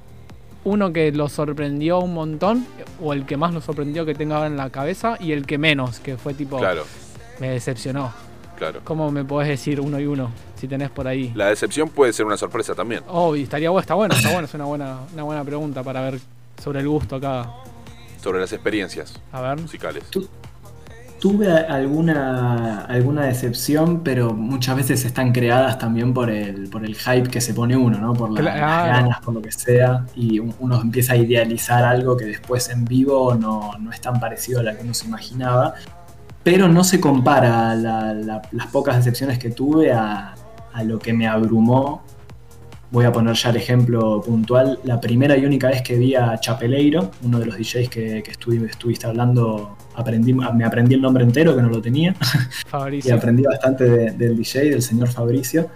uno 0.64 0.92
que 0.92 1.12
lo 1.12 1.28
sorprendió 1.28 2.00
un 2.00 2.14
montón, 2.14 2.66
o 3.02 3.12
el 3.12 3.24
que 3.26 3.36
más 3.36 3.52
lo 3.54 3.60
sorprendió 3.60 4.04
que 4.06 4.14
tenga 4.14 4.36
ahora 4.36 4.46
en 4.46 4.56
la 4.56 4.70
cabeza, 4.70 5.16
y 5.20 5.32
el 5.32 5.46
que 5.46 5.58
menos, 5.58 6.00
que 6.00 6.16
fue 6.16 6.34
tipo, 6.34 6.58
Claro, 6.58 6.84
me 7.40 7.48
decepcionó. 7.50 8.12
claro. 8.56 8.80
¿Cómo 8.84 9.10
me 9.10 9.24
podés 9.24 9.48
decir 9.48 9.80
uno 9.80 9.98
y 10.00 10.06
uno? 10.06 10.30
Si 10.56 10.68
tenés 10.68 10.90
por 10.90 11.08
ahí. 11.08 11.32
La 11.34 11.46
decepción 11.46 11.88
puede 11.88 12.12
ser 12.12 12.26
una 12.26 12.36
sorpresa 12.36 12.74
también. 12.74 13.02
Oh, 13.08 13.34
y 13.34 13.42
estaría 13.44 13.70
bueno, 13.70 13.80
está 13.80 13.94
bueno, 13.94 14.14
está 14.14 14.30
bueno, 14.32 14.44
es 14.46 14.52
una 14.54 14.64
buena, 14.66 14.98
una 15.14 15.22
buena 15.22 15.44
pregunta 15.44 15.82
para 15.82 16.02
ver 16.02 16.20
sobre 16.62 16.80
el 16.80 16.88
gusto 16.88 17.16
acá. 17.16 17.50
Sobre 18.22 18.40
las 18.40 18.52
experiencias 18.52 19.14
A 19.32 19.40
ver. 19.40 19.60
musicales. 19.60 20.04
Tu- 20.10 20.28
Tuve 21.20 21.52
alguna, 21.52 22.80
alguna 22.86 23.26
decepción, 23.26 24.00
pero 24.02 24.32
muchas 24.32 24.74
veces 24.76 25.04
están 25.04 25.32
creadas 25.32 25.78
también 25.78 26.14
por 26.14 26.30
el, 26.30 26.70
por 26.70 26.82
el 26.82 26.94
hype 26.96 27.28
que 27.28 27.42
se 27.42 27.52
pone 27.52 27.76
uno, 27.76 27.98
¿no? 27.98 28.14
Por 28.14 28.30
la- 28.30 28.40
Claro. 28.40 28.58
las 28.58 28.86
ganas, 29.02 29.20
por 29.20 29.34
lo 29.34 29.42
que 29.42 29.52
sea. 29.52 30.06
Y 30.16 30.38
un- 30.38 30.54
uno 30.60 30.80
empieza 30.80 31.12
a 31.12 31.16
idealizar 31.16 31.84
algo 31.84 32.16
que 32.16 32.24
después 32.24 32.70
en 32.70 32.86
vivo 32.86 33.34
no, 33.34 33.72
no 33.78 33.92
es 33.92 34.00
tan 34.00 34.18
parecido 34.18 34.60
a 34.60 34.62
lo 34.62 34.74
que 34.74 34.82
uno 34.82 34.94
se 34.94 35.08
imaginaba. 35.08 35.74
Pero 36.42 36.68
no 36.68 36.84
se 36.84 37.00
compara 37.00 37.74
la- 37.74 38.14
la- 38.14 38.42
las 38.52 38.66
pocas 38.68 38.96
decepciones 38.96 39.38
que 39.38 39.50
tuve 39.50 39.92
a, 39.92 40.34
a 40.72 40.84
lo 40.84 40.98
que 40.98 41.12
me 41.12 41.28
abrumó. 41.28 42.02
Voy 42.92 43.04
a 43.04 43.12
poner 43.12 43.34
ya 43.36 43.50
el 43.50 43.56
ejemplo 43.56 44.20
puntual. 44.20 44.80
La 44.84 45.00
primera 45.00 45.36
y 45.36 45.44
única 45.46 45.68
vez 45.68 45.82
que 45.82 45.96
vi 45.96 46.14
a 46.16 46.38
Chapeleiro, 46.40 47.12
uno 47.22 47.38
de 47.38 47.46
los 47.46 47.56
DJs 47.56 47.88
que, 47.88 48.22
que 48.22 48.32
estuvi- 48.32 48.68
estuviste 48.68 49.06
hablando, 49.06 49.76
aprendí, 49.94 50.32
me 50.34 50.64
aprendí 50.64 50.94
el 50.96 51.00
nombre 51.02 51.22
entero, 51.22 51.54
que 51.54 51.62
no 51.62 51.68
lo 51.68 51.80
tenía, 51.80 52.16
y 52.66 52.68
Fabricio. 52.68 53.14
aprendí 53.14 53.44
bastante 53.44 53.84
de- 53.84 54.10
del 54.12 54.36
DJ, 54.36 54.70
del 54.70 54.82
señor 54.82 55.08
Fabricio, 55.08 55.68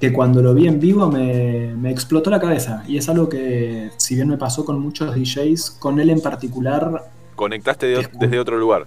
que 0.00 0.12
cuando 0.12 0.40
lo 0.42 0.54
vi 0.54 0.66
en 0.66 0.80
vivo 0.80 1.10
me, 1.10 1.74
me 1.76 1.90
explotó 1.90 2.30
la 2.30 2.40
cabeza. 2.40 2.82
Y 2.88 2.96
es 2.96 3.06
algo 3.08 3.28
que, 3.28 3.90
si 3.98 4.14
bien 4.14 4.28
me 4.28 4.38
pasó 4.38 4.64
con 4.64 4.80
muchos 4.80 5.14
DJs, 5.14 5.72
con 5.72 6.00
él 6.00 6.08
en 6.10 6.20
particular 6.20 7.02
Conectaste 7.36 7.86
de- 7.86 8.08
desde 8.18 8.38
otro 8.38 8.58
lugar. 8.58 8.86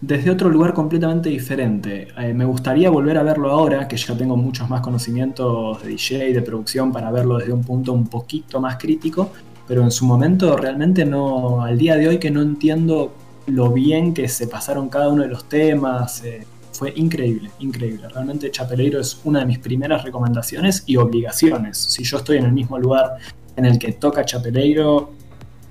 Desde 0.00 0.30
otro 0.30 0.48
lugar 0.50 0.74
completamente 0.74 1.28
diferente. 1.28 2.08
Eh, 2.18 2.34
me 2.34 2.44
gustaría 2.44 2.90
volver 2.90 3.16
a 3.18 3.22
verlo 3.22 3.50
ahora, 3.50 3.88
que 3.88 3.96
ya 3.96 4.16
tengo 4.16 4.36
muchos 4.36 4.68
más 4.68 4.80
conocimientos 4.80 5.82
de 5.82 5.90
DJ, 5.90 6.32
de 6.32 6.42
producción, 6.42 6.92
para 6.92 7.10
verlo 7.10 7.38
desde 7.38 7.52
un 7.52 7.64
punto 7.64 7.92
un 7.92 8.06
poquito 8.06 8.60
más 8.60 8.76
crítico, 8.76 9.32
pero 9.66 9.82
en 9.82 9.90
su 9.90 10.04
momento 10.04 10.56
realmente 10.56 11.04
no, 11.04 11.62
al 11.62 11.78
día 11.78 11.96
de 11.96 12.08
hoy 12.08 12.18
que 12.18 12.30
no 12.30 12.42
entiendo 12.42 13.14
lo 13.46 13.70
bien 13.72 14.12
que 14.12 14.28
se 14.28 14.48
pasaron 14.48 14.88
cada 14.88 15.08
uno 15.08 15.22
de 15.22 15.28
los 15.28 15.48
temas, 15.48 16.22
eh, 16.24 16.46
fue 16.72 16.92
increíble, 16.96 17.50
increíble. 17.60 18.08
Realmente 18.08 18.50
Chapeleiro 18.50 19.00
es 19.00 19.20
una 19.24 19.40
de 19.40 19.46
mis 19.46 19.58
primeras 19.58 20.04
recomendaciones 20.04 20.82
y 20.86 20.96
obligaciones. 20.96 21.78
Si 21.78 22.04
yo 22.04 22.18
estoy 22.18 22.36
en 22.36 22.44
el 22.44 22.52
mismo 22.52 22.78
lugar 22.78 23.16
en 23.56 23.64
el 23.64 23.78
que 23.78 23.92
toca 23.92 24.24
Chapeleiro, 24.24 25.10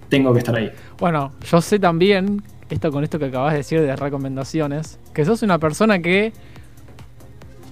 tengo 0.10 0.34
que 0.34 0.40
estar 0.40 0.56
ahí. 0.56 0.72
Bueno, 0.98 1.32
yo 1.50 1.62
sé 1.62 1.78
también, 1.78 2.42
esto 2.70 2.92
con 2.92 3.04
esto 3.04 3.20
que 3.20 3.26
acabas 3.26 3.52
de 3.54 3.58
decir 3.60 3.82
de 3.82 3.96
recomendaciones, 3.96 5.00
que 5.14 5.24
sos 5.26 5.42
una 5.44 5.60
persona 5.60 6.00
que 6.00 6.34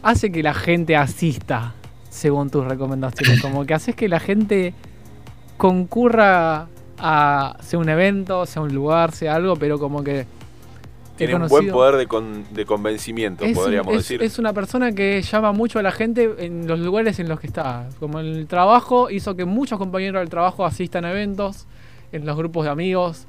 hace 0.03 0.31
que 0.31 0.43
la 0.43 0.53
gente 0.53 0.95
asista 0.95 1.73
según 2.09 2.49
tus 2.49 2.65
recomendaciones. 2.65 3.41
Como 3.41 3.65
que 3.65 3.73
haces 3.73 3.95
que 3.95 4.07
la 4.07 4.19
gente 4.19 4.73
concurra 5.57 6.67
a 6.99 7.57
sea 7.61 7.79
un 7.79 7.89
evento, 7.89 8.45
sea 8.45 8.61
un 8.61 8.73
lugar, 8.73 9.11
sea 9.13 9.35
algo, 9.35 9.55
pero 9.55 9.79
como 9.79 10.03
que. 10.03 10.25
Tiene 11.15 11.35
un 11.35 11.47
buen 11.47 11.69
poder 11.69 11.95
de, 11.95 12.07
con- 12.07 12.43
de 12.51 12.65
convencimiento, 12.65 13.45
es, 13.45 13.55
podríamos 13.55 13.91
es- 13.93 13.97
decir. 13.99 14.23
es 14.23 14.39
una 14.39 14.51
persona 14.51 14.91
que 14.93 15.21
llama 15.21 15.51
mucho 15.51 15.77
a 15.77 15.83
la 15.83 15.91
gente 15.91 16.33
en 16.39 16.65
los 16.67 16.79
lugares 16.79 17.19
en 17.19 17.29
los 17.29 17.39
que 17.39 17.45
está. 17.47 17.87
Como 17.99 18.19
el 18.19 18.47
trabajo, 18.47 19.11
hizo 19.11 19.35
que 19.35 19.45
muchos 19.45 19.77
compañeros 19.77 20.19
del 20.21 20.29
trabajo 20.29 20.65
asistan 20.65 21.05
a 21.05 21.11
eventos, 21.11 21.67
en 22.11 22.25
los 22.25 22.35
grupos 22.35 22.65
de 22.65 22.71
amigos 22.71 23.27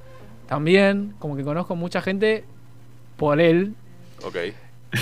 también. 0.49 1.15
Como 1.19 1.37
que 1.37 1.43
conozco 1.45 1.77
mucha 1.77 2.01
gente 2.03 2.45
por 3.17 3.41
él. 3.41 3.75
Ok. 4.25 4.37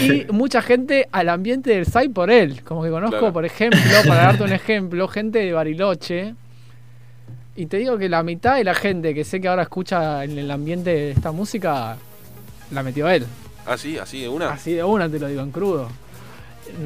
Y 0.00 0.24
mucha 0.32 0.62
gente 0.62 1.08
al 1.12 1.28
ambiente 1.28 1.70
del 1.70 1.86
SAI 1.86 2.08
por 2.08 2.30
él. 2.30 2.62
Como 2.64 2.82
que 2.82 2.90
conozco, 2.90 3.18
Claro. 3.18 3.32
por 3.32 3.44
ejemplo, 3.44 3.80
para 4.06 4.22
darte 4.24 4.42
un 4.44 4.52
ejemplo, 4.52 5.06
gente 5.08 5.38
de 5.40 5.52
Bariloche. 5.52 6.34
Y 7.54 7.66
te 7.66 7.76
digo 7.76 7.98
que 7.98 8.08
la 8.08 8.22
mitad 8.22 8.56
de 8.56 8.64
la 8.64 8.74
gente 8.74 9.12
que 9.14 9.24
sé 9.24 9.40
que 9.40 9.48
ahora 9.48 9.62
escucha 9.62 10.24
en 10.24 10.38
el 10.38 10.50
ambiente 10.50 10.90
de 10.90 11.10
esta 11.10 11.32
música, 11.32 11.96
la 12.70 12.82
metió 12.82 13.08
él. 13.10 13.26
Ah, 13.66 13.76
sí, 13.76 13.98
así 13.98 14.22
de 14.22 14.28
una. 14.28 14.50
Así 14.52 14.72
de 14.72 14.82
una 14.82 15.08
te 15.08 15.18
lo 15.18 15.28
digo 15.28 15.42
en 15.42 15.50
crudo. 15.50 15.88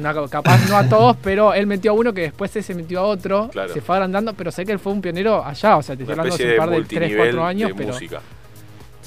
No, 0.01 0.27
capaz 0.27 0.67
no 0.69 0.75
a 0.75 0.89
todos, 0.89 1.15
pero 1.23 1.53
él 1.53 1.65
metió 1.67 1.91
a 1.91 1.93
uno 1.93 2.13
que 2.13 2.21
después 2.23 2.53
ese 2.55 2.75
metió 2.75 2.99
a 2.99 3.03
otro. 3.03 3.47
Claro. 3.49 3.73
Se 3.73 3.79
fue 3.79 3.95
agrandando, 3.95 4.33
pero 4.33 4.51
sé 4.51 4.65
que 4.65 4.73
él 4.73 4.79
fue 4.79 4.91
un 4.91 5.01
pionero 5.01 5.45
allá. 5.45 5.77
O 5.77 5.81
sea, 5.81 5.95
te 5.95 6.03
estoy 6.03 6.11
hablando 6.13 6.33
hace 6.35 6.45
de 6.45 6.51
un 6.53 6.57
par 6.57 6.69
de 6.69 6.75
3, 6.75 6.81
multinivel 6.99 7.17
4 7.17 7.45
años, 7.45 7.69
de 7.69 7.75
pero. 7.75 7.93
música. 7.93 8.21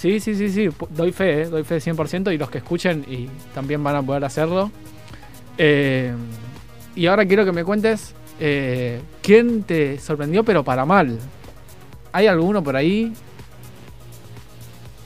Sí, 0.00 0.18
sí, 0.18 0.34
sí, 0.34 0.48
sí. 0.48 0.68
Doy 0.90 1.12
fe, 1.12 1.42
eh, 1.42 1.46
doy 1.50 1.62
fe 1.62 1.78
100% 1.78 2.32
y 2.32 2.38
los 2.38 2.50
que 2.50 2.58
escuchen 2.58 3.04
y 3.06 3.28
también 3.54 3.82
van 3.84 3.96
a 3.96 4.02
poder 4.02 4.24
hacerlo. 4.24 4.70
Eh, 5.58 6.12
y 6.94 7.06
ahora 7.06 7.26
quiero 7.26 7.44
que 7.44 7.52
me 7.52 7.64
cuentes 7.64 8.14
eh, 8.40 9.00
quién 9.22 9.62
te 9.64 9.98
sorprendió, 9.98 10.42
pero 10.44 10.64
para 10.64 10.86
mal. 10.86 11.18
¿Hay 12.12 12.26
alguno 12.28 12.62
por 12.62 12.76
ahí? 12.76 13.12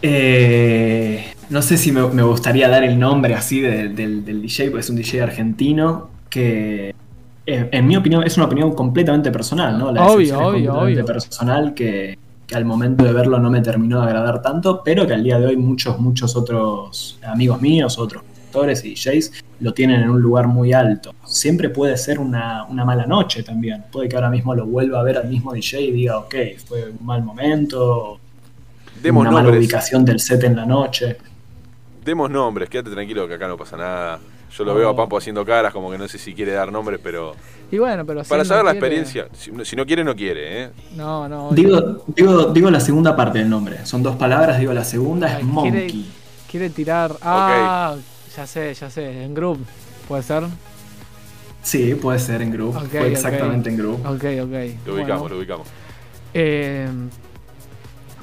Eh, 0.03 1.25
no 1.49 1.63
sé 1.63 1.77
si 1.79 1.91
me, 1.93 2.07
me 2.09 2.23
gustaría 2.23 2.69
dar 2.69 2.85
el 2.85 2.99
nombre 2.99 3.35
así 3.35 3.61
de- 3.61 3.89
del, 3.89 4.25
del 4.25 4.43
DJ, 4.43 4.71
porque 4.71 4.81
es 4.81 4.91
un 4.91 4.97
DJ 4.97 5.23
argentino 5.23 6.11
que, 6.29 6.95
eh, 7.47 7.69
en 7.73 7.87
mi 7.87 7.97
opinión, 7.97 8.25
es 8.25 8.37
una 8.37 8.47
opinión 8.47 8.75
completamente 8.75 9.31
personal, 9.33 9.79
¿no? 9.79 9.93
La 9.93 10.03
Obvio, 10.05 10.39
obvio, 10.41 10.75
completamente 10.75 11.03
obvio. 11.03 11.07
personal 11.07 11.75
que, 11.75 12.19
que 12.55 12.59
al 12.59 12.65
momento 12.65 13.05
de 13.05 13.13
verlo 13.13 13.41
no 13.41 13.51
me 13.51 13.61
terminó 13.61 14.01
de 14.01 14.07
agradar 14.07 14.41
tanto, 14.41 14.81
pero 14.85 15.07
que 15.07 15.15
al 15.15 15.25
día 15.25 15.41
de 15.41 15.47
hoy 15.47 15.57
muchos, 15.57 15.99
muchos 15.99 16.37
otros 16.37 17.19
amigos 17.27 17.61
míos, 17.61 17.99
otros 17.99 18.23
productores 18.23 18.85
y 18.85 18.95
DJs 18.95 19.45
lo 19.59 19.75
tienen 19.75 20.03
en 20.03 20.11
un 20.11 20.23
lugar 20.23 20.47
muy 20.47 20.73
alto. 20.73 21.13
Siempre 21.25 21.71
puede 21.71 21.97
ser 21.97 22.21
una, 22.21 22.65
una 22.65 22.85
mala 22.85 23.07
noche 23.07 23.43
también. 23.43 23.87
Puede 23.91 24.09
que 24.09 24.15
ahora 24.15 24.31
mismo 24.31 24.55
lo 24.55 24.67
vuelva 24.67 25.01
a 25.01 25.03
ver 25.03 25.19
al 25.19 25.29
mismo 25.29 25.53
DJ 25.53 25.81
y 25.81 25.91
diga, 25.91 26.19
ok, 26.19 26.35
fue 26.65 26.91
un 26.91 27.05
mal 27.05 27.25
momento, 27.25 28.21
Demos 29.03 29.23
una 29.23 29.33
mala 29.33 29.51
ubicación 29.51 30.05
del 30.05 30.21
set 30.21 30.45
en 30.45 30.55
la 30.55 30.65
noche. 30.65 31.17
Demos 32.05 32.31
nombres, 32.31 32.71
quédate 32.71 32.91
tranquilo 32.91 33.27
que 33.27 33.35
acá 33.35 33.49
no 33.49 33.57
pasa 33.57 33.77
nada. 33.77 34.21
Yo 34.57 34.65
lo 34.65 34.75
veo 34.75 34.89
a 34.89 34.95
Papo 34.97 35.19
haciendo 35.19 35.45
caras, 35.45 35.73
como 35.73 35.91
que 35.91 35.99
no 35.99 36.07
sé 36.07 36.17
si 36.19 36.33
quiere 36.35 36.53
dar 36.53 36.71
nombres, 36.71 37.01
pero. 37.03 37.35
Y 37.73 37.79
bueno, 37.79 38.05
pero 38.07 38.23
si 38.23 38.31
Para 38.31 38.43
no 38.43 38.49
saber 38.49 38.65
la 38.65 38.71
quiere- 38.73 38.87
experiencia. 39.01 39.29
Si, 39.33 39.51
si 39.65 39.75
no 39.77 39.85
quiere, 39.85 40.05
no 40.05 40.15
quiere, 40.15 40.63
¿eh? 40.65 40.71
No, 40.95 41.29
no. 41.29 41.51
Digo, 41.53 42.05
digo, 42.07 42.45
digo 42.53 42.71
la 42.71 42.79
segunda 42.81 43.17
parte 43.17 43.39
del 43.41 43.49
nombre. 43.51 43.85
Son 43.85 44.03
dos 44.03 44.15
palabras, 44.17 44.59
digo 44.61 44.73
la 44.73 44.85
segunda 44.85 45.37
es 45.39 45.45
Monkey. 45.45 45.91
quiere- 45.91 46.05
Quiere 46.51 46.71
tirar. 46.71 47.17
Ah, 47.21 47.97
ya 48.37 48.47
sé, 48.47 48.73
ya 48.75 48.89
sé. 48.89 49.25
En 49.25 49.35
group, 49.35 49.59
puede 50.07 50.23
ser. 50.23 50.45
Sí, 51.63 51.95
puede 51.97 52.19
ser 52.21 52.43
en 52.43 52.53
Fue 52.53 53.01
ok. 53.01 53.07
exactamente 53.07 53.71
en 53.71 53.77
Groove. 53.79 54.07
Ok, 54.07 54.25
ok. 54.45 54.87
Lo 54.87 54.95
ubicamos, 54.95 55.21
Bueno, 55.23 55.29
lo 55.31 55.37
ubicamos. 55.39 55.67
eh, 56.33 56.87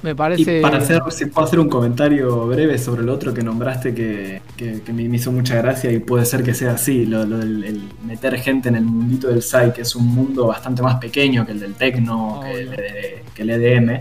me 0.03 0.11
Y 0.35 0.45
para 0.61 0.77
hacer, 0.79 1.01
si 1.09 1.25
puedo 1.27 1.45
hacer 1.47 1.59
un 1.59 1.69
comentario 1.69 2.47
breve 2.47 2.77
sobre 2.77 3.01
el 3.03 3.09
otro 3.09 3.33
que 3.33 3.43
nombraste 3.43 3.93
que, 3.93 4.41
que- 4.57 4.81
que 4.81 4.93
me 4.93 5.03
hizo 5.03 5.31
mucha 5.31 5.55
gracia 5.57 5.91
y 5.91 5.99
puede 5.99 6.25
ser 6.25 6.43
que 6.43 6.53
sea 6.53 6.73
así, 6.73 7.05
lo, 7.05 7.25
lo 7.25 7.37
del 7.37 7.63
el 7.63 7.81
meter 8.05 8.37
gente 8.39 8.69
en 8.69 8.75
el 8.75 8.83
mundito 8.85 9.27
del 9.27 9.41
SAI, 9.43 9.73
que 9.73 9.81
es 9.81 9.95
un 9.95 10.07
mundo 10.07 10.47
bastante 10.47 10.81
más 10.81 10.95
pequeño 10.95 11.45
que 11.45 11.51
el 11.53 11.59
del 11.59 11.75
techno, 11.75 12.39
que 12.43 12.51
el, 12.61 12.75
que 13.35 13.41
el 13.43 13.49
EDM, 13.51 13.99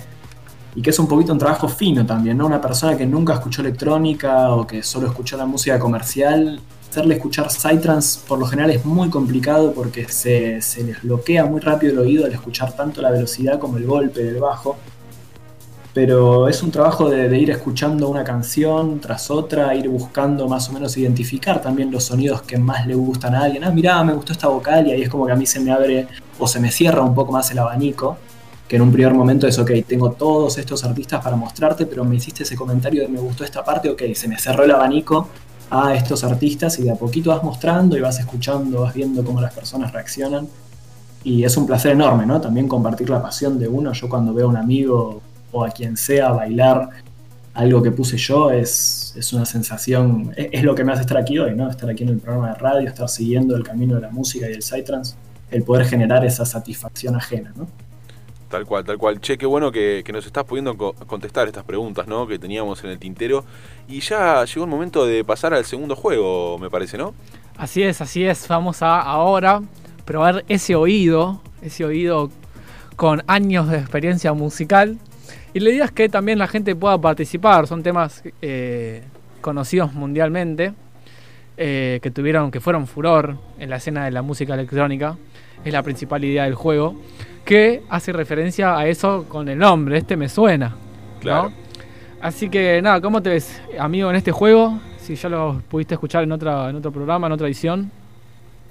y 0.76 0.82
que 0.82 0.90
es 0.90 0.98
un 0.98 1.08
poquito 1.08 1.32
un 1.32 1.38
trabajo 1.38 1.68
fino 1.68 2.06
también, 2.06 2.38
¿no? 2.38 2.46
Una 2.46 2.60
persona 2.60 2.96
que 2.96 3.06
nunca 3.06 3.34
escuchó 3.34 3.60
electrónica 3.62 4.50
o 4.52 4.66
que 4.66 4.82
solo 4.82 5.08
escuchó 5.08 5.36
la 5.36 5.46
música 5.46 5.78
comercial, 5.78 6.60
hacerle 6.88 7.14
escuchar 7.16 7.50
Psytrance 7.50 8.20
por 8.26 8.38
lo 8.38 8.46
general 8.46 8.70
es 8.70 8.84
muy 8.84 9.10
complicado 9.10 9.72
porque 9.72 10.08
se, 10.08 10.60
se 10.62 10.82
les 10.84 11.02
bloquea 11.02 11.44
muy 11.44 11.60
rápido 11.60 11.92
el 11.92 11.98
oído 12.00 12.24
al 12.24 12.32
escuchar 12.32 12.72
tanto 12.74 13.00
la 13.02 13.10
velocidad 13.10 13.58
como 13.58 13.76
el 13.78 13.86
golpe 13.86 14.22
del 14.24 14.40
bajo 14.40 14.76
pero 15.92 16.48
es 16.48 16.62
un 16.62 16.70
trabajo 16.70 17.08
de, 17.10 17.36
ir 17.38 17.50
escuchando 17.50 18.08
una 18.08 18.22
canción 18.22 19.00
tras 19.00 19.30
otra, 19.30 19.74
ir 19.74 19.88
buscando 19.88 20.46
más 20.48 20.68
o 20.68 20.72
menos 20.72 20.96
identificar 20.96 21.60
también 21.60 21.90
los 21.90 22.04
sonidos 22.04 22.42
que 22.42 22.58
más 22.58 22.86
le 22.86 22.94
gustan 22.94 23.34
a 23.34 23.42
alguien. 23.44 23.64
Ah, 23.64 23.70
mirá, 23.70 24.02
me 24.04 24.12
gustó 24.12 24.32
esta 24.32 24.48
vocal 24.48 24.86
y 24.86 24.92
ahí 24.92 25.02
es 25.02 25.08
como 25.08 25.26
que 25.26 25.32
a 25.32 25.36
mí 25.36 25.46
se 25.46 25.58
me 25.58 25.72
abre 25.72 26.06
o 26.38 26.46
se 26.46 26.60
me 26.60 26.70
cierra 26.70 27.02
un 27.02 27.14
poco 27.14 27.32
más 27.32 27.50
el 27.50 27.58
abanico, 27.58 28.16
que 28.68 28.76
en 28.76 28.82
un 28.82 28.92
primer 28.92 29.12
momento 29.12 29.48
es, 29.48 29.58
ok, 29.58 29.72
tengo 29.86 30.12
todos 30.12 30.56
estos 30.58 30.84
artistas 30.84 31.22
para 31.24 31.34
mostrarte, 31.34 31.86
pero 31.86 32.04
me 32.04 32.14
hiciste 32.16 32.44
ese 32.44 32.54
comentario 32.54 33.02
de 33.02 33.08
me 33.08 33.18
gustó 33.18 33.44
esta 33.44 33.64
parte, 33.64 33.90
ok, 33.90 34.02
se 34.14 34.28
me 34.28 34.38
cerró 34.38 34.64
el 34.64 34.70
abanico 34.70 35.28
a 35.70 35.94
estos 35.94 36.22
artistas 36.22 36.78
y 36.78 36.82
de 36.84 36.92
a 36.92 36.94
poquito 36.94 37.30
vas 37.30 37.42
mostrando 37.42 37.96
y 37.96 38.00
vas 38.00 38.18
escuchando, 38.20 38.82
vas 38.82 38.94
viendo 38.94 39.24
cómo 39.24 39.40
las 39.40 39.52
personas 39.52 39.92
reaccionan. 39.92 40.48
Y 41.22 41.44
es 41.44 41.56
un 41.56 41.66
placer 41.66 41.92
enorme, 41.92 42.24
¿no? 42.24 42.40
También 42.40 42.66
compartir 42.66 43.10
la 43.10 43.20
pasión 43.20 43.58
de 43.58 43.68
uno. 43.68 43.92
Yo 43.92 44.08
cuando 44.08 44.32
veo 44.32 44.46
a 44.46 44.48
un 44.48 44.56
amigo 44.56 45.20
o 45.52 45.64
a 45.64 45.70
quien 45.70 45.96
sea 45.96 46.30
bailar 46.30 46.90
algo 47.54 47.82
que 47.82 47.90
puse 47.90 48.16
yo 48.16 48.50
es, 48.50 49.14
es 49.16 49.32
una 49.32 49.44
sensación, 49.44 50.32
es, 50.36 50.48
es 50.52 50.62
lo 50.64 50.74
que 50.74 50.84
me 50.84 50.92
hace 50.92 51.02
estar 51.02 51.18
aquí 51.18 51.38
hoy, 51.38 51.54
¿no? 51.54 51.68
Estar 51.68 51.90
aquí 51.90 52.04
en 52.04 52.10
el 52.10 52.18
programa 52.20 52.48
de 52.50 52.54
radio, 52.54 52.88
estar 52.88 53.08
siguiendo 53.08 53.56
el 53.56 53.64
camino 53.64 53.96
de 53.96 54.02
la 54.02 54.10
música 54.10 54.46
y 54.46 54.50
del 54.52 54.62
Psytrance. 54.62 55.16
el 55.50 55.64
poder 55.64 55.86
generar 55.86 56.24
esa 56.24 56.44
satisfacción 56.46 57.16
ajena, 57.16 57.52
¿no? 57.56 57.68
Tal 58.48 58.66
cual, 58.66 58.84
tal 58.84 58.98
cual. 58.98 59.20
Che, 59.20 59.38
qué 59.38 59.46
bueno 59.46 59.70
que, 59.70 60.02
que 60.04 60.12
nos 60.12 60.26
estás 60.26 60.44
pudiendo 60.44 60.76
co- 60.76 60.94
contestar 61.06 61.46
estas 61.46 61.64
preguntas, 61.64 62.08
¿no? 62.08 62.26
Que 62.26 62.38
teníamos 62.38 62.82
en 62.82 62.90
el 62.90 62.98
tintero. 62.98 63.44
Y 63.86 64.00
ya 64.00 64.44
llegó 64.44 64.64
el 64.64 64.70
momento 64.70 65.06
de 65.06 65.24
pasar 65.24 65.54
al 65.54 65.64
segundo 65.64 65.94
juego, 65.94 66.58
me 66.58 66.68
parece, 66.68 66.98
¿no? 66.98 67.14
Así 67.56 67.82
es, 67.82 68.00
así 68.00 68.24
es. 68.24 68.46
Vamos 68.48 68.82
a 68.82 69.00
ahora 69.00 69.62
probar 70.04 70.44
ese 70.48 70.74
oído, 70.74 71.40
ese 71.62 71.84
oído 71.84 72.30
con 72.96 73.22
años 73.26 73.68
de 73.68 73.78
experiencia 73.78 74.32
musical. 74.32 74.98
Y 75.52 75.60
la 75.60 75.70
idea 75.70 75.84
es 75.84 75.90
que 75.90 76.08
también 76.08 76.38
la 76.38 76.46
gente 76.46 76.74
pueda 76.76 77.00
participar. 77.00 77.66
Son 77.66 77.82
temas 77.82 78.22
eh, 78.40 79.02
conocidos 79.40 79.92
mundialmente, 79.92 80.72
eh, 81.56 81.98
que 82.02 82.10
tuvieron, 82.10 82.50
que 82.50 82.60
fueron 82.60 82.86
furor 82.86 83.36
en 83.58 83.70
la 83.70 83.76
escena 83.76 84.04
de 84.04 84.12
la 84.12 84.22
música 84.22 84.54
electrónica. 84.54 85.16
Es 85.64 85.72
la 85.72 85.82
principal 85.82 86.24
idea 86.24 86.44
del 86.44 86.54
juego, 86.54 87.00
que 87.44 87.82
hace 87.88 88.12
referencia 88.12 88.78
a 88.78 88.86
eso 88.86 89.26
con 89.28 89.48
el 89.48 89.58
nombre. 89.58 89.98
Este 89.98 90.16
me 90.16 90.28
suena. 90.28 90.68
¿no? 90.68 91.20
Claro. 91.20 91.52
Así 92.20 92.48
que 92.48 92.80
nada, 92.82 93.00
¿cómo 93.00 93.22
te 93.22 93.30
ves, 93.30 93.60
amigo, 93.78 94.10
en 94.10 94.16
este 94.16 94.30
juego? 94.30 94.78
Si 94.98 95.16
ya 95.16 95.28
lo 95.28 95.62
pudiste 95.68 95.94
escuchar 95.94 96.22
en, 96.22 96.32
otra, 96.32 96.70
en 96.70 96.76
otro 96.76 96.92
programa, 96.92 97.26
en 97.26 97.32
otra 97.32 97.46
edición. 97.46 97.90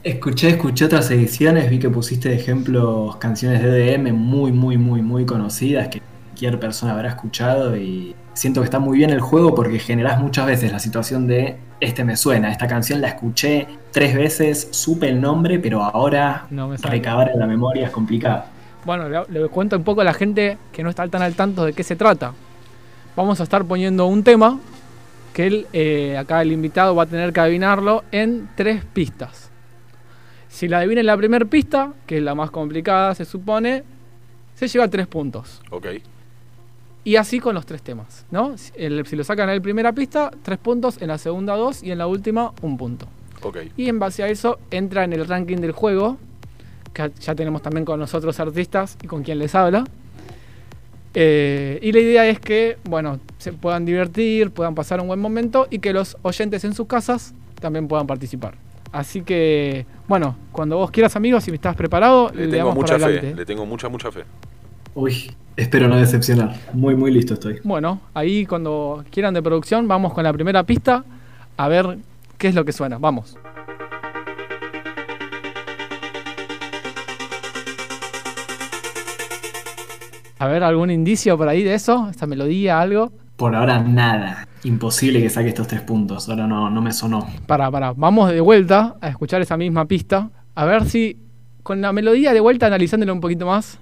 Escuché, 0.03 0.49
escuché 0.49 0.85
otras 0.85 1.11
ediciones, 1.11 1.69
vi 1.69 1.77
que 1.77 1.89
pusiste 1.89 2.29
de 2.29 2.35
ejemplos 2.35 3.17
canciones 3.17 3.61
de 3.61 3.93
EDM 3.93 4.13
muy, 4.13 4.51
muy, 4.53 4.77
muy, 4.77 5.01
muy 5.01 5.25
conocidas 5.25 5.89
que 5.89 6.01
cualquier 6.39 6.59
persona 6.59 6.93
habrá 6.93 7.09
escuchado 7.09 7.75
y 7.75 8.15
siento 8.33 8.61
que 8.61 8.65
está 8.65 8.79
muy 8.79 8.97
bien 8.97 9.09
el 9.09 9.19
juego 9.19 9.53
porque 9.53 9.77
generás 9.77 10.21
muchas 10.21 10.45
veces 10.45 10.71
la 10.71 10.79
situación 10.79 11.27
de 11.27 11.57
este 11.81 12.05
me 12.05 12.15
suena, 12.15 12.49
esta 12.49 12.65
canción 12.65 13.01
la 13.01 13.09
escuché 13.09 13.67
tres 13.91 14.15
veces, 14.15 14.69
supe 14.71 15.09
el 15.09 15.19
nombre, 15.19 15.59
pero 15.59 15.83
ahora 15.83 16.45
No 16.49 16.69
me 16.69 16.77
recabar 16.77 17.29
en 17.29 17.39
la 17.39 17.45
memoria 17.45 17.87
es 17.87 17.91
complicado. 17.91 18.45
Bueno, 18.85 19.09
le, 19.09 19.19
le 19.27 19.49
cuento 19.49 19.75
un 19.75 19.83
poco 19.83 19.99
a 19.99 20.05
la 20.05 20.13
gente 20.13 20.57
que 20.71 20.81
no 20.81 20.89
está 20.89 21.05
tan 21.09 21.21
al 21.21 21.33
tanto 21.33 21.65
de 21.65 21.73
qué 21.73 21.83
se 21.83 21.97
trata. 21.97 22.31
Vamos 23.17 23.41
a 23.41 23.43
estar 23.43 23.65
poniendo 23.65 24.05
un 24.05 24.23
tema 24.23 24.59
que 25.33 25.47
él, 25.47 25.67
eh, 25.73 26.17
acá 26.17 26.41
el 26.41 26.53
invitado 26.53 26.95
va 26.95 27.03
a 27.03 27.05
tener 27.05 27.33
que 27.33 27.41
adivinarlo 27.41 28.05
en 28.13 28.47
tres 28.55 28.85
pistas. 28.85 29.49
Si 30.47 30.69
la 30.69 30.77
adivina 30.77 31.01
en 31.01 31.07
la 31.07 31.17
primera 31.17 31.43
pista, 31.43 31.91
que 32.07 32.17
es 32.17 32.23
la 32.23 32.33
más 32.33 32.49
complicada, 32.49 33.13
se 33.13 33.25
supone, 33.25 33.83
se 34.55 34.69
lleva 34.69 34.87
tres 34.87 35.05
puntos. 35.05 35.61
Ok. 35.69 35.87
Y 37.03 37.15
así 37.15 37.39
con 37.39 37.55
los 37.55 37.65
tres 37.65 37.81
temas, 37.81 38.25
¿no? 38.29 38.57
Si, 38.57 38.71
el- 38.75 39.05
si 39.07 39.15
lo 39.15 39.23
sacan 39.23 39.49
en 39.49 39.55
la 39.55 39.61
primera 39.61 39.93
pista, 39.93 40.31
tres 40.43 40.57
puntos, 40.57 41.01
en 41.01 41.07
la 41.07 41.17
segunda 41.17 41.55
dos 41.55 41.81
y 41.83 41.91
en 41.91 41.97
la 41.97 42.07
última 42.07 42.51
un 42.61 42.77
punto. 42.77 43.07
Ok. 43.41 43.57
Y 43.77 43.87
en 43.87 43.99
base 43.99 44.21
a 44.23 44.27
eso 44.27 44.59
entra 44.69 45.03
en 45.05 45.13
el 45.13 45.25
ranking 45.27 45.57
del 45.57 45.71
juego, 45.71 46.17
que 46.93 47.09
ya 47.21 47.35
tenemos 47.35 47.61
también 47.61 47.85
con 47.85 47.99
los 47.99 48.13
otros 48.13 48.39
artistas 48.39 48.97
y 49.01 49.07
con 49.07 49.23
quien 49.23 49.39
les 49.39 49.55
habla. 49.55 49.85
Eh, 51.15 51.79
y 51.81 51.91
la 51.91 51.99
idea 51.99 52.27
es 52.27 52.39
que, 52.39 52.77
bueno, 52.83 53.19
se 53.39 53.51
puedan 53.53 53.85
divertir, 53.85 54.51
puedan 54.51 54.75
pasar 54.75 55.01
un 55.01 55.07
buen 55.07 55.19
momento 55.19 55.67
y 55.69 55.79
que 55.79 55.91
los 55.93 56.17
oyentes 56.21 56.63
en 56.63 56.73
sus 56.75 56.85
casas 56.87 57.33
también 57.59 57.87
puedan 57.87 58.05
participar. 58.05 58.55
Así 58.91 59.21
que, 59.21 59.85
bueno, 60.07 60.35
cuando 60.51 60.77
vos 60.77 60.91
quieras, 60.91 61.15
amigos, 61.15 61.43
si 61.43 61.51
estás 61.51 61.75
preparado, 61.75 62.29
Le 62.33 62.45
le 62.45 62.51
tengo 62.51 62.57
damos 62.69 62.75
mucha 62.75 62.97
fe, 62.99 63.03
adelante. 63.05 63.35
le 63.35 63.45
tengo 63.45 63.65
mucha, 63.65 63.89
mucha 63.89 64.11
fe. 64.11 64.23
Uy, 64.95 65.31
espero 65.55 65.87
no 65.87 65.97
decepcionar. 65.97 66.55
Muy, 66.73 66.95
muy 66.95 67.11
listo 67.11 67.35
estoy. 67.35 67.59
Bueno, 67.63 68.01
ahí 68.13 68.45
cuando 68.45 69.03
quieran 69.11 69.33
de 69.33 69.41
producción, 69.41 69.87
vamos 69.87 70.13
con 70.13 70.23
la 70.23 70.33
primera 70.33 70.63
pista 70.63 71.03
a 71.57 71.67
ver 71.67 71.99
qué 72.37 72.47
es 72.47 72.55
lo 72.55 72.65
que 72.65 72.71
suena. 72.71 72.97
Vamos. 72.97 73.37
A 80.39 80.47
ver, 80.47 80.63
¿algún 80.63 80.89
indicio 80.89 81.37
por 81.37 81.49
ahí 81.49 81.63
de 81.63 81.73
eso? 81.73 82.07
¿Esta 82.09 82.25
melodía, 82.25 82.79
algo? 82.79 83.11
Por 83.35 83.55
ahora 83.55 83.81
nada. 83.81 84.47
Imposible 84.63 85.21
que 85.21 85.29
saque 85.29 85.49
estos 85.49 85.67
tres 85.67 85.81
puntos. 85.81 86.29
Ahora 86.29 86.47
no, 86.47 86.69
no 86.69 86.81
me 86.81 86.93
sonó. 86.93 87.27
Para, 87.45 87.69
para, 87.69 87.91
vamos 87.91 88.31
de 88.31 88.39
vuelta 88.39 88.95
a 89.01 89.09
escuchar 89.09 89.41
esa 89.41 89.57
misma 89.57 89.85
pista. 89.85 90.29
A 90.55 90.65
ver 90.65 90.85
si 90.85 91.17
con 91.61 91.81
la 91.81 91.91
melodía 91.91 92.33
de 92.33 92.39
vuelta 92.39 92.67
analizándola 92.67 93.13
un 93.13 93.19
poquito 93.19 93.45
más. 93.45 93.79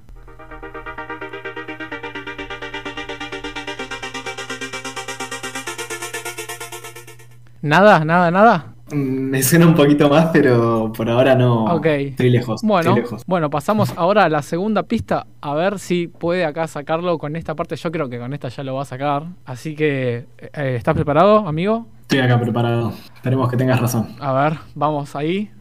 Nada, 7.68 8.06
nada, 8.06 8.32
nada. 8.32 8.66
Mm, 8.92 9.30
Me 9.32 9.44
suena 9.44 9.68
un 9.68 9.76
poquito 9.76 10.10
más, 10.10 10.28
pero 10.32 10.92
por 10.96 11.10
ahora 11.10 11.36
no. 11.36 11.66
Ok. 11.66 11.86
Estoy 11.86 12.30
lejos. 12.30 12.62
Bueno, 12.64 12.92
estoy 12.92 13.04
lejos. 13.04 13.24
bueno, 13.28 13.50
pasamos 13.50 13.94
ahora 13.98 14.24
a 14.24 14.30
la 14.30 14.42
segunda 14.42 14.84
pista 14.84 15.28
a 15.42 15.54
ver 15.54 15.78
si 15.80 16.08
puede 16.08 16.46
acá 16.46 16.68
sacarlo 16.68 17.18
con 17.18 17.36
esta 17.36 17.56
parte. 17.56 17.76
Yo 17.76 17.92
creo 17.92 18.08
que 18.10 18.18
con 18.20 18.34
esta 18.34 18.48
ya 18.48 18.64
lo 18.64 18.76
va 18.76 18.84
a 18.84 18.86
sacar. 18.86 19.24
Así 19.46 19.76
que, 19.76 20.26
eh, 20.54 20.76
¿estás 20.78 20.96
preparado, 20.96 21.46
amigo? 21.48 21.88
Estoy 22.04 22.20
acá 22.20 22.40
preparado. 22.40 22.94
Esperemos 23.16 23.50
que 23.50 23.58
tengas 23.58 23.82
razón. 23.82 24.08
A 24.22 24.32
ver, 24.32 24.58
vamos 24.74 25.14
ahí. 25.16 25.52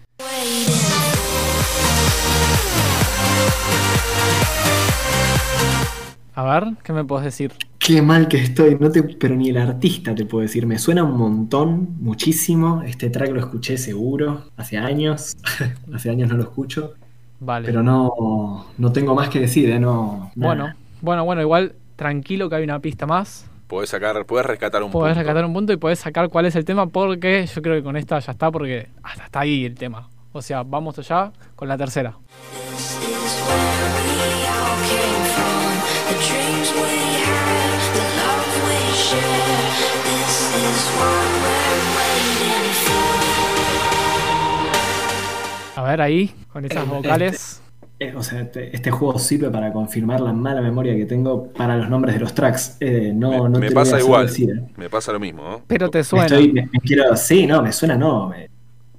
A 6.37 6.45
ver, 6.45 6.74
¿qué 6.82 6.93
me 6.93 7.03
puedes 7.03 7.24
decir? 7.24 7.53
Qué 7.78 8.03
mal 8.03 8.28
que 8.28 8.37
estoy, 8.37 8.76
no 8.78 8.91
te, 8.91 9.03
pero 9.03 9.34
ni 9.34 9.49
el 9.49 9.57
artista 9.57 10.14
te 10.14 10.26
puedo 10.26 10.43
decir. 10.43 10.66
Me 10.66 10.78
suena 10.78 11.03
un 11.03 11.16
montón, 11.16 11.97
muchísimo. 12.01 12.82
Este 12.82 13.09
track 13.09 13.30
lo 13.30 13.41
escuché 13.41 13.78
seguro, 13.78 14.43
hace 14.57 14.76
años. 14.76 15.37
hace 15.95 16.11
años 16.11 16.28
no 16.28 16.37
lo 16.37 16.43
escucho. 16.43 16.93
Vale. 17.41 17.64
Pero 17.66 17.82
no, 17.82 18.66
no 18.76 18.93
tengo 18.93 19.14
más 19.14 19.30
que 19.30 19.41
decir, 19.41 19.70
¿eh? 19.70 19.78
No, 19.78 20.30
nada. 20.34 20.34
bueno, 20.34 20.74
bueno, 21.01 21.24
bueno, 21.24 21.41
igual 21.43 21.74
tranquilo 21.97 22.51
que 22.51 22.57
hay 22.57 22.64
una 22.64 22.80
pista 22.80 23.07
más. 23.07 23.47
Podés 23.66 23.89
sacar, 23.91 24.26
podés 24.26 24.45
rescatar 24.47 24.82
un 24.82 24.91
Podés 24.91 25.14
punto. 25.14 25.20
rescatar 25.20 25.45
un 25.47 25.53
punto 25.55 25.72
y 25.72 25.76
podés 25.78 25.99
sacar 25.99 26.28
cuál 26.28 26.47
es 26.47 26.55
el 26.57 26.64
tema 26.66 26.87
porque 26.87 27.47
yo 27.47 27.62
creo 27.62 27.76
que 27.76 27.82
con 27.82 27.97
esta 27.97 28.18
ya 28.18 28.32
está 28.32 28.51
porque 28.51 28.89
hasta 29.03 29.24
está 29.24 29.41
ahí 29.41 29.64
el 29.64 29.74
tema. 29.74 30.09
O 30.32 30.43
sea, 30.43 30.62
vamos 30.64 30.99
allá 30.99 31.32
con 31.57 31.66
la 31.68 31.78
tercera. 31.78 32.14
A 45.77 45.83
ver 45.83 46.01
ahí, 46.01 46.35
con 46.53 46.64
esas 46.64 46.85
Eh, 46.85 46.89
vocales. 46.89 47.62
Eh, 47.99 48.14
o 48.14 48.22
sea, 48.22 48.41
este, 48.43 48.77
este 48.77 48.91
juego 48.91 49.18
sirve 49.18 49.49
para 49.51 49.72
confirmar 49.72 50.20
la 50.20 50.33
mala 50.33 50.61
memoria 50.61 50.95
que 50.95 51.07
tengo 51.07 51.49
para 51.53 51.77
los 51.77 51.89
nombres 51.89 52.14
de 52.14 52.20
los 52.20 52.35
tracks. 52.35 52.77
Eh, 52.81 53.11
no, 53.14 53.31
me 53.31 53.37
no 53.39 53.49
me 53.59 53.68
te 53.68 53.74
lo 53.74 53.74
pasa 53.74 53.93
voy 53.93 54.01
a 54.01 54.05
igual. 54.05 54.27
decir, 54.27 54.51
¿eh? 54.51 54.62
Me 54.77 54.91
pasa 54.91 55.12
lo 55.12 55.20
mismo, 55.20 55.43
¿no? 55.43 55.61
Pero 55.66 55.89
te 55.89 56.05
suena. 56.05 56.27
estoy- 56.27 56.53
me- 56.53 56.68
me 56.70 56.81
quiero, 56.81 57.16
sí, 57.16 57.47
no, 57.47 57.62
me 57.62 57.72
suena, 57.72 57.97
no, 57.97 58.29
me 58.29 58.51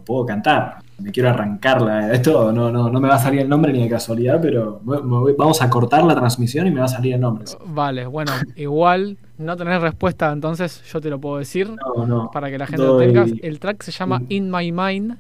puedo 0.04 0.26
cantar, 0.26 0.78
me 1.00 1.12
quiero 1.12 1.30
arrancarla. 1.30 2.12
Esto 2.12 2.52
no, 2.52 2.72
no, 2.72 2.90
no 2.90 3.00
me 3.00 3.08
va 3.08 3.16
a 3.16 3.20
salir 3.20 3.42
el 3.42 3.50
nombre 3.50 3.72
ni 3.72 3.84
de 3.84 3.90
casualidad, 3.90 4.40
pero 4.42 4.82
me- 4.84 4.98
me 5.02 5.18
voy- 5.20 5.36
vamos 5.38 5.62
a 5.62 5.70
cortar 5.70 6.04
la 6.04 6.16
transmisión 6.16 6.66
y 6.66 6.72
me 6.72 6.80
va 6.80 6.86
a 6.86 6.90
salir 6.90 7.14
el 7.14 7.20
nombre. 7.22 7.46
Vale, 7.68 8.08
bueno, 8.08 8.32
igual 8.56 9.18
no 9.38 9.56
tenés 9.56 9.80
respuesta, 9.80 10.32
entonces 10.32 10.82
yo 10.92 11.00
te 11.02 11.10
lo 11.12 11.20
puedo 11.20 11.38
decir 11.38 11.70
No, 11.96 12.06
no. 12.08 12.32
para 12.32 12.50
que 12.50 12.58
la 12.58 12.66
gente 12.66 12.82
Doy- 12.84 13.14
lo 13.14 13.26
tenga. 13.26 13.38
El 13.44 13.60
track 13.60 13.84
se 13.84 13.92
llama 13.92 14.24
In 14.30 14.50
My 14.50 14.72
Mind 14.72 15.18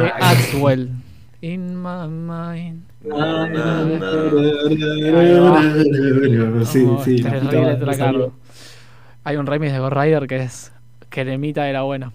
de 0.00 0.08
Axwell. 0.20 0.90
In 1.40 1.80
My 1.80 2.08
Mind. 2.08 2.82
Sí, 6.66 6.86
sí. 7.04 7.24
Hay 9.24 9.36
un 9.36 9.46
remix 9.46 9.72
de 9.72 9.78
Ghost 9.78 9.92
Rider 9.96 10.26
que 10.26 10.36
es 10.42 10.72
cremita 11.08 11.64
de 11.64 11.72
la 11.72 11.82
buena. 11.82 12.12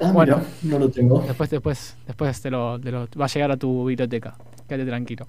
Ah, 0.00 0.10
Bueno. 0.12 0.40
mira, 0.62 0.78
no 0.78 0.84
lo 0.84 0.90
tengo. 0.90 1.22
Después, 1.26 1.50
después, 1.50 1.96
después 2.06 2.40
te 2.40 2.50
lo, 2.50 2.80
te 2.80 2.90
lo- 2.90 3.08
va 3.20 3.24
a 3.26 3.28
llegar 3.28 3.50
a 3.52 3.56
tu 3.56 3.84
biblioteca. 3.86 4.34
Quédate 4.68 4.86
tranquilo. 4.88 5.26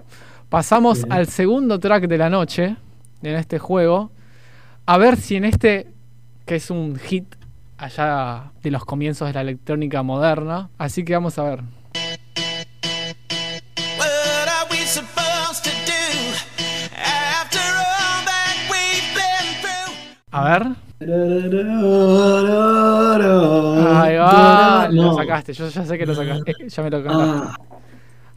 Pasamos 0.48 1.02
Bien. 1.02 1.12
al 1.12 1.26
segundo 1.28 1.78
track 1.78 2.06
de 2.08 2.18
la 2.18 2.30
noche 2.30 2.76
en 3.22 3.34
este 3.34 3.58
juego. 3.58 4.10
A 4.86 4.98
ver 4.98 5.16
si 5.16 5.36
en 5.36 5.44
este, 5.44 5.88
que 6.46 6.56
es 6.56 6.70
un 6.70 6.96
hit 6.96 7.34
allá 7.78 8.52
de 8.62 8.70
los 8.70 8.84
comienzos 8.84 9.28
de 9.28 9.34
la 9.34 9.40
electrónica 9.42 10.02
moderna. 10.02 10.70
Así 10.78 11.04
que 11.04 11.14
vamos 11.14 11.38
a 11.38 11.42
ver. 11.44 11.60
A 20.30 20.44
ver. 20.44 20.62
Ahí 23.96 24.16
va. 24.16 24.88
Lo 24.90 25.14
sacaste. 25.14 25.52
Yo 25.52 25.68
ya 25.68 25.84
sé 25.84 25.98
que 25.98 26.06
lo 26.06 26.14
sacaste. 26.14 26.50
Eh, 26.52 26.68
Ya 26.68 26.82
me 26.82 26.90
lo 26.90 27.02
cantaste. 27.04 27.48
Ah, 27.48 27.56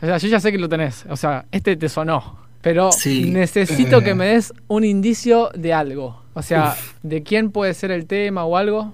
O 0.02 0.06
sea, 0.06 0.18
yo 0.18 0.28
ya 0.28 0.40
sé 0.40 0.52
que 0.52 0.58
lo 0.60 0.70
tenés. 0.70 1.06
O 1.10 1.16
sea, 1.16 1.46
este 1.52 1.76
te 1.76 1.90
sonó. 1.90 2.38
Pero 2.62 2.92
Sí. 2.92 3.30
necesito 3.32 4.00
Eh. 4.00 4.04
que 4.04 4.14
me 4.16 4.26
des 4.28 4.54
un 4.68 4.84
indicio 4.84 5.50
de 5.56 5.74
algo. 5.74 6.22
O 6.34 6.42
sea, 6.44 6.76
de 7.02 7.24
quién 7.24 7.52
puede 7.52 7.74
ser 7.74 7.92
el 7.92 8.06
tema 8.06 8.46
o 8.46 8.58
algo. 8.58 8.94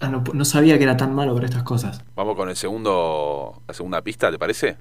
Ah, 0.00 0.08
no, 0.08 0.22
no 0.32 0.44
sabía 0.44 0.78
que 0.78 0.84
era 0.84 0.96
tan 0.96 1.12
malo 1.12 1.34
para 1.34 1.46
estas 1.46 1.64
cosas. 1.64 2.04
Vamos 2.14 2.36
con 2.36 2.48
el 2.48 2.54
segundo, 2.54 3.62
la 3.66 3.74
segunda 3.74 4.00
pista, 4.00 4.30
¿te 4.30 4.38
parece? 4.38 4.76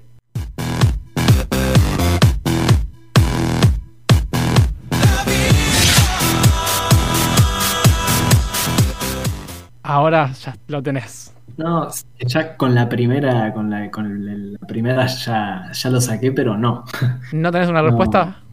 Ahora 9.82 10.34
ya 10.34 10.56
lo 10.68 10.84
tenés. 10.84 11.34
No, 11.56 11.88
ya 12.20 12.56
con 12.56 12.76
la 12.76 12.88
primera, 12.88 13.52
con 13.54 13.72
la, 13.72 13.90
con 13.90 14.54
la 14.54 14.68
primera 14.68 15.08
ya, 15.08 15.72
ya 15.72 15.90
lo 15.90 16.00
saqué, 16.00 16.32
pero 16.32 16.56
no. 16.58 16.84
¿No 17.32 17.52
tenés 17.52 17.70
una 17.70 17.82
No. 17.82 18.47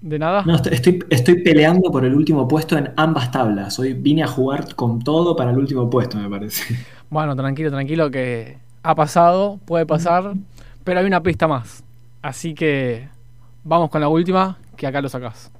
¿De 0.00 0.18
nada? 0.18 0.42
No, 0.46 0.56
estoy, 0.56 0.74
estoy, 0.74 0.98
estoy 1.10 1.42
peleando 1.42 1.90
por 1.90 2.04
el 2.04 2.14
último 2.14 2.46
puesto 2.48 2.76
en 2.76 2.92
ambas 2.96 3.30
tablas. 3.30 3.78
Hoy 3.78 3.92
vine 3.94 4.22
a 4.22 4.26
jugar 4.26 4.74
con 4.74 5.00
todo 5.02 5.34
para 5.36 5.50
el 5.50 5.58
último 5.58 5.88
puesto, 5.90 6.16
me 6.18 6.28
parece. 6.28 6.76
Bueno, 7.08 7.36
tranquilo, 7.36 7.70
tranquilo, 7.70 8.10
que 8.10 8.58
ha 8.82 8.94
pasado, 8.96 9.60
puede 9.64 9.86
pasar, 9.86 10.34
pero 10.82 10.98
hay 10.98 11.06
una 11.06 11.22
pista 11.22 11.46
más. 11.46 11.84
Así 12.20 12.52
que 12.52 13.08
vamos 13.62 13.90
con 13.90 14.00
la 14.00 14.08
última, 14.08 14.58
que 14.76 14.88
acá 14.88 15.00
lo 15.00 15.08
sacás. 15.08 15.52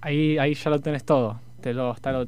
Ahí, 0.00 0.38
ahí 0.38 0.54
ya 0.54 0.70
lo 0.70 0.80
tenés 0.80 1.04
todo. 1.04 1.38
Te, 1.60 1.74
lo, 1.74 1.94
te, 1.94 2.10
lo- 2.12 2.26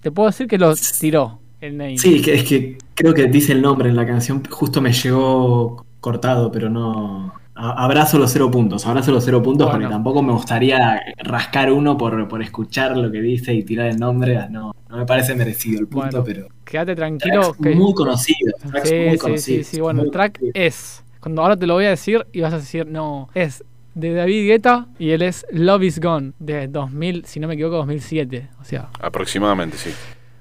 te 0.00 0.10
puedo 0.10 0.28
decir 0.28 0.46
que 0.48 0.58
lo 0.58 0.74
tiró 1.00 1.38
el 1.62 1.76
name. 1.76 1.98
Sí, 1.98 2.20
que, 2.20 2.34
es 2.34 2.44
que 2.44 2.78
creo 2.94 3.14
que 3.14 3.26
dice 3.26 3.52
el 3.52 3.62
nombre 3.62 3.88
en 3.88 3.96
la 3.96 4.06
canción. 4.06 4.42
Justo 4.48 4.80
me 4.80 4.92
llegó 4.92 5.84
cortado, 6.00 6.50
pero 6.52 6.68
no. 6.68 7.34
Abrazo 7.54 8.18
los 8.18 8.32
cero 8.32 8.50
puntos, 8.50 8.86
abrazo 8.86 9.12
los 9.12 9.24
cero 9.24 9.42
puntos 9.42 9.66
Bueno. 9.66 9.80
porque 9.80 9.92
tampoco 9.92 10.22
me 10.22 10.32
gustaría 10.32 11.00
rascar 11.18 11.70
uno 11.70 11.98
por, 11.98 12.26
por 12.26 12.42
escuchar 12.42 12.96
lo 12.96 13.12
que 13.12 13.20
dice 13.20 13.52
y 13.52 13.62
tirar 13.62 13.86
el 13.88 13.98
nombre. 13.98 14.48
No, 14.50 14.74
no 14.88 14.96
me 14.96 15.06
parece 15.06 15.34
merecido 15.34 15.80
el 15.80 15.86
punto, 15.86 16.22
Bueno, 16.22 16.24
pero. 16.24 16.48
Quédate 16.64 16.96
tranquilo. 16.96 17.54
Que... 17.62 17.74
muy 17.74 17.92
conocidos. 17.94 18.54
tracks 18.70 18.88
Sí, 18.88 18.94
muy 18.94 19.12
sí, 19.12 19.18
conocidos, 19.18 19.66
sí, 19.66 19.76
sí. 19.76 19.80
Bueno, 19.80 20.02
el 20.02 20.10
track 20.10 20.40
es. 20.54 21.04
Cuando 21.20 21.42
ahora 21.42 21.56
te 21.56 21.66
lo 21.66 21.74
voy 21.74 21.84
a 21.84 21.90
decir 21.90 22.26
y 22.32 22.40
vas 22.40 22.52
a 22.52 22.58
decir, 22.58 22.86
no, 22.86 23.28
es 23.34 23.62
de 23.94 24.14
David 24.14 24.48
Guetta 24.48 24.86
y 24.98 25.10
él 25.10 25.22
es 25.22 25.46
Love 25.52 25.82
is 25.84 26.00
Gone 26.00 26.32
de 26.38 26.66
2000, 26.66 27.24
si 27.26 27.38
no 27.38 27.48
me 27.48 27.54
equivoco, 27.54 27.76
2007. 27.76 28.48
O 28.60 28.64
sea, 28.64 28.88
Aproximadamente, 29.00 29.76
sí. 29.76 29.90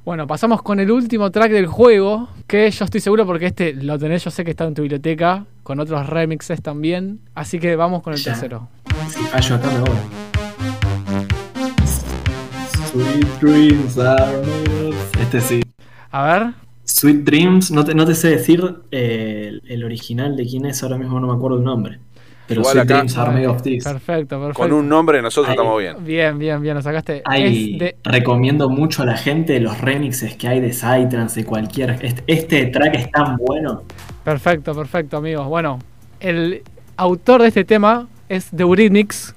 Bueno, 0.03 0.25
pasamos 0.27 0.61
con 0.63 0.79
el 0.79 0.89
último 0.91 1.29
track 1.31 1.51
del 1.51 1.67
juego, 1.67 2.27
que 2.47 2.69
yo 2.71 2.85
estoy 2.85 3.01
seguro 3.01 3.25
porque 3.25 3.47
este 3.47 3.73
lo 3.73 3.99
tenés, 3.99 4.23
yo 4.23 4.31
sé 4.31 4.43
que 4.43 4.51
está 4.51 4.65
en 4.65 4.73
tu 4.73 4.81
biblioteca, 4.81 5.45
con 5.63 5.79
otros 5.79 6.07
remixes 6.07 6.61
también. 6.61 7.19
Así 7.35 7.59
que 7.59 7.75
vamos 7.75 8.01
con 8.01 8.13
el 8.13 8.19
Ya. 8.19 8.31
tercero. 8.33 8.67
Si 9.09 9.19
fallo 9.23 9.55
acá 9.55 9.67
me 9.71 9.79
voy. 9.79 9.97
Sweet 12.91 13.27
dreams 13.39 13.97
are 13.97 14.41
Este 15.21 15.39
sí. 15.41 15.61
A 16.11 16.23
ver, 16.25 16.53
Sweet 16.83 17.23
Dreams, 17.23 17.71
no 17.71 17.85
te, 17.85 17.95
no 17.95 18.05
te 18.05 18.15
sé 18.15 18.29
decir 18.31 18.61
eh, 18.91 19.45
el, 19.47 19.61
el 19.65 19.83
original 19.85 20.35
de 20.35 20.45
quién 20.45 20.65
es, 20.65 20.83
ahora 20.83 20.97
mismo 20.97 21.21
no 21.21 21.27
me 21.27 21.33
acuerdo 21.33 21.57
el 21.57 21.63
nombre. 21.63 21.99
Pero 22.51 22.61
Igual 22.61 22.79
acá- 22.79 22.93
Dreams 22.95 23.17
are 23.17 23.31
made 23.31 23.47
of 23.47 23.61
this. 23.61 23.83
perfecto, 23.83 24.39
perfecto. 24.39 24.61
Con 24.61 24.73
un 24.73 24.89
nombre 24.89 25.21
nosotros 25.21 25.49
Ahí. 25.49 25.53
estamos 25.55 25.79
bien. 25.79 25.95
Bien, 26.03 26.37
bien, 26.37 26.61
bien, 26.61 26.75
lo 26.75 26.81
sacaste. 26.81 27.23
De 27.25 27.95
Recomiendo 28.03 28.69
mucho 28.69 29.03
a 29.03 29.05
la 29.05 29.15
gente 29.17 29.59
los 29.59 29.79
remixes 29.79 30.35
que 30.35 30.47
hay 30.47 30.59
de 30.59 30.73
Psytrance, 30.73 31.39
de 31.39 31.45
cualquier. 31.45 31.97
Este, 32.01 32.23
este 32.27 32.65
track 32.67 32.95
es 32.95 33.11
tan 33.11 33.37
bueno. 33.37 33.83
Perfecto, 34.23 34.75
perfecto, 34.75 35.17
amigos. 35.17 35.47
Bueno, 35.47 35.79
el 36.19 36.61
autor 36.97 37.41
de 37.41 37.47
este 37.47 37.63
tema 37.63 38.07
es 38.29 38.49
The 38.55 38.63
Eurythmics, 38.63 39.33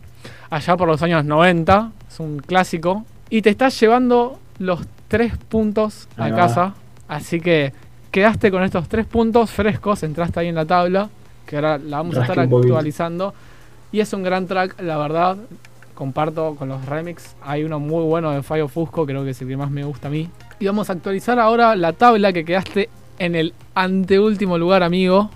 allá 0.50 0.76
por 0.76 0.88
los 0.88 1.02
años 1.02 1.24
90, 1.24 1.92
es 2.10 2.20
un 2.20 2.38
clásico, 2.38 3.04
y 3.30 3.42
te 3.42 3.50
estás 3.50 3.78
llevando 3.80 4.38
los 4.58 4.80
tres 5.08 5.32
puntos 5.48 6.08
a 6.16 6.24
Ahí 6.24 6.32
casa, 6.32 6.74
así 7.08 7.40
que 7.40 7.72
quedaste 8.10 8.50
con 8.50 8.62
estos 8.62 8.88
tres 8.88 9.06
puntos 9.06 9.50
frescos, 9.50 10.02
entraste 10.02 10.40
ahí 10.40 10.48
en 10.48 10.54
la 10.54 10.64
tabla, 10.64 11.08
que 11.47 11.57
ahora 11.57 11.78
la 11.78 11.99
vamos 11.99 12.16
a 12.16 12.22
estar 12.22 12.38
actualizando, 12.40 13.34
y 13.92 14.01
es 14.01 14.12
un 14.12 14.22
gran 14.22 14.47
track, 14.47 14.80
la 14.80 14.97
verdad, 14.99 15.36
comparto 15.95 16.57
con 16.57 16.68
los 16.68 16.84
remix, 16.86 17.36
hay 17.42 17.64
uno 17.64 17.78
muy 17.78 18.05
bueno 18.05 18.30
de 18.32 18.42
Fire 18.42 18.68
Fusco, 18.68 19.07
creo 19.07 19.24
que 19.24 19.30
es 19.30 19.40
el 19.42 19.49
que 19.49 19.57
más 19.57 19.70
me 19.70 19.84
gusta 19.84 20.09
a 20.09 20.11
mí, 20.11 20.28
y 20.59 20.66
vamos 20.66 20.90
a 20.90 20.95
actualizar 20.95 21.38
ahora 21.38 21.76
la 21.76 21.92
tabla 21.92 22.32
que 22.32 22.45
quedaste 22.45 22.88
en 23.18 23.34
el 23.34 23.55
anteúltimo 23.74 24.59
lugar, 24.59 24.82
amigo. 24.82 25.30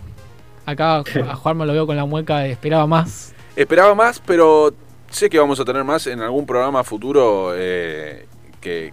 Acá 0.66 0.98
a 0.98 1.02
Juan 1.36 1.56
me 1.56 1.66
lo 1.66 1.72
veo 1.72 1.86
con 1.86 1.96
la 1.96 2.04
mueca 2.04 2.40
de 2.40 2.52
esperaba 2.52 2.86
más. 2.86 3.34
Esperaba 3.56 3.94
más, 3.94 4.20
pero 4.24 4.72
sé 5.10 5.30
que 5.30 5.38
vamos 5.38 5.58
a 5.60 5.64
tener 5.64 5.84
más 5.84 6.06
en 6.06 6.20
algún 6.20 6.46
programa 6.46 6.84
futuro 6.84 7.52
eh, 7.54 8.26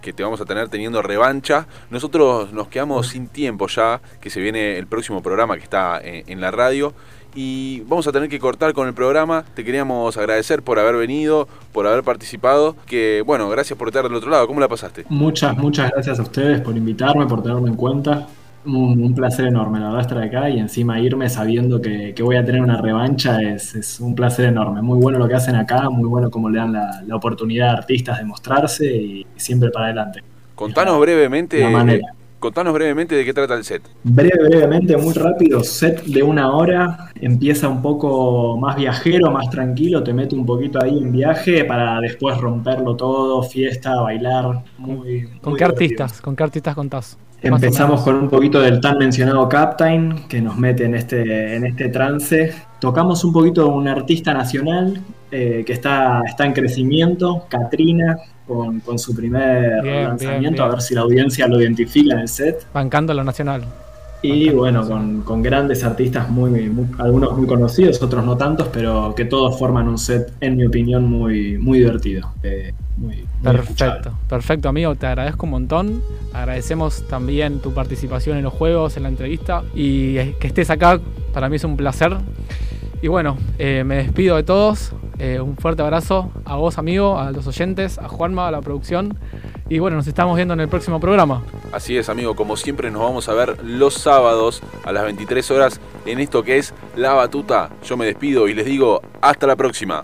que, 0.00 0.12
te 0.12 0.22
vamos 0.22 0.40
a 0.40 0.44
tener 0.44 0.68
teniendo 0.68 1.02
revancha. 1.02 1.66
Nosotros 1.90 2.52
nos 2.52 2.68
quedamos 2.68 3.08
sin 3.08 3.28
tiempo 3.28 3.66
ya, 3.68 4.00
que 4.20 4.30
se 4.30 4.40
viene 4.40 4.78
el 4.78 4.86
próximo 4.86 5.22
programa 5.22 5.56
que 5.56 5.62
está 5.62 6.00
en, 6.02 6.24
en 6.26 6.40
la 6.40 6.50
radio. 6.50 6.94
Y 7.34 7.80
vamos 7.80 8.06
a 8.06 8.12
tener 8.12 8.30
que 8.30 8.38
cortar 8.38 8.72
con 8.72 8.88
el 8.88 8.94
programa. 8.94 9.44
Te 9.54 9.62
queríamos 9.62 10.16
agradecer 10.16 10.62
por 10.62 10.78
haber 10.78 10.96
venido, 10.96 11.46
por 11.72 11.86
haber 11.86 12.02
participado. 12.02 12.74
Que 12.86 13.22
bueno, 13.26 13.50
gracias 13.50 13.78
por 13.78 13.88
estar 13.88 14.04
del 14.04 14.14
otro 14.14 14.30
lado. 14.30 14.46
¿Cómo 14.46 14.58
la 14.58 14.68
pasaste? 14.68 15.04
Muchas, 15.10 15.54
muchas 15.58 15.90
gracias 15.90 16.18
a 16.18 16.22
ustedes 16.22 16.62
por 16.62 16.74
invitarme, 16.74 17.26
por 17.26 17.42
tenerme 17.42 17.68
en 17.68 17.76
cuenta. 17.76 18.26
Un, 18.66 19.02
un 19.02 19.14
placer 19.14 19.46
enorme, 19.46 19.78
la 19.78 19.86
verdad, 19.86 20.00
estar 20.00 20.18
acá 20.18 20.50
y 20.50 20.58
encima 20.58 20.98
irme 21.00 21.28
sabiendo 21.28 21.80
que, 21.80 22.12
que 22.14 22.22
voy 22.22 22.36
a 22.36 22.44
tener 22.44 22.60
una 22.60 22.80
revancha 22.82 23.40
es, 23.40 23.74
es 23.76 24.00
un 24.00 24.14
placer 24.14 24.46
enorme. 24.46 24.82
Muy 24.82 24.98
bueno 24.98 25.18
lo 25.18 25.28
que 25.28 25.34
hacen 25.34 25.54
acá, 25.54 25.88
muy 25.88 26.08
bueno 26.08 26.30
como 26.30 26.50
le 26.50 26.58
dan 26.58 26.72
la, 26.72 27.02
la 27.06 27.16
oportunidad 27.16 27.70
a 27.70 27.72
artistas 27.74 28.18
de 28.18 28.24
mostrarse 28.24 28.86
y 28.86 29.26
siempre 29.36 29.70
para 29.70 29.86
adelante. 29.86 30.20
Contanos 30.54 30.98
brevemente. 31.00 31.60
La 31.60 31.70
manera. 31.70 32.12
Contanos 32.38 32.74
brevemente 32.74 33.14
de 33.14 33.24
qué 33.24 33.32
trata 33.32 33.54
el 33.54 33.64
set. 33.64 33.82
Breve, 34.04 34.48
brevemente, 34.48 34.96
muy 34.96 35.14
rápido, 35.14 35.64
set 35.64 36.04
de 36.04 36.22
una 36.22 36.54
hora, 36.54 37.10
empieza 37.20 37.66
un 37.66 37.80
poco 37.80 38.58
más 38.58 38.76
viajero, 38.76 39.30
más 39.30 39.48
tranquilo, 39.48 40.02
te 40.02 40.12
mete 40.12 40.34
un 40.36 40.44
poquito 40.44 40.78
ahí 40.82 40.98
en 40.98 41.12
viaje 41.12 41.64
para 41.64 41.98
después 42.00 42.36
romperlo 42.38 42.94
todo, 42.94 43.42
fiesta, 43.42 44.00
bailar, 44.02 44.64
muy... 44.76 45.22
¿Con 45.40 45.52
muy 45.52 45.58
qué 45.58 45.64
divertido. 45.64 45.66
artistas? 45.66 46.20
¿Con 46.20 46.36
qué 46.36 46.42
artistas 46.42 46.74
contás? 46.74 47.18
Empezamos 47.42 48.00
con 48.02 48.16
un 48.16 48.28
poquito 48.28 48.60
del 48.60 48.80
tan 48.80 48.98
mencionado 48.98 49.48
Captain, 49.48 50.26
que 50.28 50.40
nos 50.40 50.56
mete 50.56 50.84
en 50.84 50.94
este, 50.94 51.54
en 51.56 51.66
este 51.66 51.88
trance. 51.88 52.52
Tocamos 52.80 53.22
un 53.24 53.32
poquito 53.32 53.64
de 53.64 53.70
un 53.70 53.88
artista 53.88 54.32
nacional 54.34 55.00
eh, 55.30 55.62
que 55.66 55.72
está, 55.72 56.22
está 56.26 56.44
en 56.46 56.52
crecimiento, 56.52 57.44
Katrina, 57.48 58.16
con, 58.46 58.80
con 58.80 58.98
su 58.98 59.14
primer 59.14 59.82
Bien, 59.82 60.04
lanzamiento, 60.04 60.40
bien, 60.40 60.52
bien. 60.54 60.62
a 60.62 60.68
ver 60.68 60.80
si 60.80 60.94
la 60.94 61.02
audiencia 61.02 61.46
lo 61.46 61.60
identifica 61.60 62.14
en 62.14 62.20
el 62.20 62.28
set. 62.28 62.66
Bancando 62.72 63.12
lo 63.14 63.22
nacional. 63.22 63.64
Y 64.22 64.48
bueno, 64.50 64.88
con, 64.88 65.20
con 65.22 65.42
grandes 65.42 65.84
artistas, 65.84 66.28
muy, 66.30 66.50
muy- 66.68 66.86
algunos 66.98 67.36
muy 67.36 67.46
conocidos, 67.46 68.02
otros 68.02 68.24
no 68.24 68.36
tantos, 68.36 68.68
pero 68.72 69.14
que 69.14 69.24
todos 69.26 69.56
forman 69.58 69.88
un 69.88 69.98
set, 69.98 70.32
en 70.40 70.56
mi 70.56 70.66
opinión, 70.66 71.04
muy, 71.04 71.58
muy 71.58 71.78
divertido. 71.80 72.32
eh, 72.42 72.72
muy, 72.96 73.26
muy 73.42 73.56
escuchable. 73.56 73.94
Perfecto, 73.94 74.18
perfecto 74.28 74.68
amigo, 74.68 74.94
te 74.94 75.06
agradezco 75.06 75.46
un 75.46 75.50
montón. 75.50 76.02
Agradecemos 76.32 77.06
también 77.08 77.60
tu 77.60 77.72
participación 77.74 78.36
en 78.36 78.44
los 78.44 78.52
juegos, 78.52 78.96
en 78.96 79.02
la 79.04 79.08
entrevista 79.08 79.62
y 79.74 80.14
que 80.34 80.46
estés 80.46 80.70
acá, 80.70 81.00
para 81.32 81.48
mí 81.48 81.56
es 81.56 81.64
un 81.64 81.76
placer. 81.76 82.16
Y 83.02 83.08
bueno, 83.08 83.36
eh, 83.58 83.84
me 83.84 83.96
despido 83.96 84.36
de 84.36 84.42
todos. 84.42 84.92
eh, 85.18 85.40
un 85.40 85.56
fuerte 85.56 85.82
abrazo 85.82 86.30
a 86.44 86.56
vos 86.56 86.76
amigo, 86.78 87.18
a 87.18 87.30
los 87.30 87.46
oyentes, 87.46 87.98
a 87.98 88.08
Juanma, 88.08 88.48
a 88.48 88.50
la 88.50 88.60
producción. 88.60 89.18
Y 89.68 89.78
bueno, 89.78 89.96
nos 89.96 90.06
estamos 90.06 90.36
viendo 90.36 90.54
en 90.54 90.60
el 90.60 90.68
próximo 90.68 91.00
programa. 91.00 91.42
Así 91.72 91.96
es, 91.96 92.08
amigo, 92.08 92.36
como 92.36 92.56
siempre 92.56 92.90
nos 92.90 93.02
vamos 93.02 93.28
a 93.28 93.34
ver 93.34 93.64
los 93.64 93.94
sábados 93.94 94.62
a 94.84 94.92
las 94.92 95.04
23 95.04 95.50
horas 95.50 95.80
en 96.04 96.20
esto 96.20 96.42
que 96.42 96.58
es 96.58 96.72
La 96.96 97.14
Batuta. 97.14 97.70
Yo 97.84 97.96
me 97.96 98.06
despido 98.06 98.48
y 98.48 98.54
les 98.54 98.66
digo 98.66 99.00
hasta 99.20 99.46
la 99.46 99.56
próxima. 99.56 100.02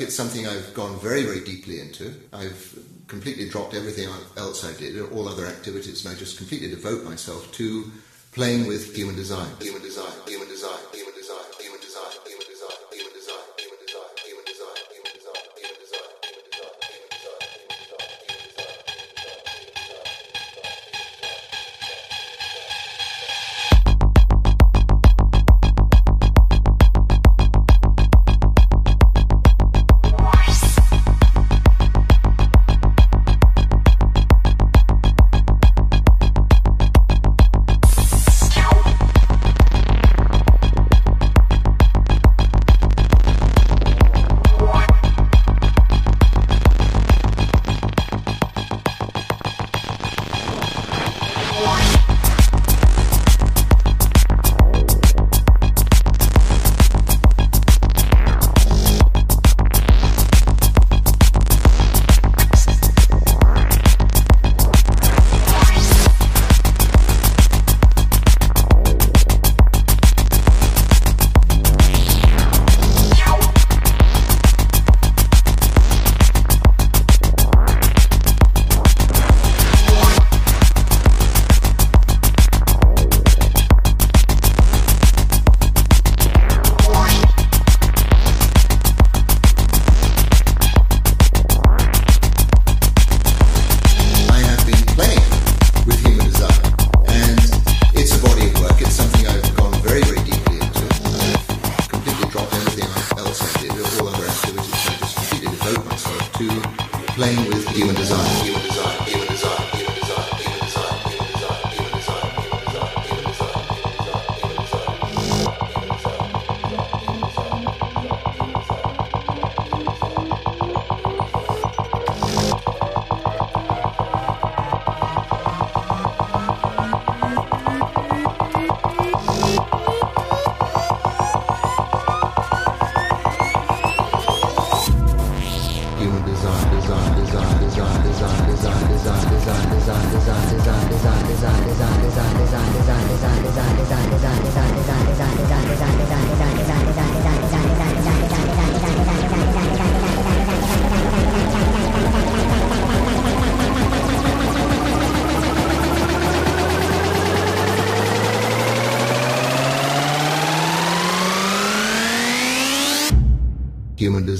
It's 0.00 0.14
something 0.14 0.46
I've 0.46 0.72
gone 0.72 0.98
very, 1.00 1.24
very 1.24 1.40
deeply 1.40 1.78
into. 1.80 2.14
I've 2.32 2.78
completely 3.06 3.48
dropped 3.48 3.74
everything 3.74 4.08
else 4.36 4.64
I 4.64 4.72
did, 4.78 4.98
all 5.12 5.28
other 5.28 5.46
activities, 5.46 6.04
and 6.04 6.14
I 6.14 6.18
just 6.18 6.38
completely 6.38 6.70
devote 6.70 7.04
myself 7.04 7.52
to 7.52 7.90
playing 8.32 8.66
with 8.66 8.94
human 8.96 9.14
design. 9.14 9.50
Human 9.60 9.82
design. 9.82 10.12
Human 10.26 10.48
design. 10.48 10.78
Human 10.94 11.14
design. 11.14 11.36
Human 11.58 11.80
design. 11.80 12.12
Human 12.26 12.46
design. 12.46 12.49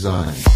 design. 0.00 0.49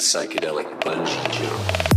Psychedelic 0.00 0.66
bungee 0.82 1.28
jump. 1.30 1.89